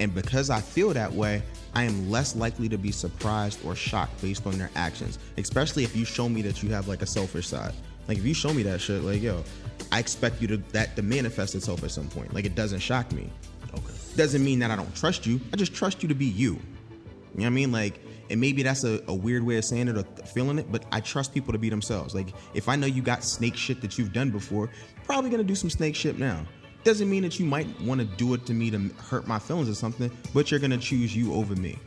And 0.00 0.14
because 0.14 0.48
I 0.48 0.60
feel 0.60 0.90
that 0.90 1.12
way, 1.12 1.42
I 1.74 1.82
am 1.82 2.10
less 2.10 2.36
likely 2.36 2.68
to 2.68 2.78
be 2.78 2.92
surprised 2.92 3.64
or 3.64 3.74
shocked 3.74 4.20
based 4.22 4.46
on 4.46 4.56
their 4.56 4.70
actions, 4.74 5.18
especially 5.36 5.84
if 5.84 5.94
you 5.96 6.04
show 6.04 6.28
me 6.28 6.40
that 6.42 6.62
you 6.62 6.70
have 6.70 6.88
like 6.88 7.02
a 7.02 7.06
selfish 7.06 7.48
side. 7.48 7.74
Like 8.06 8.18
if 8.18 8.24
you 8.24 8.34
show 8.34 8.54
me 8.54 8.62
that 8.62 8.80
shit, 8.80 9.02
like 9.02 9.20
yo, 9.20 9.44
I 9.92 9.98
expect 9.98 10.40
you 10.40 10.48
to 10.48 10.56
that 10.72 10.96
to 10.96 11.02
manifest 11.02 11.54
itself 11.54 11.84
at 11.84 11.90
some 11.90 12.08
point. 12.08 12.32
Like 12.32 12.44
it 12.44 12.54
doesn't 12.54 12.80
shock 12.80 13.12
me. 13.12 13.30
Doesn't 14.18 14.44
mean 14.44 14.58
that 14.58 14.72
I 14.72 14.74
don't 14.74 14.92
trust 14.96 15.26
you. 15.26 15.40
I 15.52 15.56
just 15.56 15.72
trust 15.72 16.02
you 16.02 16.08
to 16.08 16.14
be 16.14 16.24
you. 16.26 16.54
You 16.54 16.58
know 16.58 16.60
what 17.36 17.46
I 17.46 17.50
mean? 17.50 17.70
Like, 17.70 18.00
and 18.30 18.40
maybe 18.40 18.64
that's 18.64 18.82
a, 18.82 19.00
a 19.06 19.14
weird 19.14 19.44
way 19.44 19.58
of 19.58 19.64
saying 19.64 19.86
it 19.86 19.96
or 19.96 20.02
feeling 20.26 20.58
it, 20.58 20.72
but 20.72 20.84
I 20.90 20.98
trust 20.98 21.32
people 21.32 21.52
to 21.52 21.58
be 21.58 21.68
themselves. 21.70 22.16
Like, 22.16 22.34
if 22.52 22.68
I 22.68 22.74
know 22.74 22.88
you 22.88 23.00
got 23.00 23.22
snake 23.22 23.54
shit 23.56 23.80
that 23.80 23.96
you've 23.96 24.12
done 24.12 24.30
before, 24.30 24.70
probably 25.04 25.30
gonna 25.30 25.44
do 25.44 25.54
some 25.54 25.70
snake 25.70 25.94
shit 25.94 26.18
now. 26.18 26.44
Doesn't 26.82 27.08
mean 27.08 27.22
that 27.22 27.38
you 27.38 27.46
might 27.46 27.68
want 27.80 28.00
to 28.00 28.06
do 28.06 28.34
it 28.34 28.44
to 28.46 28.54
me 28.54 28.72
to 28.72 28.90
hurt 29.08 29.28
my 29.28 29.38
feelings 29.38 29.68
or 29.68 29.74
something, 29.74 30.10
but 30.34 30.50
you're 30.50 30.58
gonna 30.58 30.78
choose 30.78 31.14
you 31.14 31.32
over 31.32 31.54
me. 31.54 31.78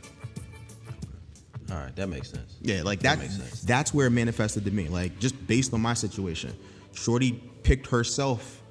All 1.70 1.76
right, 1.76 1.94
that 1.96 2.08
makes 2.08 2.30
sense. 2.30 2.56
Yeah, 2.62 2.80
like 2.82 3.00
That 3.00 3.18
that. 3.18 3.24
makes 3.24 3.36
sense. 3.36 3.60
That's 3.60 3.92
where 3.92 4.06
it 4.06 4.10
manifested 4.10 4.64
to 4.64 4.70
me. 4.70 4.88
Like 4.88 5.18
just 5.18 5.46
based 5.46 5.74
on 5.74 5.82
my 5.82 5.92
situation, 5.92 6.56
Shorty 6.94 7.32
picked 7.62 7.88
herself 7.88 8.62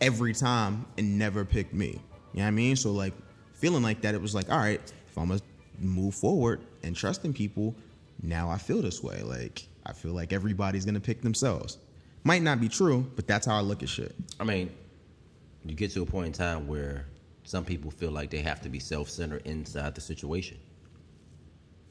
every 0.00 0.34
time 0.34 0.86
and 0.98 1.18
never 1.18 1.44
picked 1.44 1.74
me. 1.74 2.00
You 2.36 2.42
know 2.42 2.44
what 2.44 2.48
I 2.48 2.50
mean? 2.52 2.76
So 2.76 2.92
like 2.92 3.14
feeling 3.54 3.82
like 3.82 4.02
that, 4.02 4.14
it 4.14 4.20
was 4.22 4.34
like, 4.34 4.50
all 4.52 4.58
right, 4.58 4.80
if 5.08 5.18
I'm 5.18 5.28
gonna 5.28 5.40
move 5.80 6.14
forward 6.14 6.60
and 6.84 6.94
trusting 6.94 7.32
people, 7.32 7.74
now 8.22 8.48
I 8.50 8.58
feel 8.58 8.80
this 8.82 9.02
way. 9.02 9.22
Like 9.22 9.66
I 9.84 9.92
feel 9.92 10.12
like 10.12 10.32
everybody's 10.32 10.84
gonna 10.84 11.00
pick 11.00 11.22
themselves. 11.22 11.78
Might 12.24 12.42
not 12.42 12.60
be 12.60 12.68
true, 12.68 13.10
but 13.16 13.26
that's 13.26 13.46
how 13.46 13.56
I 13.56 13.60
look 13.60 13.82
at 13.82 13.88
shit. 13.88 14.14
I 14.38 14.44
mean, 14.44 14.70
you 15.64 15.74
get 15.74 15.90
to 15.92 16.02
a 16.02 16.06
point 16.06 16.26
in 16.28 16.32
time 16.34 16.68
where 16.68 17.06
some 17.44 17.64
people 17.64 17.90
feel 17.90 18.10
like 18.10 18.30
they 18.30 18.40
have 18.42 18.60
to 18.62 18.68
be 18.68 18.78
self-centered 18.80 19.42
inside 19.46 19.94
the 19.94 20.00
situation. 20.00 20.58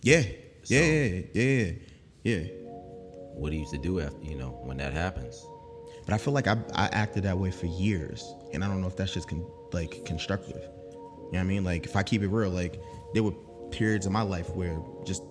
Yeah, 0.01 0.21
So- 0.63 0.75
yeah, 0.75 1.21
yeah, 1.33 1.43
yeah, 1.43 1.71
yeah. 2.23 2.43
What 3.33 3.49
do 3.49 3.55
you 3.55 3.61
used 3.61 3.73
to 3.73 3.79
do 3.79 3.99
after 3.99 4.21
you 4.23 4.35
know 4.37 4.49
when 4.63 4.77
that 4.77 4.93
happens? 4.93 5.43
But 6.05 6.13
I 6.13 6.17
feel 6.17 6.33
like 6.33 6.47
I, 6.47 6.57
I 6.73 6.85
acted 6.91 7.23
that 7.23 7.37
way 7.37 7.49
for 7.51 7.65
years, 7.65 8.33
and 8.53 8.63
I 8.63 8.67
don't 8.67 8.79
know 8.81 8.87
if 8.87 8.95
that's 8.95 9.13
just 9.13 9.27
con- 9.27 9.45
like 9.73 10.05
constructive. 10.05 10.61
You 10.61 10.61
know 10.61 11.29
what 11.31 11.39
I 11.39 11.43
mean? 11.43 11.63
Like 11.63 11.85
if 11.85 11.95
I 11.95 12.03
keep 12.03 12.21
it 12.21 12.27
real, 12.27 12.49
like 12.49 12.79
there 13.13 13.23
were 13.23 13.33
periods 13.71 14.05
in 14.05 14.13
my 14.13 14.21
life 14.21 14.49
where 14.51 14.79
just 15.05 15.23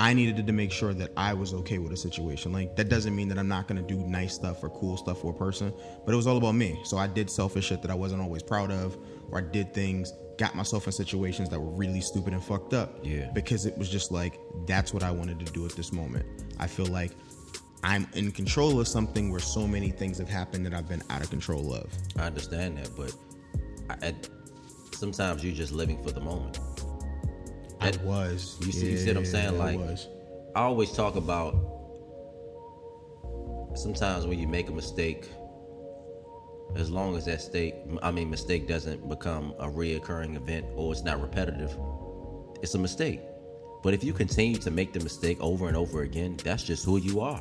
I 0.00 0.14
needed 0.14 0.46
to 0.46 0.52
make 0.52 0.70
sure 0.70 0.94
that 0.94 1.12
I 1.16 1.34
was 1.34 1.52
okay 1.52 1.78
with 1.78 1.92
a 1.92 1.96
situation. 1.96 2.52
Like 2.52 2.76
that 2.76 2.88
doesn't 2.88 3.14
mean 3.16 3.28
that 3.28 3.38
I'm 3.38 3.48
not 3.48 3.66
gonna 3.66 3.82
do 3.82 3.96
nice 3.96 4.34
stuff 4.34 4.62
or 4.62 4.70
cool 4.70 4.96
stuff 4.96 5.20
for 5.20 5.32
a 5.32 5.34
person, 5.34 5.72
but 6.06 6.12
it 6.12 6.16
was 6.16 6.26
all 6.26 6.36
about 6.36 6.54
me. 6.54 6.80
So 6.84 6.96
I 6.96 7.08
did 7.08 7.28
selfish 7.28 7.66
shit 7.66 7.82
that 7.82 7.90
I 7.90 7.94
wasn't 7.94 8.22
always 8.22 8.42
proud 8.42 8.70
of, 8.70 8.96
or 9.30 9.38
I 9.38 9.42
did 9.42 9.74
things, 9.74 10.12
got 10.38 10.54
myself 10.54 10.86
in 10.86 10.92
situations 10.92 11.48
that 11.48 11.60
were 11.60 11.72
really 11.72 12.00
stupid 12.00 12.32
and 12.32 12.42
fucked 12.42 12.74
up. 12.74 13.00
Yeah. 13.02 13.28
Because 13.34 13.66
it 13.66 13.76
was 13.76 13.88
just 13.88 14.12
like 14.12 14.38
that's 14.66 14.94
what 14.94 15.02
I 15.02 15.10
wanted 15.10 15.44
to 15.44 15.52
do 15.52 15.66
at 15.66 15.72
this 15.72 15.92
moment. 15.92 16.24
I 16.60 16.68
feel 16.68 16.86
like 16.86 17.10
I'm 17.82 18.06
in 18.14 18.32
control 18.32 18.80
of 18.80 18.88
something 18.88 19.30
where 19.30 19.40
so 19.40 19.66
many 19.66 19.90
things 19.90 20.18
have 20.18 20.28
happened 20.28 20.66
that 20.66 20.74
I've 20.74 20.88
been 20.88 21.02
out 21.10 21.22
of 21.22 21.30
control 21.30 21.72
of. 21.72 21.92
I 22.18 22.22
understand 22.22 22.78
that, 22.78 22.90
but 22.96 23.14
I, 23.88 24.08
I, 24.08 24.14
sometimes 24.92 25.44
you're 25.44 25.54
just 25.54 25.72
living 25.72 26.02
for 26.02 26.10
the 26.10 26.20
moment. 26.20 26.58
I 27.80 27.92
was. 28.02 28.56
You 28.60 28.72
see, 28.72 28.90
you 28.90 28.98
see 28.98 29.08
what 29.08 29.18
I'm 29.18 29.24
saying? 29.24 29.54
Yeah, 29.54 29.62
I 29.62 29.64
Like, 29.64 29.78
was. 29.78 30.08
I 30.56 30.62
always 30.62 30.92
talk 30.92 31.14
about 31.14 31.54
sometimes 33.74 34.26
when 34.26 34.38
you 34.38 34.48
make 34.48 34.68
a 34.68 34.72
mistake, 34.72 35.28
as 36.74 36.90
long 36.90 37.16
as 37.16 37.24
that 37.26 37.40
state, 37.40 37.74
I 38.02 38.10
mean, 38.10 38.28
mistake 38.28 38.66
doesn't 38.66 39.08
become 39.08 39.54
a 39.58 39.68
reoccurring 39.68 40.36
event 40.36 40.66
or 40.74 40.92
it's 40.92 41.02
not 41.02 41.20
repetitive, 41.20 41.76
it's 42.60 42.74
a 42.74 42.78
mistake. 42.78 43.20
But 43.82 43.94
if 43.94 44.02
you 44.02 44.12
continue 44.12 44.56
to 44.58 44.70
make 44.72 44.92
the 44.92 45.00
mistake 45.00 45.38
over 45.40 45.68
and 45.68 45.76
over 45.76 46.02
again, 46.02 46.36
that's 46.42 46.64
just 46.64 46.84
who 46.84 46.96
you 46.98 47.20
are. 47.20 47.40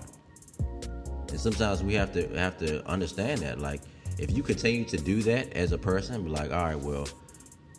And 1.30 1.40
sometimes 1.40 1.84
we 1.84 1.94
have 1.96 2.14
to 2.14 2.28
have 2.36 2.58
to 2.60 2.86
understand 2.88 3.42
that. 3.42 3.60
Like, 3.60 3.82
if 4.18 4.32
you 4.32 4.44
continue 4.44 4.86
to 4.86 4.98
do 4.98 5.22
that 5.24 5.54
as 5.54 5.72
a 5.72 5.78
person, 5.78 6.24
be 6.24 6.30
like, 6.30 6.52
all 6.52 6.64
right, 6.66 6.80
well, 6.80 7.08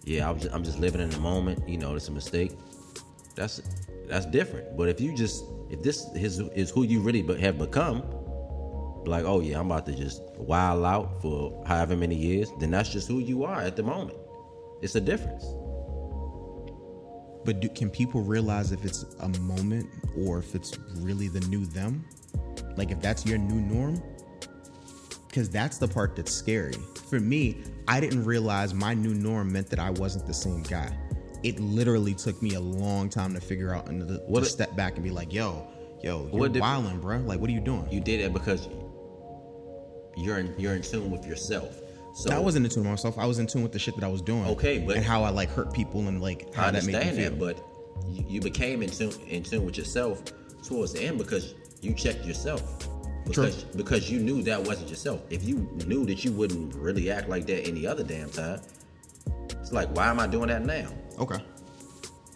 yeah, 0.04 0.28
I'm 0.28 0.38
just, 0.38 0.54
I'm 0.54 0.64
just 0.64 0.78
living 0.78 1.00
in 1.00 1.10
the 1.10 1.18
moment. 1.18 1.68
You 1.68 1.78
know, 1.78 1.94
it's 1.94 2.08
a 2.08 2.12
mistake. 2.12 2.52
That's 3.34 3.60
that's 4.08 4.26
different. 4.26 4.76
But 4.76 4.88
if 4.88 5.00
you 5.00 5.14
just 5.14 5.44
if 5.70 5.82
this 5.82 6.06
is 6.14 6.40
is 6.40 6.70
who 6.70 6.84
you 6.84 7.00
really 7.00 7.22
have 7.40 7.58
become, 7.58 8.02
like, 9.06 9.24
oh 9.24 9.40
yeah, 9.40 9.60
I'm 9.60 9.66
about 9.66 9.86
to 9.86 9.94
just 9.94 10.22
wild 10.36 10.84
out 10.84 11.20
for 11.22 11.64
however 11.66 11.96
many 11.96 12.14
years, 12.14 12.50
then 12.58 12.70
that's 12.70 12.90
just 12.90 13.08
who 13.08 13.18
you 13.18 13.44
are 13.44 13.60
at 13.60 13.76
the 13.76 13.82
moment. 13.82 14.18
It's 14.82 14.94
a 14.94 15.00
difference. 15.00 15.44
But 17.44 17.60
do, 17.60 17.68
can 17.68 17.88
people 17.90 18.20
realize 18.20 18.72
if 18.72 18.84
it's 18.84 19.04
a 19.20 19.28
moment 19.40 19.88
or 20.16 20.38
if 20.38 20.54
it's 20.54 20.78
really 20.96 21.28
the 21.28 21.40
new 21.48 21.64
them? 21.66 22.04
Like 22.78 22.90
if 22.92 23.00
that's 23.00 23.26
your 23.26 23.38
new 23.38 23.60
norm? 23.60 24.00
Because 25.26 25.50
that's 25.50 25.78
the 25.78 25.88
part 25.88 26.16
that's 26.16 26.32
scary. 26.32 26.74
For 27.10 27.20
me, 27.20 27.62
I 27.86 28.00
didn't 28.00 28.24
realize 28.24 28.72
my 28.72 28.94
new 28.94 29.12
norm 29.14 29.52
meant 29.52 29.68
that 29.70 29.78
I 29.78 29.90
wasn't 29.90 30.26
the 30.26 30.32
same 30.34 30.62
guy. 30.62 30.96
It 31.42 31.60
literally 31.60 32.14
took 32.14 32.40
me 32.42 32.54
a 32.54 32.60
long 32.60 33.08
time 33.10 33.34
to 33.34 33.40
figure 33.40 33.74
out 33.74 33.88
and 33.88 34.00
to, 34.08 34.14
to 34.18 34.22
What- 34.26 34.46
step 34.46 34.74
back 34.76 34.94
and 34.94 35.04
be 35.04 35.10
like, 35.10 35.32
yo, 35.32 35.66
yo, 36.02 36.28
you're 36.32 36.48
did- 36.48 36.60
wilding, 36.60 37.00
bro. 37.00 37.18
Like, 37.18 37.40
what 37.40 37.50
are 37.50 37.52
you 37.52 37.60
doing? 37.60 37.86
You 37.90 38.00
did 38.00 38.20
it 38.20 38.32
because 38.32 38.68
you're 40.16 40.38
in 40.38 40.54
you're 40.58 40.74
in 40.74 40.82
tune 40.82 41.10
with 41.10 41.26
yourself. 41.26 41.80
So 42.14 42.30
I 42.34 42.38
wasn't 42.38 42.64
in 42.66 42.70
tune 42.70 42.82
with 42.84 42.90
myself. 42.90 43.18
I 43.18 43.26
was 43.26 43.38
in 43.38 43.46
tune 43.46 43.62
with 43.62 43.72
the 43.72 43.78
shit 43.78 43.94
that 43.96 44.04
I 44.04 44.08
was 44.08 44.22
doing. 44.22 44.44
Okay, 44.46 44.78
but- 44.78 44.96
and 44.96 45.04
how 45.04 45.22
I 45.24 45.30
like 45.30 45.50
hurt 45.50 45.72
people 45.72 46.08
and 46.08 46.20
like 46.20 46.52
how 46.54 46.68
I 46.68 46.70
that 46.72 46.84
made 46.84 46.92
me 46.92 46.98
understand 47.00 47.16
feel. 47.16 47.30
that, 47.30 47.38
but 47.38 48.08
you, 48.08 48.24
you 48.28 48.40
became 48.40 48.82
in 48.82 48.90
tune 48.90 49.12
in 49.28 49.42
tune 49.42 49.64
with 49.66 49.76
yourself 49.76 50.22
towards 50.66 50.92
the 50.94 51.02
end 51.02 51.18
because 51.18 51.54
you 51.80 51.94
checked 51.94 52.24
yourself. 52.24 52.62
True. 53.32 53.44
Because 53.44 53.64
because 53.64 54.10
you 54.10 54.18
knew 54.20 54.42
that 54.42 54.62
wasn't 54.62 54.88
yourself. 54.88 55.20
If 55.30 55.42
you 55.44 55.56
knew 55.86 56.06
that 56.06 56.24
you 56.24 56.32
wouldn't 56.32 56.74
really 56.74 57.10
act 57.10 57.28
like 57.28 57.46
that 57.46 57.66
any 57.68 57.86
other 57.86 58.02
damn 58.02 58.30
time, 58.30 58.60
it's 59.60 59.70
like 59.72 59.88
why 59.94 60.08
am 60.08 60.18
I 60.18 60.26
doing 60.26 60.48
that 60.48 60.64
now? 60.64 60.88
okay, 61.18 61.42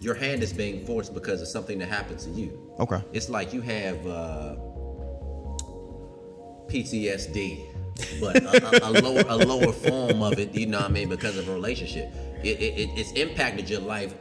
Your 0.01 0.15
hand 0.15 0.43
is 0.43 0.53
being 0.53 0.85
forced 0.85 1.15
because 1.15 1.41
of 1.41 1.49
something 1.49 1.79
that 1.79 1.89
happened 1.89 2.19
to 2.21 2.31
you. 2.31 2.59
okay, 2.81 3.01
It's 3.13 3.29
like 3.31 3.55
you 3.55 3.61
have 3.63 4.07
uh, 4.07 4.57
PTSD, 6.69 8.21
but 8.21 8.37
a, 8.43 8.85
a, 8.87 8.91
a, 8.91 8.93
lower, 9.01 9.25
a 9.29 9.37
lower 9.37 9.73
form 9.73 10.23
of 10.23 10.39
it. 10.39 10.55
You 10.55 10.67
know 10.67 10.79
what 10.79 10.91
I 10.91 10.93
mean? 10.93 11.09
Because 11.09 11.37
of 11.37 11.49
a 11.49 11.53
relationship, 11.53 12.11
it, 12.43 12.61
it- 12.61 12.91
it's 12.99 13.13
impacted 13.13 13.69
your 13.71 13.81
life 13.81 14.15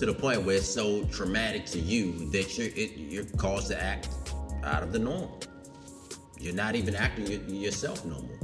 to 0.00 0.06
the 0.06 0.14
point 0.14 0.42
where 0.42 0.56
it's 0.56 0.66
so 0.66 1.04
traumatic 1.04 1.66
to 1.66 1.78
you 1.78 2.30
that 2.30 2.56
you're 2.56 2.68
it, 2.68 2.96
you're 2.96 3.24
caused 3.36 3.68
to 3.68 3.80
act 3.80 4.08
out 4.64 4.82
of 4.82 4.92
the 4.92 4.98
norm. 4.98 5.28
You're 6.38 6.54
not 6.54 6.74
even 6.74 6.96
acting 6.96 7.26
y- 7.26 7.52
yourself 7.52 8.04
no 8.06 8.14
more. 8.14 8.38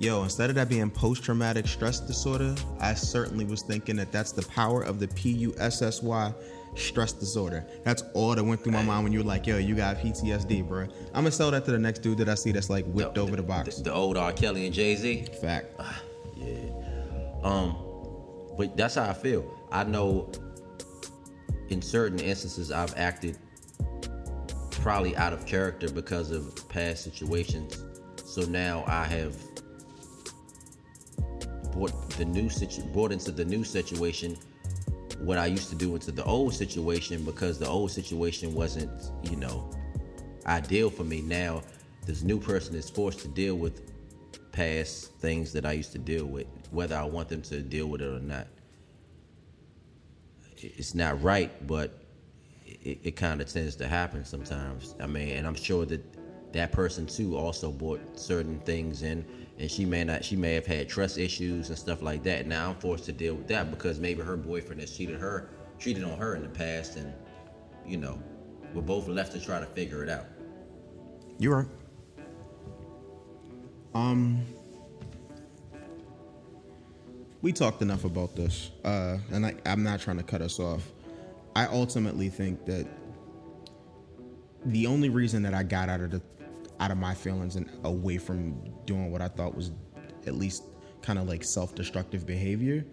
Yo, 0.00 0.22
instead 0.22 0.50
of 0.50 0.56
that 0.56 0.68
being 0.68 0.90
post 0.90 1.24
traumatic 1.24 1.66
stress 1.66 1.98
disorder, 1.98 2.54
I 2.78 2.92
certainly 2.92 3.46
was 3.46 3.62
thinking 3.62 3.96
that 3.96 4.12
that's 4.12 4.32
the 4.32 4.42
power 4.42 4.82
of 4.82 5.00
the 5.00 5.08
P 5.08 5.30
U 5.30 5.54
S 5.58 5.80
S 5.80 6.02
Y 6.02 6.34
stress 6.74 7.12
disorder. 7.12 7.64
That's 7.84 8.02
all 8.12 8.34
that 8.34 8.44
went 8.44 8.62
through 8.62 8.72
my 8.72 8.82
mind 8.82 9.04
when 9.04 9.12
you 9.14 9.20
were 9.20 9.24
like, 9.24 9.46
yo, 9.46 9.56
you 9.56 9.74
got 9.74 9.96
PTSD, 9.96 10.68
bro. 10.68 10.82
I'm 10.82 10.88
gonna 11.14 11.30
sell 11.30 11.50
that 11.52 11.64
to 11.64 11.70
the 11.72 11.78
next 11.78 12.00
dude 12.00 12.18
that 12.18 12.28
I 12.28 12.34
see 12.34 12.52
that's 12.52 12.68
like 12.68 12.84
whipped 12.86 13.16
over 13.16 13.34
the 13.34 13.42
box. 13.42 13.76
The, 13.76 13.84
the 13.84 13.94
old 13.94 14.18
R. 14.18 14.32
Kelly 14.32 14.66
and 14.66 14.74
Jay 14.74 14.94
Z. 14.94 15.26
Fact. 15.40 15.80
Yeah. 16.36 16.70
Um, 17.42 17.76
but 18.58 18.76
that's 18.76 18.96
how 18.96 19.08
I 19.08 19.14
feel. 19.14 19.50
I 19.70 19.84
know 19.84 20.30
in 21.72 21.80
certain 21.80 22.20
instances 22.20 22.70
I've 22.70 22.94
acted 22.96 23.38
probably 24.70 25.16
out 25.16 25.32
of 25.32 25.46
character 25.46 25.90
because 25.90 26.30
of 26.30 26.68
past 26.68 27.02
situations. 27.02 27.82
So 28.24 28.42
now 28.42 28.84
I 28.86 29.04
have 29.04 29.34
brought 31.72 32.10
the 32.10 32.26
new 32.26 32.50
situ- 32.50 32.84
brought 32.92 33.10
into 33.10 33.32
the 33.32 33.44
new 33.44 33.64
situation 33.64 34.36
what 35.18 35.38
I 35.38 35.46
used 35.46 35.70
to 35.70 35.76
do 35.76 35.94
into 35.94 36.10
the 36.10 36.24
old 36.24 36.52
situation 36.52 37.24
because 37.24 37.58
the 37.58 37.68
old 37.68 37.90
situation 37.90 38.54
wasn't, 38.54 38.90
you 39.22 39.36
know, 39.36 39.70
ideal 40.46 40.90
for 40.90 41.04
me. 41.04 41.22
Now 41.22 41.62
this 42.04 42.22
new 42.22 42.38
person 42.38 42.74
is 42.74 42.90
forced 42.90 43.20
to 43.20 43.28
deal 43.28 43.54
with 43.54 43.80
past 44.50 45.14
things 45.20 45.52
that 45.52 45.64
I 45.64 45.72
used 45.72 45.92
to 45.92 45.98
deal 45.98 46.26
with, 46.26 46.46
whether 46.70 46.96
I 46.96 47.04
want 47.04 47.28
them 47.28 47.40
to 47.42 47.62
deal 47.62 47.86
with 47.86 48.02
it 48.02 48.08
or 48.08 48.20
not. 48.20 48.48
It's 50.62 50.94
not 50.94 51.22
right, 51.22 51.66
but 51.66 51.98
it, 52.66 52.98
it 53.02 53.16
kind 53.16 53.40
of 53.40 53.52
tends 53.52 53.76
to 53.76 53.88
happen 53.88 54.24
sometimes. 54.24 54.94
I 55.00 55.06
mean, 55.06 55.30
and 55.30 55.46
I'm 55.46 55.54
sure 55.54 55.84
that 55.86 56.02
that 56.52 56.72
person 56.72 57.06
too 57.06 57.36
also 57.36 57.70
brought 57.70 58.00
certain 58.18 58.58
things 58.60 59.02
in, 59.02 59.24
and 59.58 59.70
she 59.70 59.84
may 59.84 60.04
not, 60.04 60.24
she 60.24 60.36
may 60.36 60.54
have 60.54 60.66
had 60.66 60.88
trust 60.88 61.18
issues 61.18 61.68
and 61.68 61.78
stuff 61.78 62.02
like 62.02 62.22
that. 62.24 62.46
Now 62.46 62.70
I'm 62.70 62.76
forced 62.76 63.04
to 63.06 63.12
deal 63.12 63.34
with 63.34 63.48
that 63.48 63.70
because 63.70 63.98
maybe 63.98 64.22
her 64.22 64.36
boyfriend 64.36 64.80
has 64.80 64.96
cheated 64.96 65.18
her, 65.20 65.48
cheated 65.78 66.04
on 66.04 66.18
her 66.18 66.34
in 66.36 66.42
the 66.42 66.48
past, 66.48 66.96
and 66.96 67.12
you 67.86 67.96
know, 67.96 68.20
we're 68.74 68.82
both 68.82 69.08
left 69.08 69.32
to 69.32 69.40
try 69.40 69.60
to 69.60 69.66
figure 69.66 70.02
it 70.02 70.08
out. 70.08 70.26
You're 71.38 71.56
right. 71.56 71.68
Um, 73.94 74.44
we 77.42 77.52
talked 77.52 77.82
enough 77.82 78.04
about 78.04 78.34
this, 78.36 78.70
uh, 78.84 79.18
and 79.32 79.44
I, 79.44 79.54
I'm 79.66 79.82
not 79.82 80.00
trying 80.00 80.16
to 80.18 80.22
cut 80.22 80.40
us 80.40 80.58
off. 80.60 80.90
I 81.54 81.66
ultimately 81.66 82.28
think 82.28 82.64
that 82.66 82.86
the 84.64 84.86
only 84.86 85.08
reason 85.08 85.42
that 85.42 85.52
I 85.52 85.64
got 85.64 85.88
out 85.88 86.00
of 86.00 86.12
the 86.12 86.22
out 86.80 86.90
of 86.90 86.98
my 86.98 87.14
feelings 87.14 87.56
and 87.56 87.68
away 87.84 88.16
from 88.16 88.54
doing 88.86 89.12
what 89.12 89.20
I 89.20 89.28
thought 89.28 89.54
was 89.54 89.72
at 90.26 90.34
least 90.34 90.64
kind 91.00 91.18
of 91.18 91.28
like 91.28 91.44
self-destructive 91.44 92.26
behavior 92.26 92.84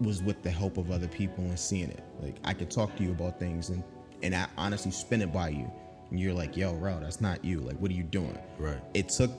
was 0.00 0.22
with 0.22 0.42
the 0.42 0.50
help 0.50 0.76
of 0.76 0.90
other 0.90 1.08
people 1.08 1.42
and 1.44 1.58
seeing 1.58 1.90
it. 1.90 2.04
Like 2.20 2.36
I 2.44 2.54
could 2.54 2.70
talk 2.70 2.94
to 2.96 3.02
you 3.02 3.12
about 3.12 3.38
things 3.38 3.70
and 3.70 3.82
and 4.22 4.34
I 4.34 4.46
honestly 4.56 4.90
spin 4.90 5.22
it 5.22 5.32
by 5.32 5.48
you, 5.48 5.70
and 6.10 6.20
you're 6.20 6.34
like, 6.34 6.56
"Yo, 6.56 6.74
bro, 6.74 7.00
that's 7.00 7.20
not 7.20 7.44
you. 7.44 7.60
Like, 7.60 7.76
what 7.76 7.90
are 7.90 7.94
you 7.94 8.04
doing?" 8.04 8.38
Right. 8.58 8.80
It 8.94 9.08
took 9.08 9.30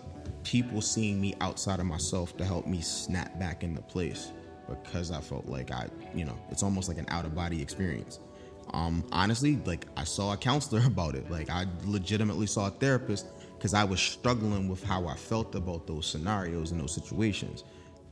people 0.43 0.82
seeing 0.82 1.19
me 1.19 1.36
outside 1.41 1.79
of 1.79 1.86
myself 1.86 2.36
to 2.38 2.45
help 2.45 2.67
me 2.67 2.82
snap 2.82 3.39
back 3.39 3.63
into 3.63 3.82
place 3.82 4.32
because 4.69 5.12
I 5.12 5.21
felt 5.21 5.47
like 5.47 5.71
I, 5.71 5.88
you 6.15 6.25
know, 6.25 6.38
it's 6.49 6.63
almost 6.63 6.88
like 6.88 6.97
an 6.97 7.06
out 7.10 7.25
of 7.25 7.36
body 7.36 7.62
experience. 7.62 8.19
Um, 8.73 9.03
honestly, 9.12 9.60
like 9.65 9.86
I 9.97 10.03
saw 10.03 10.34
a 10.34 10.38
counselor 10.38 10.82
about 10.88 11.15
it. 11.15 11.29
Like 11.29 11.49
I 11.49 11.65
legitimately 11.86 12.47
saw 12.47 12.67
a 12.67 12.71
therapist 12.71 13.27
because 13.58 13.73
I 13.73 13.84
was 13.84 13.99
struggling 13.99 14.67
with 14.67 14.84
how 14.84 15.08
I 15.08 15.15
felt 15.15 15.56
about 15.56 15.88
those 15.88 16.06
scenarios 16.06 16.71
and 16.71 16.79
those 16.79 16.93
situations, 16.93 17.63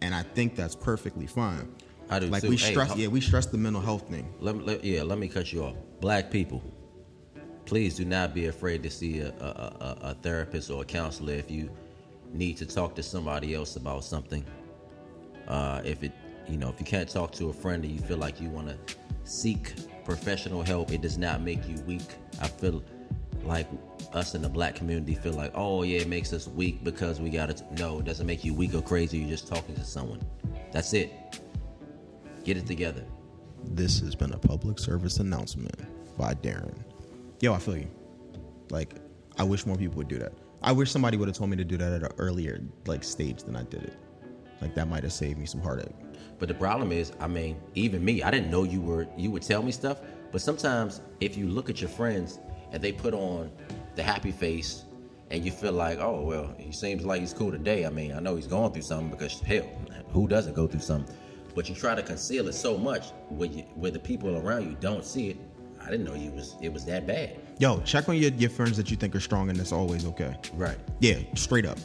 and 0.01 0.13
I 0.13 0.23
think 0.23 0.55
that's 0.55 0.75
perfectly 0.75 1.27
fine. 1.27 1.73
I 2.09 2.19
do 2.19 2.27
like 2.27 2.43
too. 2.43 2.49
we 2.49 2.57
stress, 2.57 2.95
yeah, 2.95 3.07
we 3.07 3.21
stress 3.21 3.45
the 3.45 3.57
mental 3.57 3.81
health 3.81 4.09
thing. 4.09 4.33
Let, 4.39 4.55
me- 4.55 4.63
let 4.63 4.83
yeah, 4.83 5.03
let 5.03 5.17
me 5.17 5.27
cut 5.27 5.51
you 5.53 5.63
off. 5.63 5.75
Black 6.01 6.29
people, 6.29 6.61
please 7.65 7.95
do 7.95 8.05
not 8.05 8.33
be 8.33 8.47
afraid 8.47 8.83
to 8.83 8.89
see 8.89 9.19
a, 9.19 9.29
a, 9.29 9.31
a, 9.79 9.97
a 10.09 10.13
therapist 10.15 10.69
or 10.69 10.81
a 10.81 10.85
counselor 10.85 11.33
if 11.33 11.49
you 11.49 11.69
need 12.33 12.57
to 12.57 12.65
talk 12.65 12.95
to 12.95 13.03
somebody 13.03 13.53
else 13.53 13.75
about 13.75 14.03
something. 14.03 14.45
Uh, 15.47 15.81
if 15.83 16.03
it, 16.03 16.11
you 16.47 16.57
know, 16.57 16.69
if 16.69 16.79
you 16.79 16.85
can't 16.85 17.09
talk 17.09 17.31
to 17.33 17.49
a 17.49 17.53
friend 17.53 17.83
and 17.83 17.93
you 17.93 17.99
feel 18.01 18.17
like 18.17 18.39
you 18.39 18.49
want 18.49 18.67
to 18.67 18.95
seek 19.23 19.73
professional 20.05 20.63
help, 20.63 20.91
it 20.91 21.01
does 21.01 21.17
not 21.17 21.41
make 21.41 21.67
you 21.67 21.75
weak. 21.81 22.15
I 22.41 22.47
feel 22.47 22.83
like 23.43 23.67
us 24.13 24.35
in 24.35 24.41
the 24.41 24.49
black 24.49 24.75
community 24.75 25.15
feel 25.15 25.33
like, 25.33 25.51
oh 25.55 25.83
yeah, 25.83 25.99
it 25.99 26.07
makes 26.07 26.33
us 26.33 26.47
weak 26.47 26.83
because 26.83 27.19
we 27.19 27.29
got 27.29 27.55
to. 27.55 27.65
No, 27.79 27.99
it 27.99 28.05
doesn't 28.05 28.25
make 28.25 28.43
you 28.43 28.53
weak 28.53 28.73
or 28.73 28.81
crazy. 28.81 29.17
You're 29.19 29.29
just 29.29 29.47
talking 29.47 29.75
to 29.75 29.83
someone. 29.83 30.21
That's 30.71 30.93
it. 30.93 31.11
Get 32.43 32.57
it 32.57 32.65
together. 32.65 33.03
This 33.63 33.99
has 33.99 34.15
been 34.15 34.33
a 34.33 34.37
public 34.37 34.79
service 34.79 35.17
announcement 35.17 35.75
by 36.17 36.33
Darren. 36.33 36.75
Yo, 37.39 37.53
I 37.53 37.59
feel 37.59 37.77
you. 37.77 37.87
Like, 38.69 38.95
I 39.37 39.43
wish 39.43 39.65
more 39.65 39.77
people 39.77 39.97
would 39.97 40.07
do 40.07 40.17
that. 40.19 40.33
I 40.63 40.71
wish 40.71 40.91
somebody 40.91 41.17
would 41.17 41.27
have 41.27 41.35
told 41.35 41.49
me 41.49 41.57
to 41.57 41.63
do 41.63 41.75
that 41.77 41.91
at 41.91 42.03
an 42.03 42.11
earlier 42.19 42.61
like 42.85 43.03
stage 43.03 43.43
than 43.43 43.55
I 43.55 43.63
did 43.63 43.83
it. 43.83 43.97
Like 44.61 44.75
that 44.75 44.87
might 44.87 45.03
have 45.03 45.13
saved 45.13 45.39
me 45.39 45.47
some 45.47 45.59
heartache. 45.59 45.95
But 46.37 46.47
the 46.49 46.53
problem 46.53 46.91
is, 46.91 47.13
I 47.19 47.27
mean, 47.27 47.59
even 47.73 48.05
me, 48.05 48.21
I 48.21 48.29
didn't 48.29 48.51
know 48.51 48.63
you 48.63 48.79
were 48.79 49.07
you 49.17 49.31
would 49.31 49.41
tell 49.41 49.63
me 49.63 49.71
stuff. 49.71 50.01
But 50.31 50.41
sometimes 50.41 51.01
if 51.19 51.35
you 51.35 51.47
look 51.47 51.69
at 51.69 51.81
your 51.81 51.89
friends 51.89 52.39
and 52.71 52.81
they 52.81 52.91
put 52.91 53.15
on 53.15 53.51
the 53.95 54.03
happy 54.03 54.31
face 54.31 54.85
and 55.31 55.43
you 55.43 55.51
feel 55.51 55.73
like, 55.73 55.97
oh 55.99 56.21
well, 56.21 56.53
he 56.59 56.71
seems 56.71 57.03
like 57.05 57.21
he's 57.21 57.33
cool 57.33 57.51
today. 57.51 57.87
I 57.87 57.89
mean, 57.89 58.13
I 58.13 58.19
know 58.19 58.35
he's 58.35 58.47
going 58.47 58.71
through 58.71 58.83
something 58.83 59.09
because 59.09 59.39
hell, 59.39 59.67
who 60.09 60.27
doesn't 60.27 60.53
go 60.53 60.67
through 60.67 60.81
something? 60.81 61.15
But 61.55 61.69
you 61.69 61.75
try 61.75 61.95
to 61.95 62.03
conceal 62.03 62.47
it 62.47 62.53
so 62.53 62.77
much 62.77 63.09
where 63.29 63.49
you, 63.49 63.63
where 63.73 63.91
the 63.91 63.99
people 63.99 64.37
around 64.37 64.69
you 64.69 64.77
don't 64.79 65.03
see 65.03 65.31
it. 65.31 65.37
I 65.85 65.89
didn't 65.89 66.05
know 66.05 66.13
you 66.15 66.31
was 66.31 66.55
it 66.61 66.71
was 66.71 66.85
that 66.85 67.07
bad. 67.07 67.39
Yo, 67.59 67.79
check 67.81 68.09
on 68.09 68.15
your, 68.17 68.31
your 68.31 68.49
friends 68.49 68.77
that 68.77 68.89
you 68.91 68.97
think 68.97 69.15
are 69.15 69.19
strong 69.19 69.49
and 69.49 69.57
that's 69.59 69.71
always 69.71 70.05
okay. 70.05 70.35
Right. 70.53 70.77
Yeah, 70.99 71.17
straight 71.35 71.65
up. 71.65 71.77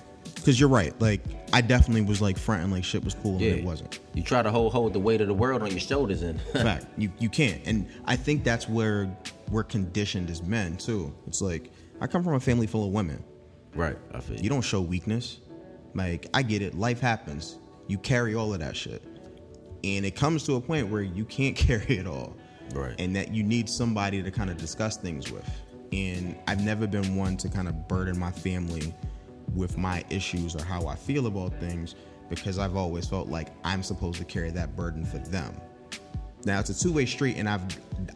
Cause 0.45 0.61
you're 0.61 0.69
right. 0.69 0.99
Like 1.01 1.23
I 1.53 1.61
definitely 1.61 2.03
was 2.03 2.21
like 2.23 2.39
fronting 2.39 2.71
like 2.71 2.85
shit 2.85 3.03
was 3.05 3.15
cool 3.15 3.41
Yeah. 3.41 3.51
and 3.53 3.59
it 3.61 3.65
wasn't. 3.65 3.99
You 4.15 4.23
try 4.23 4.43
to 4.43 4.51
hold 4.51 4.73
hold 4.73 4.93
the 4.93 5.01
weight 5.01 5.21
of 5.21 5.27
the 5.29 5.35
world 5.35 5.63
on 5.63 5.71
your 5.71 5.81
shoulders 5.81 6.23
and 6.23 6.41
Fact. 6.53 6.87
You 6.97 7.11
you 7.19 7.29
can't. 7.29 7.61
And 7.67 7.89
I 8.05 8.17
think 8.17 8.45
that's 8.45 8.69
where 8.69 9.11
we're 9.51 9.65
conditioned 9.65 10.31
as 10.31 10.43
men 10.43 10.77
too. 10.77 11.13
It's 11.27 11.41
like 11.43 11.73
I 12.01 12.07
come 12.07 12.23
from 12.23 12.35
a 12.35 12.41
family 12.41 12.67
full 12.67 12.85
of 12.87 12.93
women. 12.93 13.25
Right. 13.75 13.97
I 14.15 14.21
feel 14.21 14.39
You 14.41 14.49
don't 14.49 14.63
show 14.63 14.81
weakness. 14.81 15.39
Like 15.95 16.27
I 16.33 16.43
get 16.43 16.63
it. 16.63 16.75
Life 16.75 17.01
happens. 17.01 17.59
You 17.89 17.99
carry 17.99 18.35
all 18.35 18.53
of 18.55 18.61
that 18.61 18.77
shit. 18.77 19.03
And 19.85 20.05
it 20.05 20.17
comes 20.17 20.45
to 20.45 20.55
a 20.57 20.61
point 20.61 20.89
where 20.89 21.03
you 21.03 21.25
can't 21.25 21.57
carry 21.67 21.99
it 21.99 22.07
all. 22.07 22.37
Right. 22.75 22.95
And 22.99 23.15
that 23.17 23.33
you 23.33 23.43
need 23.43 23.69
somebody 23.69 24.23
to 24.23 24.31
kind 24.31 24.51
of 24.51 24.57
discuss 24.57 24.97
things 24.97 25.31
with. 25.31 25.49
And 25.93 26.37
I've 26.49 26.63
never 26.63 26.87
been 26.87 27.15
one 27.15 27.37
to 27.39 27.49
kind 27.49 27.69
of 27.69 27.89
burden 27.89 28.19
my 28.19 28.33
family 28.33 28.95
with 29.55 29.79
my 29.79 30.05
issues 30.11 30.57
or 30.57 30.65
how 30.65 30.87
I 30.87 30.97
feel 30.97 31.27
about 31.27 31.59
things 31.61 31.95
because 32.29 32.59
I've 32.59 32.77
always 32.77 33.07
felt 33.07 33.29
like 33.29 33.49
I'm 33.65 33.83
supposed 33.83 34.19
to 34.19 34.25
carry 34.25 34.51
that 34.51 34.77
burden 34.77 35.05
for 35.05 35.19
them. 35.19 35.55
Now 36.45 36.61
it's 36.61 36.71
a 36.71 36.79
two-way 36.79 37.07
street 37.07 37.37
and 37.37 37.49
I've 37.49 37.63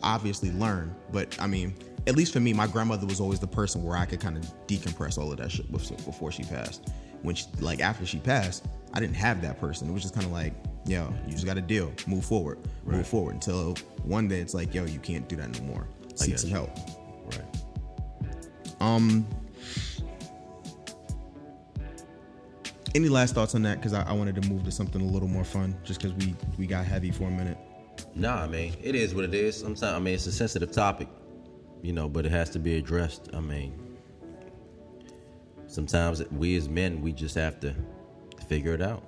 obviously 0.03 0.51
learned, 0.53 0.95
but 1.13 1.37
I 1.41 1.47
mean, 1.47 1.75
at 2.07 2.17
least 2.17 2.33
for 2.33 2.41
me, 2.41 2.53
my 2.53 2.67
grandmother 2.67 3.07
was 3.07 3.21
always 3.21 3.41
the 3.41 3.47
person 3.47 3.83
where 3.83 3.97
I 3.97 4.05
could 4.05 4.21
kind 4.21 4.37
of 4.37 4.45
decompress 4.67 5.19
all 5.19 5.31
of 5.31 5.39
that 5.39 5.51
shit 5.51 5.71
before 5.71 6.33
she 6.33 6.43
passed. 6.45 6.91
When 7.23 7.35
she, 7.35 7.47
like 7.61 7.81
after 7.81 8.07
she 8.07 8.19
passed, 8.19 8.67
I 8.93 9.01
didn't 9.01 9.17
have 9.17 9.43
that 9.43 9.61
person. 9.61 9.89
It 9.89 9.93
was 9.93 10.03
just 10.03 10.15
kind 10.15 10.27
of 10.27 10.33
like, 10.33 10.53
yo, 10.87 11.13
you 11.27 11.33
just 11.33 11.47
got 11.47 11.55
to 11.55 11.61
deal, 11.61 11.93
move 12.07 12.25
forward, 12.25 12.59
move 12.85 13.07
forward 13.07 13.35
until 13.35 13.75
one 14.03 14.29
day 14.29 14.41
it's 14.41 14.55
like, 14.55 14.75
yo, 14.75 14.85
you 14.85 14.99
can't 14.99 15.29
do 15.29 15.37
that 15.37 15.61
no 15.61 15.67
more. 15.67 15.87
Seek 16.15 16.39
some 16.39 16.51
help. 16.51 16.71
Right. 17.27 17.45
Um, 18.81 19.27
any 22.95 23.09
last 23.09 23.35
thoughts 23.35 23.55
on 23.55 23.63
that? 23.63 23.77
Because 23.77 23.93
I, 23.93 24.03
I 24.03 24.13
wanted 24.13 24.41
to 24.43 24.49
move 24.49 24.65
to 24.65 24.71
something 24.71 25.01
a 25.01 25.05
little 25.05 25.29
more 25.29 25.45
fun, 25.45 25.77
just 25.85 26.01
because 26.03 26.15
we 26.15 26.35
we 26.59 26.67
got 26.67 26.85
heavy 26.85 27.11
for 27.11 27.25
a 27.25 27.31
minute. 27.31 27.59
Nah, 28.15 28.43
I 28.43 28.49
mean, 28.49 28.75
it 28.83 28.95
is 28.95 29.15
what 29.15 29.25
it 29.25 29.35
is. 29.35 29.57
Sometimes, 29.57 29.85
I 29.85 29.99
mean, 29.99 30.15
it's 30.15 30.27
a 30.27 30.33
sensitive 30.33 30.73
topic, 30.73 31.09
you 31.83 31.93
know, 31.93 32.09
but 32.09 32.27
it 32.27 32.33
has 32.33 32.51
to 32.51 32.59
be 32.59 32.77
addressed. 32.77 33.29
I 33.33 33.41
mean, 33.41 33.90
sometimes 35.71 36.23
we 36.31 36.57
as 36.57 36.69
men, 36.69 37.01
we 37.01 37.13
just 37.13 37.35
have 37.37 37.61
to 37.61 37.75
figure 38.49 38.75
it 38.75 38.83
out. 38.83 39.03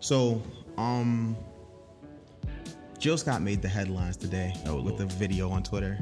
So, 0.00 0.42
um, 0.76 1.36
Jill 2.98 3.16
Scott 3.18 3.42
made 3.42 3.62
the 3.62 3.68
headlines 3.68 4.16
today 4.16 4.54
Oh, 4.66 4.80
with 4.80 5.00
a 5.00 5.06
video 5.06 5.50
on 5.50 5.62
Twitter. 5.62 5.98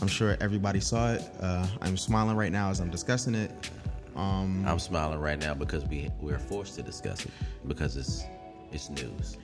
I'm 0.00 0.08
sure 0.08 0.36
everybody 0.40 0.80
saw 0.80 1.12
it. 1.12 1.22
Uh, 1.40 1.66
I'm 1.80 1.96
smiling 1.96 2.36
right 2.36 2.52
now 2.52 2.70
as 2.70 2.80
I'm 2.80 2.90
discussing 2.90 3.34
it. 3.34 3.50
Um, 4.16 4.64
I'm 4.66 4.78
smiling 4.78 5.18
right 5.18 5.38
now 5.38 5.54
because 5.54 5.84
we 5.86 6.10
we're 6.20 6.38
forced 6.38 6.76
to 6.76 6.82
discuss 6.82 7.24
it 7.24 7.30
because 7.66 7.96
it's 7.96 8.24
it's 8.72 8.88
news. 8.90 9.36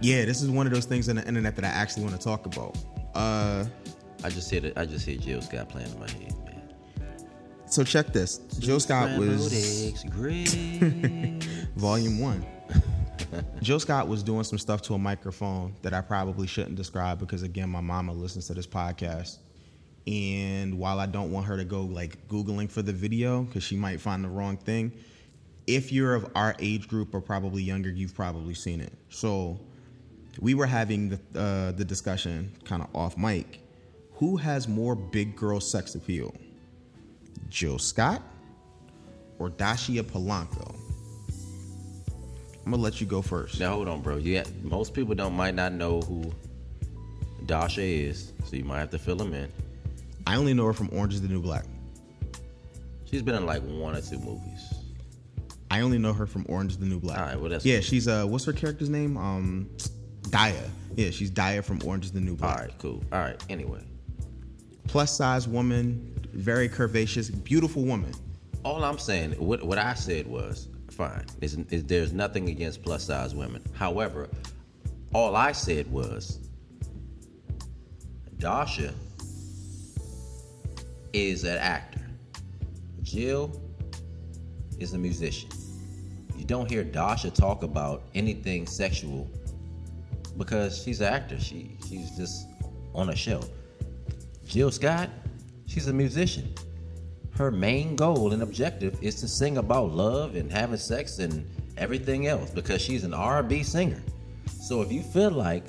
yeah, 0.00 0.24
this 0.24 0.40
is 0.42 0.50
one 0.50 0.66
of 0.66 0.72
those 0.72 0.84
things 0.84 1.08
on 1.08 1.16
the 1.16 1.26
internet 1.26 1.56
that 1.56 1.64
I 1.64 1.68
actually 1.68 2.04
want 2.04 2.16
to 2.18 2.22
talk 2.22 2.46
about. 2.46 2.76
Uh, 3.14 3.64
I 4.22 4.30
just 4.30 4.50
hit 4.50 4.64
it. 4.64 4.76
I 4.76 4.84
just 4.86 5.04
hit 5.06 5.20
Jill 5.20 5.40
Scott 5.42 5.68
playing 5.68 5.90
in 5.92 5.98
my 6.00 6.10
head. 6.10 6.34
So 7.74 7.82
check 7.82 8.12
this. 8.12 8.38
Jill 8.60 8.78
Scott 8.78 9.18
was 9.18 10.04
volume 11.76 12.20
one. 12.20 12.46
Jill 13.62 13.80
Scott 13.80 14.06
was 14.06 14.22
doing 14.22 14.44
some 14.44 14.58
stuff 14.58 14.80
to 14.82 14.94
a 14.94 14.98
microphone 14.98 15.74
that 15.82 15.92
I 15.92 16.00
probably 16.00 16.46
shouldn't 16.46 16.76
describe 16.76 17.18
because 17.18 17.42
again, 17.42 17.68
my 17.68 17.80
mama 17.80 18.12
listens 18.12 18.46
to 18.46 18.54
this 18.54 18.68
podcast. 18.68 19.38
And 20.06 20.78
while 20.78 21.00
I 21.00 21.06
don't 21.06 21.32
want 21.32 21.46
her 21.46 21.56
to 21.56 21.64
go 21.64 21.82
like 21.82 22.28
Googling 22.28 22.70
for 22.70 22.82
the 22.82 22.92
video 22.92 23.42
because 23.42 23.64
she 23.64 23.74
might 23.74 24.00
find 24.00 24.22
the 24.22 24.28
wrong 24.28 24.56
thing, 24.56 24.92
if 25.66 25.90
you're 25.90 26.14
of 26.14 26.30
our 26.36 26.54
age 26.60 26.86
group 26.86 27.12
or 27.12 27.20
probably 27.20 27.64
younger, 27.64 27.90
you've 27.90 28.14
probably 28.14 28.54
seen 28.54 28.80
it. 28.80 28.92
So 29.08 29.58
we 30.38 30.54
were 30.54 30.66
having 30.66 31.08
the, 31.08 31.40
uh, 31.40 31.72
the 31.72 31.84
discussion 31.84 32.52
kind 32.64 32.82
of 32.82 32.88
off 32.94 33.18
mic. 33.18 33.62
Who 34.12 34.36
has 34.36 34.68
more 34.68 34.94
big 34.94 35.34
girl 35.34 35.58
sex 35.58 35.96
appeal? 35.96 36.32
Jill 37.54 37.78
Scott 37.78 38.20
or 39.38 39.48
Dascha 39.48 40.02
Polanco? 40.02 40.74
I'm 42.64 42.70
gonna 42.72 42.82
let 42.82 43.00
you 43.00 43.06
go 43.06 43.22
first. 43.22 43.60
now 43.60 43.74
hold 43.74 43.86
on, 43.88 44.00
bro. 44.00 44.16
Yeah, 44.16 44.42
most 44.62 44.92
people 44.92 45.14
don't 45.14 45.34
might 45.34 45.54
not 45.54 45.72
know 45.72 46.00
who 46.00 46.32
Dasha 47.46 47.82
is, 47.82 48.32
so 48.44 48.56
you 48.56 48.64
might 48.64 48.80
have 48.80 48.90
to 48.90 48.98
fill 48.98 49.16
them 49.16 49.32
in. 49.34 49.52
I 50.26 50.34
only 50.36 50.52
know 50.52 50.66
her 50.66 50.72
from 50.72 50.88
Orange 50.92 51.14
is 51.14 51.22
the 51.22 51.28
New 51.28 51.40
Black. 51.40 51.64
She's 53.04 53.22
been 53.22 53.36
in 53.36 53.46
like 53.46 53.62
one 53.62 53.94
or 53.94 54.00
two 54.00 54.18
movies. 54.18 54.74
I 55.70 55.82
only 55.82 55.98
know 55.98 56.12
her 56.12 56.26
from 56.26 56.46
Orange 56.48 56.72
is 56.72 56.78
the 56.78 56.86
New 56.86 56.98
Black. 56.98 57.18
All 57.18 57.24
right, 57.24 57.38
well, 57.38 57.50
that's 57.50 57.64
yeah. 57.64 57.76
cool. 57.76 57.82
She's 57.82 58.08
uh, 58.08 58.24
what's 58.24 58.44
her 58.46 58.52
character's 58.52 58.90
name? 58.90 59.16
Um, 59.16 59.70
Daya. 60.22 60.68
Yeah, 60.96 61.10
she's 61.10 61.30
Daya 61.30 61.62
from 61.62 61.80
Orange 61.84 62.06
is 62.06 62.12
the 62.12 62.20
New 62.20 62.34
Black. 62.34 62.58
right, 62.58 62.70
cool. 62.78 63.04
All 63.12 63.20
right. 63.20 63.40
Anyway, 63.48 63.80
Plus 64.88 65.16
size 65.16 65.46
woman, 65.46 66.13
very 66.34 66.68
curvaceous, 66.68 67.30
beautiful 67.44 67.82
woman. 67.82 68.12
all 68.64 68.82
I'm 68.84 68.98
saying, 68.98 69.32
what 69.32 69.62
what 69.62 69.78
I 69.78 69.94
said 69.94 70.26
was 70.26 70.68
fine. 70.90 71.24
There's 71.40 72.12
nothing 72.12 72.48
against 72.48 72.82
plus 72.82 73.04
size 73.04 73.34
women. 73.34 73.62
However, 73.74 74.28
all 75.12 75.36
I 75.36 75.52
said 75.52 75.90
was 75.90 76.40
Dasha 78.38 78.92
is 81.12 81.44
an 81.44 81.58
actor. 81.58 82.00
Jill 83.02 83.60
is 84.78 84.94
a 84.94 84.98
musician. 84.98 85.50
You 86.36 86.44
don't 86.44 86.70
hear 86.70 86.84
Dasha 86.84 87.30
talk 87.30 87.62
about 87.62 88.02
anything 88.14 88.66
sexual 88.66 89.30
because 90.36 90.82
she's 90.82 91.00
an 91.00 91.12
actor. 91.12 91.38
She 91.40 91.76
she's 91.88 92.10
just 92.16 92.46
on 92.94 93.10
a 93.10 93.16
show. 93.16 93.42
Jill 94.46 94.70
Scott, 94.70 95.10
she's 95.74 95.88
a 95.88 95.92
musician. 95.92 96.54
Her 97.36 97.50
main 97.50 97.96
goal 97.96 98.32
and 98.32 98.44
objective 98.44 98.96
is 99.02 99.16
to 99.16 99.28
sing 99.28 99.56
about 99.56 99.90
love 99.90 100.36
and 100.36 100.50
having 100.50 100.76
sex 100.76 101.18
and 101.18 101.44
everything 101.76 102.28
else 102.28 102.48
because 102.50 102.80
she's 102.80 103.02
an 103.02 103.12
R&B 103.12 103.64
singer. 103.64 104.00
So 104.60 104.82
if 104.82 104.92
you 104.92 105.02
feel 105.02 105.32
like 105.32 105.64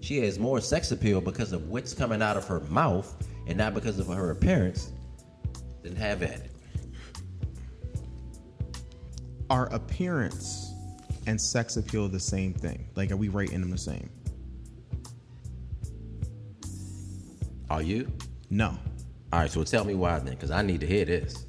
she 0.00 0.18
has 0.20 0.38
more 0.38 0.62
sex 0.62 0.92
appeal 0.92 1.20
because 1.20 1.52
of 1.52 1.68
what's 1.68 1.92
coming 1.92 2.22
out 2.22 2.38
of 2.38 2.46
her 2.46 2.60
mouth 2.70 3.14
and 3.46 3.58
not 3.58 3.74
because 3.74 3.98
of 3.98 4.06
her 4.06 4.30
appearance, 4.30 4.92
then 5.82 5.94
have 5.94 6.22
at 6.22 6.40
it. 6.40 6.50
Are 9.50 9.66
appearance 9.74 10.72
and 11.26 11.38
sex 11.38 11.76
appeal 11.76 12.08
the 12.08 12.18
same 12.18 12.54
thing? 12.54 12.88
Like, 12.94 13.10
are 13.12 13.16
we 13.16 13.28
rating 13.28 13.60
them 13.60 13.70
the 13.70 13.76
same? 13.76 14.08
Are 17.68 17.82
you? 17.82 18.10
No. 18.50 18.76
All 19.32 19.40
right, 19.40 19.50
so 19.50 19.64
tell 19.64 19.84
me 19.84 19.94
why 19.94 20.18
then, 20.18 20.34
because 20.34 20.50
I 20.50 20.62
need 20.62 20.80
to 20.80 20.86
hear 20.86 21.04
this. 21.04 21.46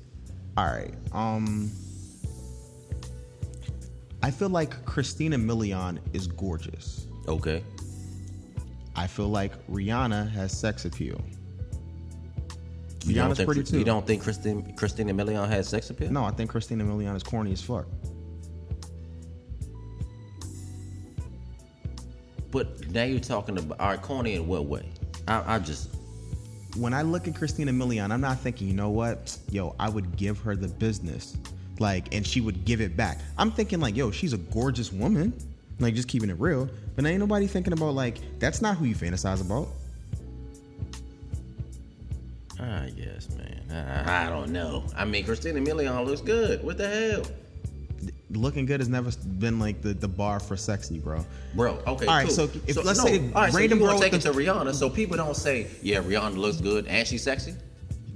All 0.57 0.65
right. 0.65 0.93
Um, 1.11 1.71
I 4.23 4.31
feel 4.31 4.49
like 4.49 4.83
Christina 4.85 5.37
Milian 5.37 5.99
is 6.13 6.27
gorgeous. 6.27 7.05
Okay. 7.27 7.63
I 8.95 9.05
feel 9.05 9.27
like 9.27 9.53
Rihanna 9.67 10.31
has 10.31 10.57
sex 10.57 10.85
appeal. 10.85 11.21
You 13.05 13.13
don't 13.13 13.29
Rihanna's 13.29 13.37
think, 13.37 13.47
pretty 13.47 13.63
too. 13.63 13.77
You 13.77 13.85
don't 13.85 14.07
think 14.07 14.23
Christine, 14.23 14.75
Christina 14.75 15.13
Milian 15.13 15.47
has 15.47 15.69
sex 15.69 15.91
appeal? 15.91 16.11
No, 16.11 16.25
I 16.25 16.31
think 16.31 16.49
Christina 16.49 16.83
Milian 16.83 17.15
is 17.15 17.23
corny 17.23 17.53
as 17.53 17.61
fuck. 17.61 17.85
But 22.49 22.89
now 22.89 23.03
you're 23.03 23.19
talking 23.19 23.59
about, 23.59 23.79
all 23.79 23.89
right, 23.89 24.01
corny 24.01 24.33
in 24.33 24.47
what 24.47 24.65
way? 24.65 24.89
I, 25.27 25.55
I 25.55 25.59
just, 25.59 25.89
When 26.78 26.93
I 26.93 27.01
look 27.01 27.28
at 27.28 27.36
Christina 27.36 27.71
Milian, 27.71 28.11
I'm 28.11 28.21
not 28.21 28.39
thinking, 28.39 28.67
you 28.67 28.73
know 28.73 28.89
what? 28.89 29.38
Yo, 29.49 29.75
I 29.80 29.89
would 29.89 30.15
give 30.15 30.39
her 30.39 30.55
the 30.55 30.67
business. 30.67 31.36
Like, 31.80 32.13
and 32.13 32.25
she 32.25 32.41
would 32.41 32.65
give 32.65 32.82
it 32.82 32.95
back. 32.95 33.19
I'm 33.38 33.51
thinking, 33.51 33.80
like, 33.80 33.95
yo, 33.95 34.11
she's 34.11 34.34
a 34.34 34.38
gorgeous 34.38 34.91
woman. 34.91 35.34
Like 35.80 35.93
just 35.93 36.07
keeping 36.07 36.30
it 36.30 36.39
real. 36.39 36.69
But 36.95 37.05
ain't 37.05 37.19
nobody 37.19 37.47
thinking 37.47 37.73
about 37.73 37.93
like 37.93 38.19
that's 38.39 38.61
not 38.61 38.78
who 38.78 38.86
you 38.86 38.95
fantasize 38.95 39.41
about. 39.41 39.67
Ah, 42.59 42.84
I 42.84 42.89
guess, 42.89 43.30
man. 43.36 43.61
I, 44.07 44.25
I 44.25 44.30
don't 44.30 44.49
know. 44.49 44.84
I 44.95 45.05
mean, 45.05 45.23
Christina 45.23 45.59
Milian 45.59 46.03
looks 46.05 46.21
good. 46.21 46.63
What 46.63 46.78
the 46.78 46.88
hell? 46.88 47.23
Looking 48.30 48.65
good 48.65 48.82
has 48.82 48.89
never 48.89 49.09
been 49.39 49.57
like 49.57 49.82
the, 49.82 49.93
the 49.93 50.07
bar 50.07 50.39
for 50.41 50.57
sexy, 50.57 50.99
bro. 50.99 51.25
Bro, 51.55 51.80
okay, 51.88 52.05
All 52.07 52.15
right, 52.15 52.25
cool. 52.28 52.36
so 52.36 52.43
if- 52.67 52.84
let's 52.84 53.01
say 53.01 53.19
all 53.34 53.41
right, 53.43 53.51
so 53.53 53.57
random 53.57 53.80
you 53.80 53.86
want 53.86 53.95
girl 54.01 54.01
take 54.01 54.13
it 54.13 54.21
to 54.23 54.32
Rihanna, 54.32 54.73
so 54.73 54.89
people 54.89 55.15
don't 55.15 55.36
say, 55.36 55.67
yeah, 55.82 56.01
Rihanna 56.01 56.36
looks 56.36 56.57
good 56.57 56.88
and 56.88 57.07
she's 57.07 57.23
sexy. 57.23 57.55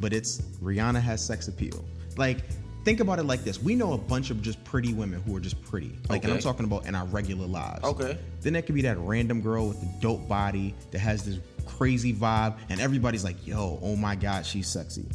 But 0.01 0.11
it's 0.13 0.41
Rihanna 0.61 1.01
has 1.01 1.23
sex 1.23 1.47
appeal. 1.47 1.85
Like, 2.17 2.39
think 2.83 2.99
about 2.99 3.19
it 3.19 3.23
like 3.23 3.43
this. 3.45 3.61
We 3.61 3.73
know 3.75 3.93
a 3.93 3.97
bunch 3.97 4.31
of 4.31 4.41
just 4.41 4.61
pretty 4.65 4.93
women 4.93 5.21
who 5.21 5.35
are 5.37 5.39
just 5.39 5.61
pretty. 5.63 5.97
Like, 6.09 6.25
and 6.25 6.33
I'm 6.33 6.39
talking 6.39 6.65
about 6.65 6.85
in 6.87 6.95
our 6.95 7.05
regular 7.05 7.45
lives. 7.47 7.83
Okay. 7.83 8.17
Then 8.41 8.51
there 8.53 8.61
could 8.63 8.75
be 8.75 8.81
that 8.81 8.97
random 8.99 9.39
girl 9.39 9.69
with 9.69 9.79
the 9.79 9.87
dope 10.01 10.27
body 10.27 10.75
that 10.91 10.99
has 10.99 11.23
this 11.23 11.37
crazy 11.65 12.13
vibe, 12.13 12.57
and 12.69 12.81
everybody's 12.81 13.23
like, 13.23 13.47
yo, 13.47 13.79
oh 13.81 13.95
my 13.95 14.15
God, 14.15 14.45
she's 14.45 14.67
sexy. 14.67 15.05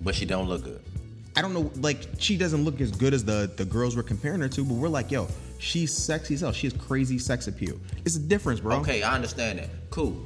But 0.00 0.14
she 0.14 0.24
don't 0.24 0.48
look 0.48 0.62
good. 0.62 0.82
I 1.38 1.42
don't 1.42 1.54
know, 1.54 1.70
like 1.80 2.08
she 2.18 2.36
doesn't 2.36 2.64
look 2.64 2.80
as 2.80 2.90
good 2.90 3.14
as 3.14 3.24
the 3.24 3.48
the 3.56 3.64
girls 3.64 3.94
we're 3.96 4.02
comparing 4.02 4.40
her 4.40 4.48
to, 4.48 4.64
but 4.64 4.74
we're 4.74 4.88
like, 4.88 5.12
yo, 5.12 5.28
she's 5.60 5.92
sexy 5.96 6.34
as 6.34 6.40
hell. 6.40 6.50
She 6.52 6.66
has 6.66 6.74
crazy 6.74 7.16
sex 7.18 7.46
appeal. 7.46 7.76
It's 8.04 8.16
a 8.16 8.20
difference, 8.20 8.58
bro. 8.58 8.76
Okay, 8.80 9.02
I 9.04 9.14
understand 9.14 9.60
that. 9.60 9.70
Cool. 9.90 10.20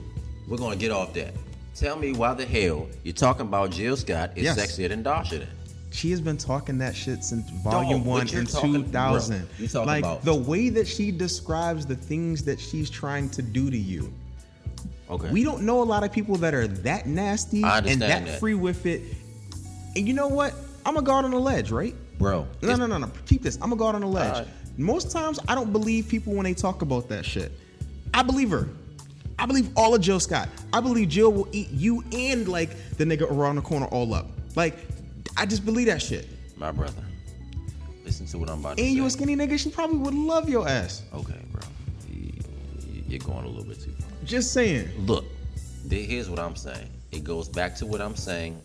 We're 0.49 0.57
gonna 0.57 0.77
get 0.77 0.91
off 0.91 1.13
that. 1.15 1.35
Tell 1.75 1.97
me 1.97 2.13
why 2.15 2.33
the 2.33 2.47
hell 2.47 2.89
you're 3.05 3.13
talking 3.13 3.43
about 3.47 3.71
Jill 3.73 3.97
Scott 3.97 4.31
is 4.37 4.45
Yes. 4.45 4.59
sexier 4.59 4.89
than 4.89 5.03
Dasha 5.03 5.41
then? 5.41 5.49
She 5.91 6.11
has 6.13 6.23
been 6.23 6.39
talking 6.39 6.79
that 6.79 6.97
shit 6.97 7.23
since 7.23 7.51
volume 7.63 7.99
Dog, 7.99 8.07
one 8.07 8.29
in 8.29 8.47
talking- 8.47 8.73
two 8.73 8.85
thousand. 8.85 9.41
bro, 9.41 9.49
you 9.59 9.69
talking 9.69 9.87
like 9.87 10.05
about- 10.05 10.25
the 10.25 10.35
way 10.35 10.71
that 10.71 10.89
she 10.89 11.11
describes 11.11 11.85
the 11.85 11.97
things 11.97 12.43
that 12.45 12.59
she's 12.59 12.89
trying 12.89 13.29
to 13.31 13.43
do 13.43 13.71
to 13.71 13.77
you. 13.77 14.11
Okay. 15.11 15.31
We 15.31 15.45
don't 15.45 15.63
know 15.65 15.83
a 15.83 15.85
lot 15.85 16.05
of 16.05 16.13
people 16.13 16.37
that 16.37 16.55
are 16.55 16.67
that 16.67 17.07
nasty 17.07 17.63
and 17.63 18.01
that, 18.01 18.25
that. 18.25 18.41
free 18.41 18.55
with 18.55 18.87
it. 18.87 19.03
And 19.95 20.09
you 20.09 20.15
know 20.15 20.29
what? 20.29 20.55
I'm 20.85 20.97
a 20.97 21.03
guard 21.03 21.25
on 21.25 21.31
the 21.31 21.39
ledge, 21.39 21.71
right? 21.71 21.95
Bro. 22.19 22.47
No, 22.63 22.75
no, 22.77 22.87
no, 22.87 22.99
no. 22.99 23.11
Keep 23.27 23.43
this. 23.43 23.59
I'm 23.63 23.73
a 23.73 23.77
guard 23.77 23.95
on 23.95 24.01
the 24.01 24.07
ledge. 24.07 24.33
Alright. 24.35 24.49
Most 24.79 25.11
times, 25.11 25.39
I 25.49 25.55
don't 25.55 25.73
believe 25.73 26.09
people 26.09 26.33
when 26.35 26.45
they 26.45 26.55
talk 26.55 26.83
about 26.83 27.09
that 27.09 27.25
shit. 27.25 27.53
I 28.15 28.23
believe 28.23 28.51
her. 28.51 28.69
I 29.39 29.47
believe 29.47 29.71
all 29.77 29.95
of 29.95 30.01
Jill 30.01 30.21
Scott. 30.21 30.49
I 30.73 30.81
believe 30.81 31.09
Jill 31.09 31.33
will 31.33 31.49
eat 31.53 31.71
you 31.71 32.03
and 32.13 32.47
like 32.49 32.71
the 32.97 33.05
nigga 33.05 33.31
around 33.31 33.57
the 33.57 33.63
corner 33.63 33.87
all 33.87 34.15
up. 34.15 34.27
Like, 34.57 34.77
I 35.37 35.47
just 35.47 35.65
believe 35.65 35.87
that 35.87 36.01
shit. 36.03 36.27
My 36.57 36.71
brother. 36.71 37.03
Listen 38.05 38.27
to 38.27 38.39
what 38.39 38.51
I'm 38.51 38.61
about 38.61 38.77
to 38.77 38.83
And 38.83 38.91
say. 38.91 38.95
you 38.97 39.07
a 39.07 39.11
skinny 39.11 39.37
nigga, 39.37 39.59
she 39.59 39.71
probably 39.71 39.99
would 39.99 40.15
love 40.15 40.49
your 40.49 40.69
ass. 40.69 41.03
okay, 41.15 41.39
bro. 41.51 41.63
You- 42.11 42.33
you- 42.93 43.05
You're 43.09 43.19
going 43.21 43.45
a 43.45 43.49
little 43.49 43.65
bit 43.65 43.81
too 43.81 43.93
far. 43.93 44.09
Just 44.25 44.53
saying. 44.53 44.89
Look, 45.07 45.25
here's 45.91 46.29
what 46.31 46.39
I'm 46.39 46.57
saying. 46.57 46.89
It 47.11 47.25
goes 47.25 47.49
back 47.49 47.75
to 47.77 47.87
what 47.87 48.01
I'm 48.01 48.17
saying 48.17 48.61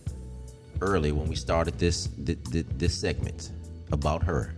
early 0.82 1.12
when 1.12 1.28
we 1.28 1.36
started 1.36 1.78
this 1.80 2.10
th- 2.26 2.44
th- 2.52 2.66
this 2.78 2.94
segment 2.94 3.52
about 3.92 4.24
her. 4.24 4.56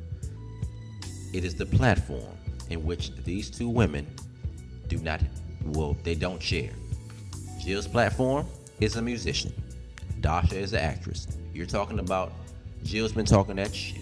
It 1.34 1.46
is 1.46 1.56
the 1.56 1.66
platform 1.66 2.38
in 2.70 2.84
which 2.84 3.16
these 3.24 3.50
two 3.50 3.70
women 3.70 4.08
do 4.88 4.98
not 4.98 5.22
well, 5.66 5.96
they 6.04 6.16
don't 6.16 6.42
share. 6.42 6.72
Jill's 7.60 7.88
platform 7.88 8.48
is 8.80 8.96
a 8.96 9.02
musician. 9.02 9.54
Dasha 10.22 10.58
is 10.58 10.74
an 10.74 10.80
actress. 10.80 11.28
You're 11.54 11.66
talking 11.66 12.00
about 12.00 12.32
Jill's 12.84 13.12
been 13.12 13.26
talking 13.26 13.58
that 13.58 13.74
shit. 13.74 14.02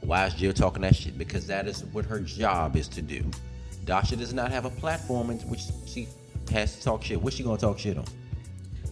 Why 0.00 0.26
is 0.26 0.34
Jill 0.34 0.52
talking 0.52 0.82
that 0.82 0.96
shit? 0.96 1.16
Because 1.16 1.46
that 1.46 1.66
is 1.66 1.84
what 1.86 2.04
her 2.04 2.20
job 2.20 2.76
is 2.76 2.88
to 2.88 3.02
do. 3.02 3.24
Dasha 3.84 4.16
does 4.16 4.34
not 4.34 4.50
have 4.50 4.64
a 4.64 4.70
platform 4.70 5.30
in 5.30 5.38
which 5.40 5.62
she 5.86 6.08
has 6.50 6.76
to 6.76 6.82
talk 6.82 7.02
shit. 7.02 7.20
What's 7.20 7.36
she 7.36 7.42
gonna 7.42 7.58
talk 7.58 7.78
shit 7.78 7.96
on? 7.96 8.04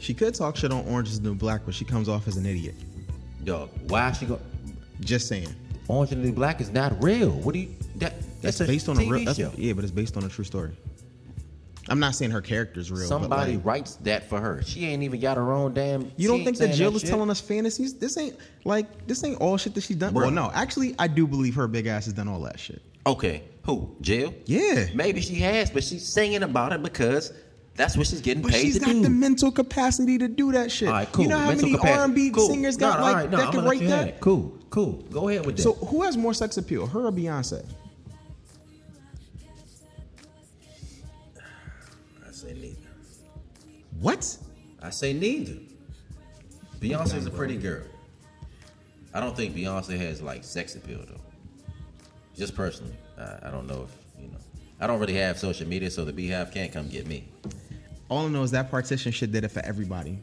She 0.00 0.14
could 0.14 0.34
talk 0.34 0.56
shit 0.56 0.72
on 0.72 0.86
Orange 0.88 1.08
is 1.08 1.20
the 1.20 1.28
New 1.28 1.34
Black, 1.34 1.62
but 1.66 1.74
she 1.74 1.84
comes 1.84 2.08
off 2.08 2.26
as 2.26 2.36
an 2.36 2.46
idiot. 2.46 2.74
Dog, 3.44 3.70
why 3.88 4.10
is 4.10 4.18
she 4.18 4.26
going 4.26 4.40
Just 5.00 5.28
saying. 5.28 5.54
Orange 5.88 6.12
and 6.12 6.22
the 6.22 6.28
New 6.28 6.34
Black 6.34 6.60
is 6.60 6.70
not 6.70 7.02
real. 7.02 7.30
What 7.30 7.52
do 7.52 7.60
you 7.60 7.68
that 7.96 8.14
That's 8.40 8.58
that's, 8.58 8.70
based 8.70 8.88
on 8.88 8.96
TV 8.96 9.08
a 9.08 9.10
real. 9.10 9.24
That's, 9.26 9.38
show. 9.38 9.52
yeah, 9.56 9.72
but 9.74 9.84
it's 9.84 9.92
based 9.92 10.16
on 10.16 10.24
a 10.24 10.28
true 10.28 10.44
story. 10.44 10.72
I'm 11.88 11.98
not 11.98 12.14
saying 12.14 12.30
her 12.30 12.40
character's 12.40 12.90
real. 12.90 13.02
but, 13.02 13.08
Somebody 13.08 13.56
like, 13.56 13.64
writes 13.64 13.96
that 13.96 14.28
for 14.28 14.40
her. 14.40 14.62
She 14.62 14.86
ain't 14.86 15.02
even 15.02 15.18
got 15.18 15.36
her 15.36 15.52
own 15.52 15.74
damn. 15.74 16.12
You 16.16 16.28
don't 16.28 16.44
think 16.44 16.58
that 16.58 16.74
Jill 16.74 16.94
is 16.94 17.02
shit. 17.02 17.10
telling 17.10 17.30
us 17.30 17.40
fantasies? 17.40 17.94
This 17.94 18.16
ain't 18.16 18.36
like 18.64 19.06
this 19.06 19.24
ain't 19.24 19.40
all 19.40 19.56
shit 19.56 19.74
that 19.74 19.82
she's 19.82 19.96
done. 19.96 20.12
Bruh. 20.12 20.22
Well, 20.22 20.30
no, 20.30 20.50
actually, 20.54 20.94
I 20.98 21.08
do 21.08 21.26
believe 21.26 21.54
her 21.56 21.66
big 21.66 21.86
ass 21.86 22.04
has 22.04 22.14
done 22.14 22.28
all 22.28 22.40
that 22.42 22.60
shit. 22.60 22.80
Okay, 23.06 23.42
who? 23.64 23.94
Jill? 24.00 24.32
Yeah, 24.46 24.86
Maybe 24.94 25.20
she 25.20 25.34
has, 25.36 25.70
but 25.70 25.82
she's 25.82 26.06
singing 26.06 26.42
about 26.42 26.72
it 26.72 26.82
because 26.82 27.32
that's 27.76 27.96
what 27.96 28.06
she's 28.06 28.20
getting 28.20 28.42
but 28.42 28.52
paid 28.52 28.62
she's 28.62 28.74
to 28.78 28.84
got 28.84 28.92
do. 28.92 29.02
the 29.02 29.10
mental 29.10 29.50
capacity 29.50 30.18
to 30.18 30.28
do 30.28 30.52
that 30.52 30.70
shit. 30.70 30.88
all 30.88 30.94
right, 30.94 31.10
cool. 31.12 31.22
You 31.24 31.30
know 31.30 31.38
how 31.38 31.46
Mental 31.48 31.66
many 31.68 31.78
capacity. 31.78 32.00
R&B 32.00 32.30
Cool. 32.30 32.46
singers 32.48 32.78
No, 32.78 32.88
got 32.90 32.98
no, 32.98 33.04
like 33.04 33.14
right, 33.16 33.30
no, 33.30 33.36
that 33.38 33.46
I'm 33.46 33.52
can 33.52 33.64
write 33.64 33.80
that? 33.88 34.08
it. 34.08 34.20
Cool, 34.20 34.58
cool. 34.70 34.92
Go 35.10 35.28
ahead 35.28 35.46
with 35.46 35.56
that. 35.56 35.62
So 35.62 35.72
who 35.74 36.02
has 36.02 36.16
more 36.16 36.34
sex 36.34 36.56
appeal, 36.58 36.86
her 36.86 37.06
or 37.06 37.12
Beyonce? 37.12 37.64
I 42.26 42.32
say 42.32 42.52
neither. 42.54 42.76
What? 44.00 44.36
I 44.82 44.90
say 44.90 45.12
neither. 45.12 45.54
Beyonce 46.80 47.16
is 47.16 47.26
a 47.26 47.30
pretty 47.30 47.56
girl. 47.56 47.82
I 49.12 49.20
don't 49.20 49.36
think 49.36 49.54
Beyonce 49.54 49.98
has 49.98 50.22
like 50.22 50.44
sex 50.44 50.74
appeal 50.76 50.98
though. 51.06 51.20
Just 52.36 52.54
personally, 52.54 52.94
I, 53.18 53.38
I 53.48 53.50
don't 53.50 53.66
know 53.66 53.84
if. 53.88 53.99
I 54.80 54.86
don't 54.86 54.98
really 54.98 55.14
have 55.14 55.38
social 55.38 55.68
media, 55.68 55.90
so 55.90 56.04
the 56.04 56.12
BeyHive 56.12 56.52
can't 56.52 56.72
come 56.72 56.88
get 56.88 57.06
me. 57.06 57.28
All 58.08 58.26
I 58.26 58.28
know 58.28 58.42
is 58.42 58.50
that 58.52 58.70
partition 58.70 59.12
shit 59.12 59.30
did 59.30 59.44
it 59.44 59.48
for 59.48 59.60
everybody. 59.64 60.18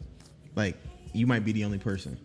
Like 0.56 0.76
you 1.14 1.28
might 1.28 1.46
be 1.46 1.52
the 1.52 1.64
only 1.64 1.78
person. 1.78 2.18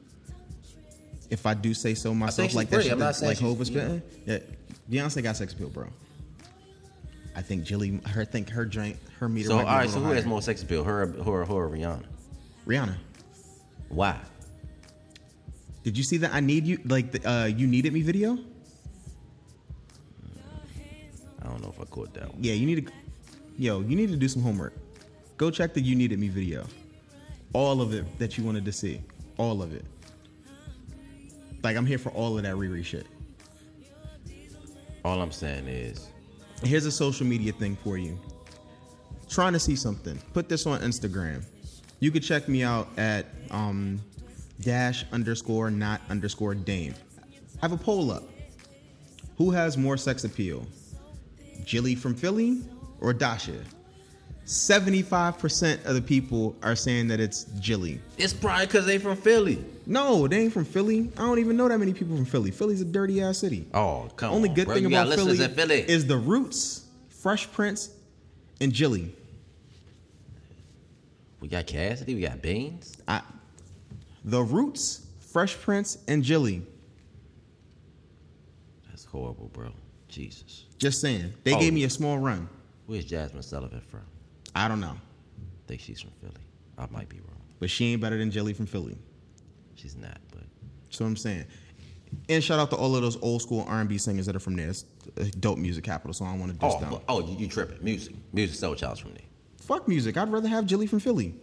If 1.31 1.47
I 1.47 1.55
do 1.55 1.73
say 1.75 1.95
so 1.95 2.15
myself, 2.15 2.55
like 2.55 2.71
that 2.71 2.83
shit 2.83 2.93
I'm 2.93 2.99
not 2.99 3.15
that, 3.15 3.27
like 3.27 3.39
Hov 3.39 3.59
was 3.59 3.69
spitting. 3.69 4.03
Yeah, 4.27 4.39
Beyonce 4.91 5.23
got 5.23 5.37
sex 5.37 5.53
appeal, 5.53 5.69
bro. 5.69 5.87
I 7.35 7.43
think 7.43 7.65
Jilly, 7.65 8.01
her 8.09 8.25
think 8.25 8.51
her 8.51 8.65
drink, 8.65 8.99
her 9.19 9.29
meter. 9.29 9.49
So 9.49 9.59
all 9.59 9.65
right, 9.65 9.89
so 9.89 10.01
who 10.01 10.13
has 10.13 10.27
more 10.27 10.43
sex 10.43 10.63
appeal, 10.63 10.85
her, 10.85 11.15
or, 11.25 11.45
her, 11.45 11.53
or 11.53 11.69
Rihanna? 11.69 12.05
Rihanna. 12.67 12.97
Why? 13.89 14.19
Did 15.85 15.97
you 15.97 16.05
see 16.05 16.19
that 16.19 16.33
I 16.35 16.41
need 16.41 16.67
you 16.67 16.79
like 16.85 17.13
the 17.13 17.29
uh 17.29 17.45
you 17.47 17.67
needed 17.67 17.93
me 17.93 18.03
video? 18.03 18.39
I 21.43 21.49
don't 21.49 21.63
know 21.63 21.73
if 21.75 21.81
I 21.81 21.85
caught 21.85 22.15
that 22.15 22.33
one. 22.33 22.43
Yeah, 22.43 22.55
you 22.55 22.67
need 22.67 22.87
to 22.87 22.93
Yo, 23.59 23.81
you 23.81 23.97
need 23.97 24.09
to 24.09 24.17
do 24.17 24.29
some 24.29 24.43
homework. 24.43 24.73
Go 25.37 25.51
check 25.51 25.75
the 25.75 25.81
you 25.81 25.95
needed 25.95 26.19
me 26.19 26.29
video. 26.29 26.65
All 27.53 27.83
of 27.83 27.93
it 27.93 28.19
that 28.19 28.39
you 28.39 28.45
wanted 28.45 28.65
to 28.65 28.73
see. 28.73 29.01
All 29.37 29.63
of 29.63 29.75
it. 29.75 29.85
Like 31.63 31.77
I'm 31.77 31.87
here 31.87 31.99
for 31.99 32.11
all 32.11 32.37
of 32.37 32.43
that 32.45 32.55
Riri 32.55 32.85
shit. 32.85 33.07
All 35.05 35.21
I'm 35.21 35.33
saying 35.33 35.67
is, 35.67 36.09
Here's 36.63 36.87
a 36.87 36.93
social 36.93 37.27
media 37.27 37.53
thing 37.53 37.77
for 37.83 37.99
you. 37.99 38.19
Trying 39.29 39.53
to 39.53 39.59
see 39.59 39.75
something. 39.75 40.17
Put 40.33 40.49
this 40.49 40.65
on 40.65 40.81
Instagram. 40.81 41.45
You 41.99 42.13
could 42.13 42.23
check 42.23 42.49
me 42.49 42.63
out 42.63 42.89
at 42.97 43.27
um, 43.51 44.01
dash 44.61 45.05
underscore 45.13 45.71
not 45.71 46.01
underscore 46.09 46.55
dame. 46.55 46.95
I 47.61 47.67
have 47.67 47.73
a 47.73 47.77
poll 47.77 48.13
up. 48.13 48.23
Who 49.39 49.51
has 49.51 49.77
more 49.77 49.97
sex 49.97 50.25
appeal? 50.25 50.65
Jilly 51.65 51.95
from 51.95 52.15
Philly 52.15 52.63
or 53.01 53.13
Dasha? 53.13 53.55
75% 54.45 55.85
of 55.85 55.95
the 55.95 56.03
people 56.03 56.57
are 56.63 56.75
saying 56.75 57.07
that 57.09 57.21
it's 57.21 57.45
Jilly. 57.61 58.01
it's 58.19 58.33
probably 58.33 58.67
because 58.67 58.87
they 58.87 58.99
from 58.99 59.17
Philly. 59.17 59.65
No, 59.87 60.27
they 60.27 60.41
ain't 60.41 60.53
from 60.53 60.65
Philly. 60.65 61.11
I 61.17 61.21
don't 61.21 61.39
even 61.39 61.57
know 61.57 61.69
that 61.69 61.79
many 61.79 61.93
people 61.95 62.17
from 62.17 62.25
Philly. 62.25 62.51
Philly's 62.51 62.81
a 62.81 62.85
dirty 62.85 63.23
ass 63.23 63.39
city. 63.39 63.67
Oh, 63.73 64.09
come 64.17 64.33
Only 64.33 64.49
on, 64.49 64.55
good 64.55 64.67
bro. 64.67 64.75
thing 64.75 64.83
you 64.85 64.89
about 64.89 65.15
Philly, 65.15 65.37
Philly. 65.37 65.81
is 65.89 66.07
the 66.07 66.17
Roots, 66.17 66.87
Fresh 67.09 67.53
Prince, 67.53 67.91
and 68.61 68.73
Jilly. 68.73 69.15
we 71.41 71.49
got 71.49 71.67
Cassidy, 71.67 72.15
we 72.15 72.23
got 72.23 72.43
Beans. 72.43 72.97
I, 73.07 73.21
the 74.25 74.43
Roots, 74.43 75.07
Fresh 75.21 75.59
Prince, 75.61 75.99
and 76.09 76.23
Jilly. 76.23 76.63
That's 78.89 79.05
horrible, 79.05 79.51
bro. 79.53 79.71
Jesus. 80.09 80.65
Just 80.83 81.01
saying, 81.01 81.33
they 81.45 81.55
Oh. 81.55 81.61
gave 81.61 81.73
me 81.73 81.85
a 81.85 81.91
small 81.91 82.19
run. 82.19 82.49
Where's 82.87 83.07
Jazmine 83.07 83.45
Sullivan 83.45 83.81
from? 83.83 84.01
I 84.57 84.67
don't 84.67 84.81
know, 84.81 84.97
I 84.97 85.69
think 85.69 85.81
she's 85.81 86.01
from 86.01 86.11
Philly. 86.21 86.35
I 86.77 86.87
might 86.91 87.09
be 87.09 87.19
wrong. 87.21 87.29
but 87.61 87.71
she 87.71 87.93
ain't 87.93 88.01
better 88.03 88.19
than 88.19 88.33
Jilly 88.33 88.53
from 88.53 88.67
Philly. 88.67 88.99
She's 89.77 89.95
not, 89.97 90.19
but 90.33 90.43
So 90.91 91.05
what 91.05 91.11
I'm 91.11 91.17
saying. 91.17 91.45
And 92.29 92.43
shout 92.43 92.59
out 92.59 92.71
to 92.71 92.77
all 92.77 92.97
of 92.97 93.03
those 93.03 93.17
old 93.23 93.41
school 93.43 93.65
R&B 93.69 93.97
singers 93.99 94.27
that 94.27 94.35
are 94.35 94.41
from 94.41 94.57
there. 94.57 94.69
It's 94.71 94.83
dope 95.39 95.59
music 95.59 95.85
capital, 95.85 96.13
so 96.13 96.25
I 96.25 96.33
don't 96.33 96.41
want 96.41 96.53
to 96.53 96.59
diss 96.59 96.75
oh, 96.77 96.81
them. 96.81 96.91
but- 96.91 97.05
oh, 97.09 97.21
you, 97.25 97.37
you 97.39 97.47
tripping? 97.47 97.79
Musiq, 97.79 98.17
music 98.33 98.57
soul 98.57 98.75
child's 98.75 98.99
from 98.99 99.13
there. 99.13 99.23
Fuck 99.59 99.87
Musiq. 99.87 100.17
I'd 100.17 100.33
rather 100.33 100.49
have 100.49 100.67
Jilly 100.67 100.89
from 100.89 100.99
Philly. 100.99 101.37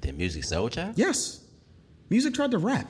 Then 0.00 0.16
Musiq 0.16 0.44
Soulchild. 0.46 0.92
Yes, 0.94 1.40
Musiq 2.08 2.32
tried 2.34 2.52
to 2.52 2.58
rap. 2.58 2.88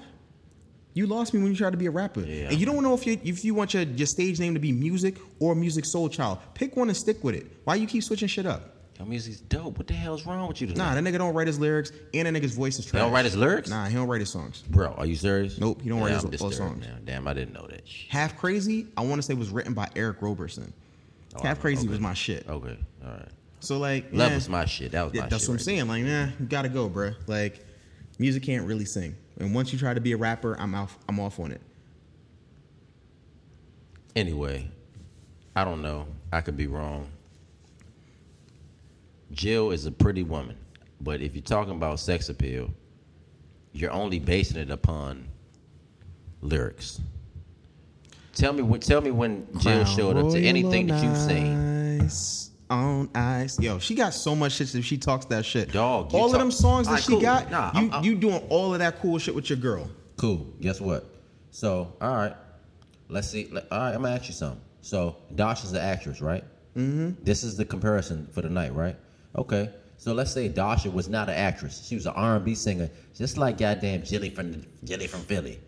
You 0.97 1.07
lost 1.07 1.35
me 1.35 1.43
when 1.43 1.51
you 1.53 1.57
tried 1.59 1.73
to 1.73 1.77
be 1.77 1.85
a 1.85 1.91
rapper, 1.91 2.21
Yeah. 2.23 2.49
and 2.49 2.59
you 2.59 2.65
don't 2.65 2.83
know 2.83 2.95
if 2.95 3.07
you 3.07 3.21
if 3.23 3.45
you 3.45 3.55
want 3.55 3.75
your, 3.75 3.83
your 3.83 4.07
stage 4.07 4.41
name 4.41 4.55
to 4.55 4.61
be 4.61 4.73
Musiq 4.73 5.19
or 5.41 5.55
Musiq 5.55 5.83
Soulchild. 5.85 6.39
Pick 6.55 6.75
one 6.75 6.89
and 6.89 6.97
stick 6.97 7.23
with 7.23 7.35
it. 7.35 7.47
Why 7.65 7.75
you 7.75 7.87
keep 7.87 8.03
switching 8.03 8.29
shit 8.29 8.47
up? 8.47 8.73
Your 8.99 9.07
music's 9.07 9.41
dope. 9.41 9.77
What 9.77 9.89
the 9.89 9.93
hell's 9.93 10.25
wrong 10.25 10.49
with 10.49 10.59
you 10.63 10.69
tonight? 10.69 10.95
Nah, 10.95 10.95
that 10.99 11.05
nigga 11.05 11.19
don't 11.19 11.35
write 11.35 11.49
his 11.49 11.59
lyrics, 11.59 11.93
and 12.15 12.27
that 12.27 12.33
nigga's 12.43 12.55
voice 12.55 12.79
is 12.79 12.87
He 12.87 12.93
trash. 12.93 13.03
don't 13.03 13.13
write 13.13 13.27
his 13.27 13.37
lyrics? 13.37 13.69
Nah, 13.69 13.85
he 13.89 13.95
don't 13.95 14.09
write 14.09 14.21
his 14.21 14.31
songs. 14.31 14.65
Bro, 14.71 14.95
are 14.97 15.05
you 15.05 15.17
serious? 15.17 15.59
Nope, 15.59 15.83
he 15.83 15.91
don't 15.91 16.01
write 16.01 16.13
his 16.15 16.25
I'm 16.25 16.51
songs. 16.53 16.81
now. 16.81 16.97
Damn, 17.05 17.29
I 17.29 17.35
didn't 17.35 17.53
know 17.53 17.67
that. 17.67 17.83
Half 18.09 18.39
Crazy, 18.39 18.87
I 18.97 19.03
want 19.03 19.19
to 19.21 19.23
say 19.23 19.35
was 19.35 19.51
written 19.51 19.75
by 19.75 19.91
Eric 19.97 20.23
Roberson. 20.23 20.73
Oh, 21.35 21.43
Half 21.43 21.61
Crazy 21.61 21.81
okay. 21.83 21.91
was 21.91 22.01
my 22.01 22.15
shit. 22.15 22.49
Okay, 22.49 22.79
all 23.05 23.11
right. 23.11 23.29
So 23.61 23.77
like, 23.77 24.07
Love 24.13 24.33
was 24.33 24.49
my 24.49 24.65
shit. 24.65 24.93
That 24.93 25.03
was 25.05 25.13
yeah, 25.13 25.23
my 25.23 25.29
that's 25.29 25.47
what 25.47 25.53
I'm 25.53 25.57
right 25.57 25.65
saying. 25.67 25.89
Like, 25.89 26.03
nah, 26.05 26.29
you 26.41 26.47
gotta 26.47 26.71
go, 26.71 26.89
bruh. 26.89 27.15
Like, 27.27 27.67
Musiq 28.19 28.43
can't 28.45 28.67
really 28.67 28.87
sing. 28.87 29.15
And 29.39 29.55
once 29.55 29.73
you 29.73 29.79
try 29.79 29.95
to 29.95 30.01
be 30.01 30.13
a 30.13 30.17
rapper, 30.17 30.59
I'm 30.59 30.75
off. 30.75 30.99
I'm 31.09 31.21
off 31.21 31.39
on 31.39 31.53
it. 31.53 31.61
Anyway, 34.15 34.71
I 35.55 35.65
don't 35.65 35.83
know. 35.83 36.07
I 36.33 36.41
could 36.41 36.57
be 36.57 36.67
wrong. 36.67 37.09
Jill 39.33 39.73
is 39.73 39.87
a 39.87 39.93
pretty 39.93 40.23
woman, 40.23 40.57
but 41.01 41.21
if 41.21 41.35
you're 41.35 41.43
talking 41.43 41.75
about 41.75 42.01
sex 42.01 42.29
appeal, 42.29 42.71
you're 43.73 43.91
only 43.91 44.19
basing 44.19 44.57
it 44.57 44.71
upon 44.71 45.27
lyrics. 46.41 47.01
Tell 48.35 48.53
me 48.53 48.63
when. 48.63 48.81
Tell 48.81 49.01
me 49.01 49.11
when 49.11 49.47
Jill 49.59 49.85
showed 49.85 50.17
up 50.17 50.31
to 50.33 50.41
anything 50.41 50.87
that 50.87 51.03
you've 51.03 51.17
seen. 51.17 52.01
Ice 52.03 52.46
on 52.71 53.09
ice. 53.15 53.59
Yo, 53.61 53.79
she 53.79 53.95
got 53.95 54.13
so 54.15 54.35
much 54.35 54.53
shit 54.53 54.69
that 54.69 54.83
she 54.83 54.97
talks 54.99 55.25
that 55.27 55.45
shit. 55.45 55.73
Dog, 55.73 56.13
all 56.15 56.33
of 56.33 56.39
them 56.39 56.51
songs 56.51 56.87
that 56.87 56.93
Alright, 56.93 57.05
she 57.05 57.13
cool. 57.13 57.21
got, 57.21 57.51
Nah, 57.51 57.71
you 57.75 57.79
I'm- 57.81 57.93
I'm- 57.93 58.05
you 58.05 58.15
doing 58.17 58.43
all 58.49 58.73
of 58.73 58.81
that 58.81 59.01
cool 59.01 59.19
shit 59.19 59.35
with 59.35 59.49
your 59.51 59.59
girl. 59.59 59.89
Cool. 60.17 60.47
Guess 60.61 60.81
what? 60.81 61.05
So, 61.51 61.93
all 62.01 62.15
right. 62.17 62.35
Let's 63.09 63.29
see. 63.29 63.49
All 63.53 63.61
right, 63.79 63.95
I'm 63.95 64.03
gonna 64.03 64.15
ask 64.15 64.27
you 64.29 64.35
something. 64.35 64.61
So, 64.81 65.17
Dash 65.35 65.65
is 65.65 65.73
the 65.73 65.81
actress, 65.81 66.21
right? 66.21 66.45
Mm-hmm. 66.77 67.23
This 67.25 67.43
is 67.45 67.57
the 67.57 67.65
comparison 67.65 68.29
for 68.33 68.43
the 68.43 68.51
night, 68.51 68.75
right? 68.75 68.97
Okay. 69.37 69.71
So 69.99 70.13
let's 70.13 70.31
say 70.31 70.49
Dasha 70.49 70.91
was 70.91 71.09
not 71.09 71.29
an 71.31 71.37
actress. 71.37 71.87
She 71.87 71.95
was 71.95 72.05
an 72.05 72.13
R&B 72.15 72.55
singer, 72.55 72.91
just 73.17 73.39
like 73.39 73.57
goddamn 73.59 74.03
Jilly 74.03 74.29
from 74.29 74.63
Jilly 74.85 75.07
from 75.07 75.21
Philly. 75.23 75.59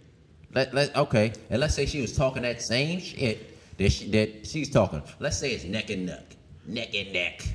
Let, 0.55 0.75
let 0.75 0.95
okay, 0.97 1.33
and 1.51 1.61
let's 1.61 1.75
say 1.75 1.87
she 1.87 2.01
was 2.03 2.15
talking 2.15 2.43
that 2.43 2.61
same 2.61 3.01
shit 3.01 3.57
that 3.79 3.91
she, 3.91 4.11
that 4.11 4.47
she's 4.47 4.69
talking. 4.69 5.03
Let's 5.19 5.39
say 5.39 5.53
it's 5.53 5.65
neck 5.65 5.89
and 5.91 6.05
neck, 6.07 6.37
neck 6.69 6.95
and 6.95 7.13
neck. 7.13 7.47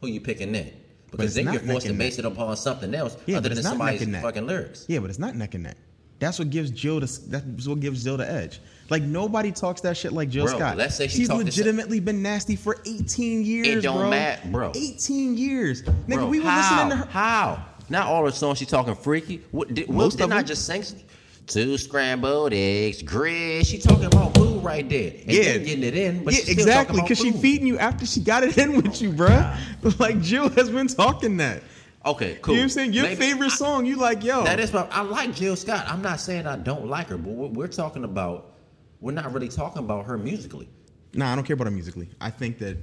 Who 0.00 0.08
you 0.08 0.20
picking 0.20 0.52
then? 0.52 0.72
Because 1.10 1.34
then 1.34 1.44
you're 1.52 1.60
forced 1.60 1.86
to 1.86 1.90
and 1.90 1.98
base 1.98 2.18
it 2.18 2.24
upon 2.24 2.56
something 2.56 2.94
else 2.94 3.16
Yeah, 3.26 3.38
other 3.38 3.48
but 3.48 3.54
than 3.54 3.58
it's 3.58 3.64
not 3.64 3.70
neck 3.70 3.78
somebody's 3.78 4.02
and 4.02 4.12
neck. 4.12 4.22
fucking 4.22 4.46
lyrics. 4.46 4.84
Yeah, 4.88 4.98
but 4.98 5.08
it's 5.08 5.18
not 5.18 5.34
neck 5.36 5.54
and 5.54 5.62
neck. 5.64 5.76
That's 6.18 6.38
what 6.38 6.50
gives 6.50 6.70
Jill 6.70 7.00
the 7.00 7.20
that's 7.28 7.66
what 7.66 7.80
gives 7.80 8.02
Jill 8.04 8.16
the 8.16 8.30
edge. 8.30 8.60
Like 8.90 9.02
nobody 9.02 9.52
talks 9.52 9.80
that 9.82 9.96
shit 9.96 10.12
like 10.12 10.28
Jill 10.30 10.46
Bro, 10.46 10.56
Scott. 10.56 10.76
let's 10.76 10.94
say 10.96 11.08
she 11.08 11.18
she's 11.18 11.30
legitimately 11.32 12.00
been 12.00 12.22
nasty 12.22 12.56
for 12.56 12.78
18 12.86 13.44
years. 13.44 13.66
It 13.68 13.80
don't 13.82 13.98
bro. 13.98 14.10
matter, 14.10 14.48
bro. 14.48 14.72
18 14.74 15.36
years, 15.36 15.82
nigga. 15.82 16.14
Bro, 16.14 16.26
we 16.28 16.40
were 16.40 16.46
how? 16.50 16.84
listening 16.84 16.90
to 16.98 17.04
her. 17.04 17.10
How? 17.10 17.64
Not 17.88 18.06
all 18.08 18.24
her 18.24 18.30
songs 18.32 18.58
she 18.58 18.64
talking 18.66 18.94
freaky. 18.94 19.42
What 19.52 19.72
did, 19.74 19.88
Most 19.88 19.96
Most 19.96 20.16
did 20.16 20.24
of 20.24 20.30
not 20.30 20.36
them. 20.38 20.46
just 20.46 20.66
sing 20.66 20.82
some- 20.82 20.98
two 21.46 21.78
scrambled 21.78 22.52
eggs, 22.52 23.02
grits. 23.02 23.68
She 23.68 23.78
talking 23.78 24.06
about 24.06 24.34
food 24.36 24.45
right 24.66 24.86
mm. 24.86 24.90
there. 24.90 25.10
And 25.22 25.30
Yeah. 25.32 25.58
getting 25.58 25.82
it 25.82 25.96
in, 25.96 26.24
but 26.24 26.34
yeah, 26.34 26.52
exactly. 26.52 27.00
Because 27.00 27.18
she 27.18 27.32
feeding 27.32 27.66
you 27.66 27.78
after 27.78 28.04
she 28.06 28.20
got 28.20 28.42
it 28.42 28.58
in 28.58 28.76
with 28.76 29.00
you, 29.00 29.12
bruh. 29.12 29.56
Like 29.98 30.20
Jill 30.20 30.48
has 30.50 30.68
been 30.70 30.88
talking 30.88 31.36
that. 31.38 31.62
Okay, 32.04 32.38
cool. 32.40 32.54
You 32.54 32.60
know 32.60 32.62
what 32.62 32.64
I'm 32.64 32.68
saying? 32.70 32.92
Your 32.92 33.04
Maybe- 33.04 33.16
favorite 33.16 33.50
song, 33.50 33.84
you 33.84 33.96
like, 33.96 34.22
yo. 34.22 34.44
That 34.44 34.60
is 34.60 34.72
my. 34.72 34.86
I 34.90 35.02
like 35.02 35.34
Jill 35.34 35.56
Scott. 35.56 35.86
I'm 35.88 36.02
not 36.02 36.20
saying 36.20 36.46
I 36.46 36.56
don't 36.56 36.86
like 36.86 37.08
her, 37.08 37.16
but 37.16 37.32
we're, 37.32 37.48
we're 37.48 37.68
talking 37.68 38.04
about. 38.04 38.52
We're 39.00 39.12
not 39.12 39.32
really 39.32 39.48
talking 39.48 39.80
about 39.80 40.06
her 40.06 40.16
musically. 40.16 40.68
Nah, 41.14 41.32
I 41.32 41.34
don't 41.34 41.44
care 41.44 41.54
about 41.54 41.66
her 41.66 41.72
musically. 41.72 42.08
I 42.20 42.30
think 42.30 42.58
that 42.58 42.76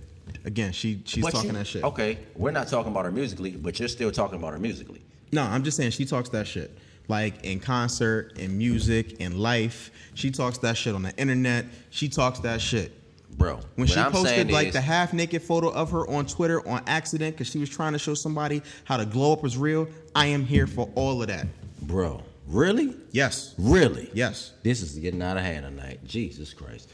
again, 0.46 0.72
she 0.72 1.02
she's 1.06 1.24
But 1.24 1.32
talking 1.32 1.52
you- 1.52 1.58
that 1.58 1.68
shit. 1.68 1.84
Okay, 1.84 2.20
we're 2.36 2.52
not 2.52 2.68
talking 2.68 2.92
about 2.92 3.06
her 3.06 3.12
musically, 3.12 3.52
but 3.52 3.80
you're 3.80 3.88
still 3.88 4.12
talking 4.12 4.38
about 4.38 4.54
her 4.54 4.60
musically. 4.60 5.02
No, 5.32 5.44
I'm 5.44 5.64
just 5.64 5.78
saying 5.78 5.92
she 5.92 6.06
talks 6.06 6.30
that 6.30 6.48
shit. 6.48 6.78
Like 7.08 7.44
in 7.44 7.60
concert, 7.60 8.38
in 8.40 8.58
music, 8.58 9.20
in 9.20 9.38
life. 9.38 9.92
She 10.14 10.32
talks 10.32 10.58
that 10.60 10.78
shit 10.78 10.96
on 10.96 11.04
the 11.04 11.16
internet. 11.18 11.66
She 11.90 12.08
talks 12.10 12.40
that 12.40 12.62
shit. 12.62 12.92
Bro, 13.38 13.60
When 13.76 13.88
she 13.88 14.00
I'm 14.00 14.12
posted 14.12 14.52
like 14.52 14.68
is- 14.68 14.74
the 14.74 14.82
half 14.82 15.12
naked 15.12 15.42
photo 15.42 15.70
of 15.70 15.90
her 15.92 16.08
on 16.08 16.28
Twitter 16.28 16.66
on 16.68 16.84
accident 16.88 17.36
because 17.36 17.48
she 17.50 17.58
was 17.58 17.68
trying 17.70 17.94
to 17.94 18.00
show 18.00 18.14
somebody 18.14 18.62
how 18.84 18.98
the 18.98 19.06
glow 19.08 19.34
up 19.34 19.42
was 19.42 19.58
real, 19.58 19.88
I 20.16 20.28
am 20.28 20.46
here 20.46 20.68
for 20.68 20.90
all 20.96 21.22
of 21.22 21.28
that. 21.30 21.48
bro, 21.82 22.22
really, 22.48 22.96
Yes. 23.12 23.56
really, 23.58 24.10
Yes. 24.14 24.52
This 24.62 24.82
is 24.82 24.94
getting 25.00 25.22
out 25.22 25.36
of 25.36 25.44
hand 25.44 25.66
tonight. 25.66 26.00
Jesus 26.06 26.54
Christ. 26.54 26.90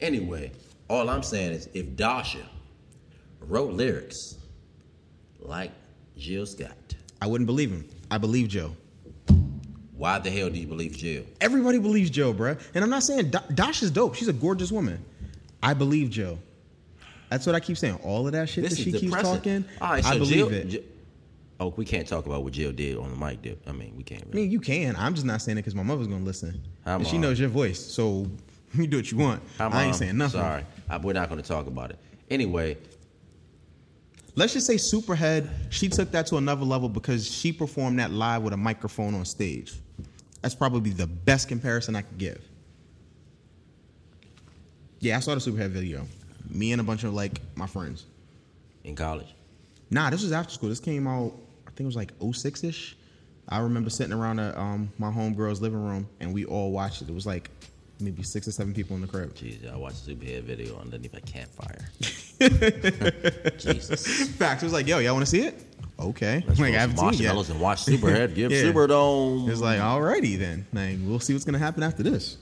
Anyway, 0.00 0.50
all 0.88 1.08
I'm 1.10 1.22
saying 1.22 1.52
is 1.52 1.68
if 1.74 1.94
Dasha 1.94 2.48
wrote 3.40 3.74
lyrics 3.74 4.36
like 5.40 5.70
Jill 6.18 6.46
Scott, 6.46 6.94
I 7.20 7.26
wouldn't 7.26 7.46
believe 7.46 7.70
him. 7.70 7.84
I 8.10 8.16
believe 8.18 8.48
Joe. 8.48 8.74
Why 9.96 10.18
the 10.18 10.30
hell 10.30 10.48
do 10.50 10.58
you 10.58 10.66
believe 10.66 10.96
Jill? 10.96 11.24
Everybody 11.40 11.78
believes 11.78 12.10
Joe, 12.10 12.32
bruh. 12.32 12.58
And 12.74 12.82
I'm 12.82 12.90
not 12.90 13.02
saying 13.02 13.30
Da- 13.30 13.42
Dash 13.54 13.82
is 13.82 13.90
dope. 13.90 14.14
She's 14.14 14.28
a 14.28 14.32
gorgeous 14.32 14.72
woman. 14.72 15.04
I 15.62 15.74
believe 15.74 16.10
Joe. 16.10 16.38
That's 17.30 17.46
what 17.46 17.54
I 17.54 17.60
keep 17.60 17.78
saying. 17.78 17.96
All 18.02 18.26
of 18.26 18.32
that 18.32 18.48
shit 18.48 18.64
This 18.64 18.74
that 18.74 18.78
is 18.80 18.84
she 18.84 18.90
keeps 18.92 19.04
depressing. 19.04 19.34
talking, 19.36 19.64
All 19.80 19.90
right, 19.90 20.04
so 20.04 20.10
I 20.10 20.18
believe 20.18 20.34
Jill, 20.34 20.52
it. 20.52 20.64
Ji- 20.68 20.84
oh, 21.60 21.72
we 21.76 21.84
can't 21.84 22.06
talk 22.06 22.26
about 22.26 22.42
what 22.44 22.52
Jill 22.52 22.72
did 22.72 22.96
on 22.98 23.10
the 23.10 23.16
mic. 23.16 23.40
Did 23.42 23.58
I 23.66 23.72
mean 23.72 23.94
we 23.96 24.02
can't? 24.02 24.22
I 24.22 24.26
Really. 24.30 24.42
mean, 24.42 24.50
you 24.50 24.60
can. 24.60 24.96
I'm 24.96 25.14
just 25.14 25.26
not 25.26 25.40
saying 25.40 25.56
it 25.58 25.62
because 25.62 25.74
my 25.74 25.82
mother's 25.82 26.08
gonna 26.08 26.24
listen, 26.24 26.60
Hi, 26.84 26.94
and 26.94 27.06
she 27.06 27.14
Mom. 27.14 27.22
knows 27.22 27.40
your 27.40 27.48
voice. 27.48 27.80
So 27.80 28.26
you 28.74 28.86
do 28.86 28.96
what 28.98 29.10
you 29.10 29.18
want. 29.18 29.42
Hi, 29.58 29.64
I 29.64 29.66
ain't 29.66 29.74
Mom. 29.74 29.92
saying 29.94 30.16
nothing. 30.18 30.40
Sorry, 30.40 30.64
I, 30.90 30.96
we're 30.98 31.12
not 31.14 31.28
going 31.30 31.40
to 31.40 31.46
talk 31.48 31.66
about 31.66 31.90
it. 31.90 31.98
Anyway, 32.30 32.76
Let's 34.34 34.54
just 34.54 34.66
say 34.66 34.76
Superhead. 34.76 35.48
She 35.70 35.88
took 35.88 36.10
that 36.12 36.26
to 36.26 36.36
another 36.36 36.64
level 36.64 36.88
because 36.88 37.30
she 37.30 37.52
performed 37.52 37.98
that 37.98 38.10
live 38.10 38.42
with 38.42 38.54
a 38.54 38.56
microphone 38.56 39.14
on 39.14 39.24
stage. 39.24 39.74
That's 40.40 40.54
probably 40.54 40.90
the 40.90 41.06
best 41.06 41.48
comparison 41.48 41.94
I 41.94 42.02
could 42.02 42.18
give. 42.18 42.42
Yeah, 45.00 45.16
I 45.16 45.20
saw 45.20 45.34
the 45.34 45.40
Superhead 45.40 45.70
video. 45.70 46.06
Me 46.48 46.72
and 46.72 46.80
a 46.80 46.84
bunch 46.84 47.04
of 47.04 47.12
like 47.14 47.40
my 47.56 47.66
friends. 47.66 48.06
in 48.84 48.96
college, 48.96 49.34
Nah, 49.90 50.10
this 50.10 50.22
was 50.22 50.32
after 50.32 50.52
school. 50.52 50.68
This 50.70 50.80
came 50.80 51.06
out, 51.06 51.32
I 51.66 51.70
think 51.70 51.80
it 51.80 51.84
was 51.86 51.96
like 51.96 52.12
06 52.32 52.64
ish. 52.64 52.96
I 53.48 53.58
remember 53.58 53.90
sitting 53.90 54.12
around 54.12 54.38
at, 54.40 54.56
um, 54.56 54.90
my 54.98 55.10
homegirl's 55.10 55.60
living 55.60 55.84
room 55.84 56.08
and 56.20 56.32
we 56.32 56.44
all 56.46 56.70
watched 56.72 57.02
it. 57.02 57.08
It 57.08 57.14
was 57.14 57.26
like 57.26 57.50
maybe 58.00 58.22
six 58.22 58.48
or 58.48 58.52
seven 58.52 58.74
people 58.74 58.96
in 58.96 59.02
the 59.02 59.08
crib. 59.08 59.34
jeez, 59.34 59.70
I 59.72 59.76
watched 59.76 60.06
the 60.06 60.14
Superhead 60.14 60.42
video 60.42 60.78
underneath 60.78 61.14
a 61.14 61.20
campfire. 61.20 61.88
Jesus. 63.58 64.28
Facts. 64.30 64.62
It 64.62 64.66
was 64.66 64.72
like, 64.72 64.86
yo, 64.86 64.98
y'all 64.98 65.14
want 65.14 65.24
to 65.26 65.30
see 65.30 65.42
it? 65.42 65.62
Okay. 66.00 66.42
Let's 66.46 66.58
like, 66.58 66.74
I 66.74 66.80
haven't 66.80 66.96
seen 66.96 67.08
it 67.08 67.14
yet. 67.14 67.34
marshmallows 67.34 67.50
and 67.50 67.60
watch 67.60 67.84
Superhead. 67.84 68.34
Give 68.34 68.50
Yeah. 68.52 68.62
Superdome. 68.62 69.48
It's 69.48 69.60
like, 69.60 69.78
alrighty 69.78 70.38
then. 70.38 70.66
Like, 70.72 70.98
we'll 71.02 71.20
see 71.20 71.32
what's 71.32 71.44
gonna 71.44 71.58
happen 71.58 71.82
after 71.82 72.02
this. 72.02 72.38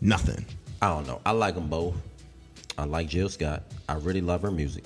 Nothing. 0.00 0.44
I 0.82 0.88
don't 0.88 1.06
know. 1.06 1.20
I 1.24 1.30
like 1.30 1.54
them 1.54 1.68
both. 1.68 1.94
I 2.76 2.84
like 2.84 3.08
Jill 3.08 3.28
Scott. 3.28 3.62
I 3.88 3.94
really 3.94 4.20
love 4.20 4.42
her 4.42 4.50
music. 4.50 4.84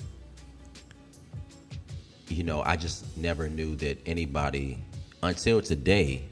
You 2.27 2.43
know, 2.43 2.61
I 2.61 2.75
just 2.75 3.17
never 3.17 3.49
knew 3.49 3.75
that 3.77 3.97
anybody 4.05 4.77
until 5.23 5.61
today, 5.61 6.23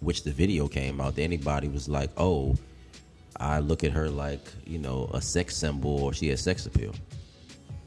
which 0.00 0.24
the 0.24 0.32
video 0.32 0.66
came 0.66 0.98
out, 1.00 1.14
that 1.16 1.22
anybody 1.22 1.68
was 1.68 1.88
like, 1.90 2.10
"Oh, 2.16 2.56
I 3.40 3.60
look 3.60 3.84
at 3.84 3.92
her 3.92 4.08
like 4.08 4.44
you 4.66 4.78
know 4.78 5.10
a 5.12 5.20
sex 5.20 5.56
symbol 5.56 6.02
or 6.02 6.12
she 6.12 6.28
has 6.28 6.40
sex 6.40 6.66
appeal." 6.66 6.94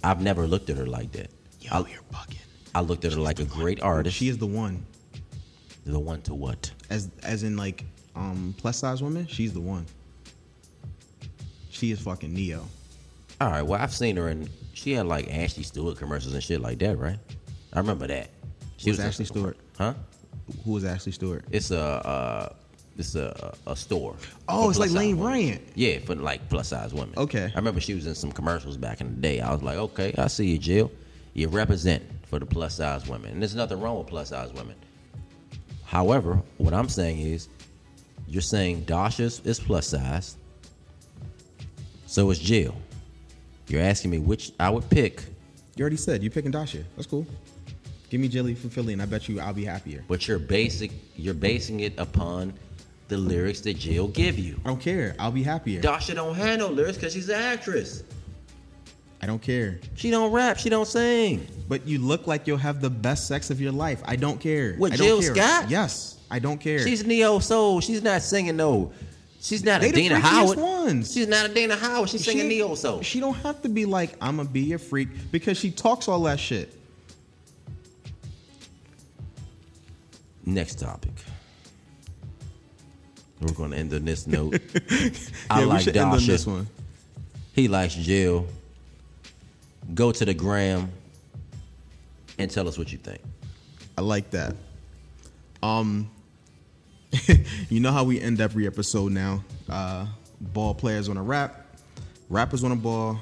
I've 0.04 0.22
never 0.22 0.48
looked 0.48 0.70
at 0.70 0.78
her 0.78 0.86
like 0.86 1.12
that. 1.12 1.30
Yo, 1.60 1.70
I, 1.74 1.80
you're 1.80 2.02
bugging. 2.14 2.38
I 2.74 2.82
looked 2.82 3.04
at 3.06 3.14
her 3.14 3.20
like 3.20 3.40
a 3.40 3.46
great 3.46 3.82
artist. 3.82 4.16
She 4.16 4.30
is 4.30 4.38
the 4.38 4.46
one. 4.46 4.86
the 5.86 6.00
one 6.00 6.22
to 6.24 6.34
what? 6.34 6.72
As 6.90 7.10
as 7.24 7.44
in 7.44 7.58
like 7.58 7.84
um 8.16 8.54
plus 8.58 8.78
size 8.78 9.02
women, 9.04 9.28
she's 9.28 9.54
the 9.54 9.60
one. 9.62 9.86
She 11.70 11.92
is 11.92 12.00
fucking 12.00 12.34
Neo. 12.34 12.66
All 13.42 13.50
right. 13.50 13.62
Well, 13.62 13.82
I've 13.82 13.94
seen 13.94 14.18
her 14.18 14.28
and 14.28 14.50
She 14.74 14.92
had 14.94 15.06
like 15.08 15.34
Ashley 15.34 15.64
Stewart 15.64 15.98
commercials 15.98 16.34
and 16.34 16.44
shit 16.44 16.62
like 16.62 16.80
that, 16.80 16.98
right? 16.98 17.18
I 17.74 17.80
remember 17.80 18.08
that. 18.08 18.30
She 18.78 18.90
Who's 18.90 19.00
in 19.00 19.06
Ashley 19.06 19.26
Stewart? 19.26 19.58
Huh? 19.78 19.94
Who 20.66 20.74
was 20.74 20.84
Ashley 20.84 21.12
Stewart? 21.12 21.46
It's 21.52 21.72
a 21.72 21.80
uh, 21.80 22.54
it's 23.00 23.16
a 23.16 23.54
a 23.66 23.76
store. 23.76 24.16
Oh, 24.48 24.70
it's 24.70 24.78
like 24.78 24.92
Lane 24.92 25.18
women. 25.18 25.32
Bryant. 25.32 25.62
Yeah, 25.76 26.00
for 26.00 26.16
like 26.16 26.48
plus 26.50 26.68
size 26.70 26.94
women. 26.94 27.14
Okay. 27.18 27.50
I 27.54 27.58
remember 27.58 27.80
she 27.82 27.94
was 27.96 28.06
in 28.06 28.14
some 28.16 28.32
commercials 28.32 28.78
back 28.78 29.02
in 29.02 29.08
the 29.16 29.22
day. 29.22 29.40
I 29.40 29.52
was 29.52 29.64
like, 29.64 29.78
okay, 29.78 30.14
I 30.18 30.28
see 30.28 30.48
you, 30.48 30.58
Jill. 30.58 30.92
You 31.34 31.48
represent 31.48 32.04
for 32.28 32.40
the 32.40 32.46
plus 32.46 32.76
size 32.76 33.08
women, 33.08 33.32
and 33.32 33.42
there's 33.42 33.56
nothing 33.56 33.80
wrong 33.80 33.98
with 33.98 34.08
plus 34.08 34.30
size 34.30 34.54
women. 34.54 34.76
However, 35.86 36.42
what 36.58 36.74
I'm 36.74 36.90
saying 36.90 37.20
is, 37.20 37.50
you're 38.28 38.42
saying 38.44 38.84
Dasha's 38.84 39.42
is 39.44 39.60
plus 39.60 39.88
size, 39.88 40.38
so 42.06 42.30
is 42.30 42.38
Jill. 42.40 42.76
You're 43.68 43.82
asking 43.82 44.12
me 44.12 44.20
which 44.20 44.52
I 44.60 44.70
would 44.70 44.88
pick, 44.90 45.24
You 45.76 45.84
already 45.84 45.98
said 45.98 46.22
you 46.24 46.30
picking 46.30 46.52
Dasha. 46.52 46.84
That's 46.96 47.08
cool. 47.08 47.26
Give 48.10 48.20
me 48.20 48.28
Jilly 48.28 48.56
from 48.56 48.72
Philly, 48.72 48.94
and 48.94 49.02
I 49.02 49.06
bet 49.06 49.30
you 49.30 49.40
I'll 49.40 49.54
be 49.54 49.64
happier. 49.66 50.04
but 50.08 50.28
you're 50.28 50.40
basic. 50.40 50.92
You're 51.16 51.36
basing 51.36 51.82
it 51.82 51.94
upon 52.00 52.54
the 53.10 53.18
lyrics 53.18 53.60
that 53.62 53.74
Jill 53.78 54.08
give 54.08 54.40
you. 54.40 54.60
I 54.64 54.70
don't 54.70 54.80
care. 54.80 55.16
I'll 55.20 55.32
be 55.32 55.44
happier. 55.44 55.82
Dasha 55.82 56.14
don't 56.16 56.36
have 56.36 56.60
no 56.60 56.68
lyrics 56.70 56.98
because 56.98 57.14
she's 57.14 57.28
an 57.30 57.36
actress. 57.36 58.04
I 59.22 59.26
don't 59.26 59.42
care. 59.42 59.80
She 59.96 60.12
don't 60.12 60.32
rap. 60.32 60.58
She 60.58 60.70
don't 60.70 60.88
sing. 60.88 61.46
But 61.68 61.86
you 61.86 62.00
look 62.00 62.26
like 62.28 62.48
you'll 62.48 62.58
have 62.58 62.80
the 62.80 62.90
best 62.90 63.28
sex 63.28 63.50
of 63.50 63.60
your 63.60 63.74
life. 63.74 64.02
I 64.06 64.16
don't 64.16 64.40
care. 64.40 64.76
With 64.80 64.94
I 64.94 64.96
don't 64.96 65.08
Jill 65.08 65.22
care. 65.22 65.36
Scott? 65.36 65.70
Yes. 65.70 66.20
I 66.32 66.40
don't 66.40 66.60
care. 66.62 66.80
She's 66.80 67.06
neo 67.06 67.40
soul. 67.40 67.82
She's 67.82 68.02
not 68.02 68.22
singing 68.22 68.56
no. 68.56 68.94
She's 69.42 69.64
not 69.64 69.82
They 69.82 69.90
a 69.90 69.94
Dana 69.94 70.20
Howard. 70.20 70.58
ones. 70.60 71.12
She's 71.14 71.28
not 71.28 71.50
a 71.50 71.54
Dana 71.54 71.76
Howard. 71.76 72.10
She's 72.10 72.24
singing 72.24 72.44
She- 72.44 72.48
neo 72.50 72.76
soul. 72.76 73.02
She 73.02 73.20
don't 73.20 73.36
have 73.38 73.62
to 73.64 73.70
be 73.70 73.86
like 73.86 74.14
I'm 74.22 74.38
gonna 74.38 74.48
be 74.48 74.74
a 74.74 74.78
freak 74.78 75.10
because 75.32 75.58
she 75.58 75.72
talks 75.72 76.08
all 76.08 76.22
that 76.24 76.40
shit. 76.40 76.74
Next 80.46 80.80
topic. 80.80 81.12
We're 83.42 83.54
going 83.54 83.72
to 83.72 83.78
end 83.78 83.94
on 83.94 84.06
this 84.06 84.28
note. 84.28 84.56
I 85.50 85.60
yeah, 85.62 85.66
like 85.66 85.78
we 85.78 85.84
should 85.84 85.98
end 85.98 86.12
on 86.12 86.18
Dasha. 86.18 86.32
this 86.32 86.46
one. 86.46 86.68
He 87.54 87.68
likes 87.68 87.96
Jill. 87.96 88.48
Go 89.94 90.12
to 90.12 90.26
the 90.26 90.34
gram 90.34 90.92
and 92.38 92.52
tell 92.52 92.68
us 92.68 92.78
what 92.78 92.92
you 92.92 92.98
think. 92.98 93.22
I 93.98 94.02
like 94.02 94.30
that. 94.32 94.56
Um, 95.64 96.10
you 97.70 97.80
know 97.80 97.92
how 97.92 98.04
we 98.04 98.20
end 98.20 98.40
every 98.40 98.68
episode 98.68 99.12
now. 99.12 99.44
Uh, 99.70 100.06
ball 100.40 100.74
players 100.74 101.10
on 101.10 101.18
a 101.18 101.24
rap, 101.24 101.66
rappers 102.30 102.64
on 102.64 102.72
a 102.72 102.76
ball, 102.76 103.20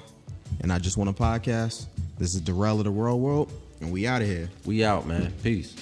and 0.62 0.72
I 0.72 0.80
just 0.80 0.98
want 0.98 1.10
a 1.10 1.14
podcast. 1.14 1.88
This 2.18 2.36
is 2.36 2.42
Darrell 2.42 2.80
of 2.80 2.86
the 2.86 2.92
World 2.92 3.22
World, 3.22 3.52
and 3.82 3.92
we 3.92 4.08
out 4.08 4.22
of 4.22 4.28
here. 4.28 4.50
We 4.66 4.84
out, 4.84 5.08
man. 5.08 5.34
Peace. 5.44 5.76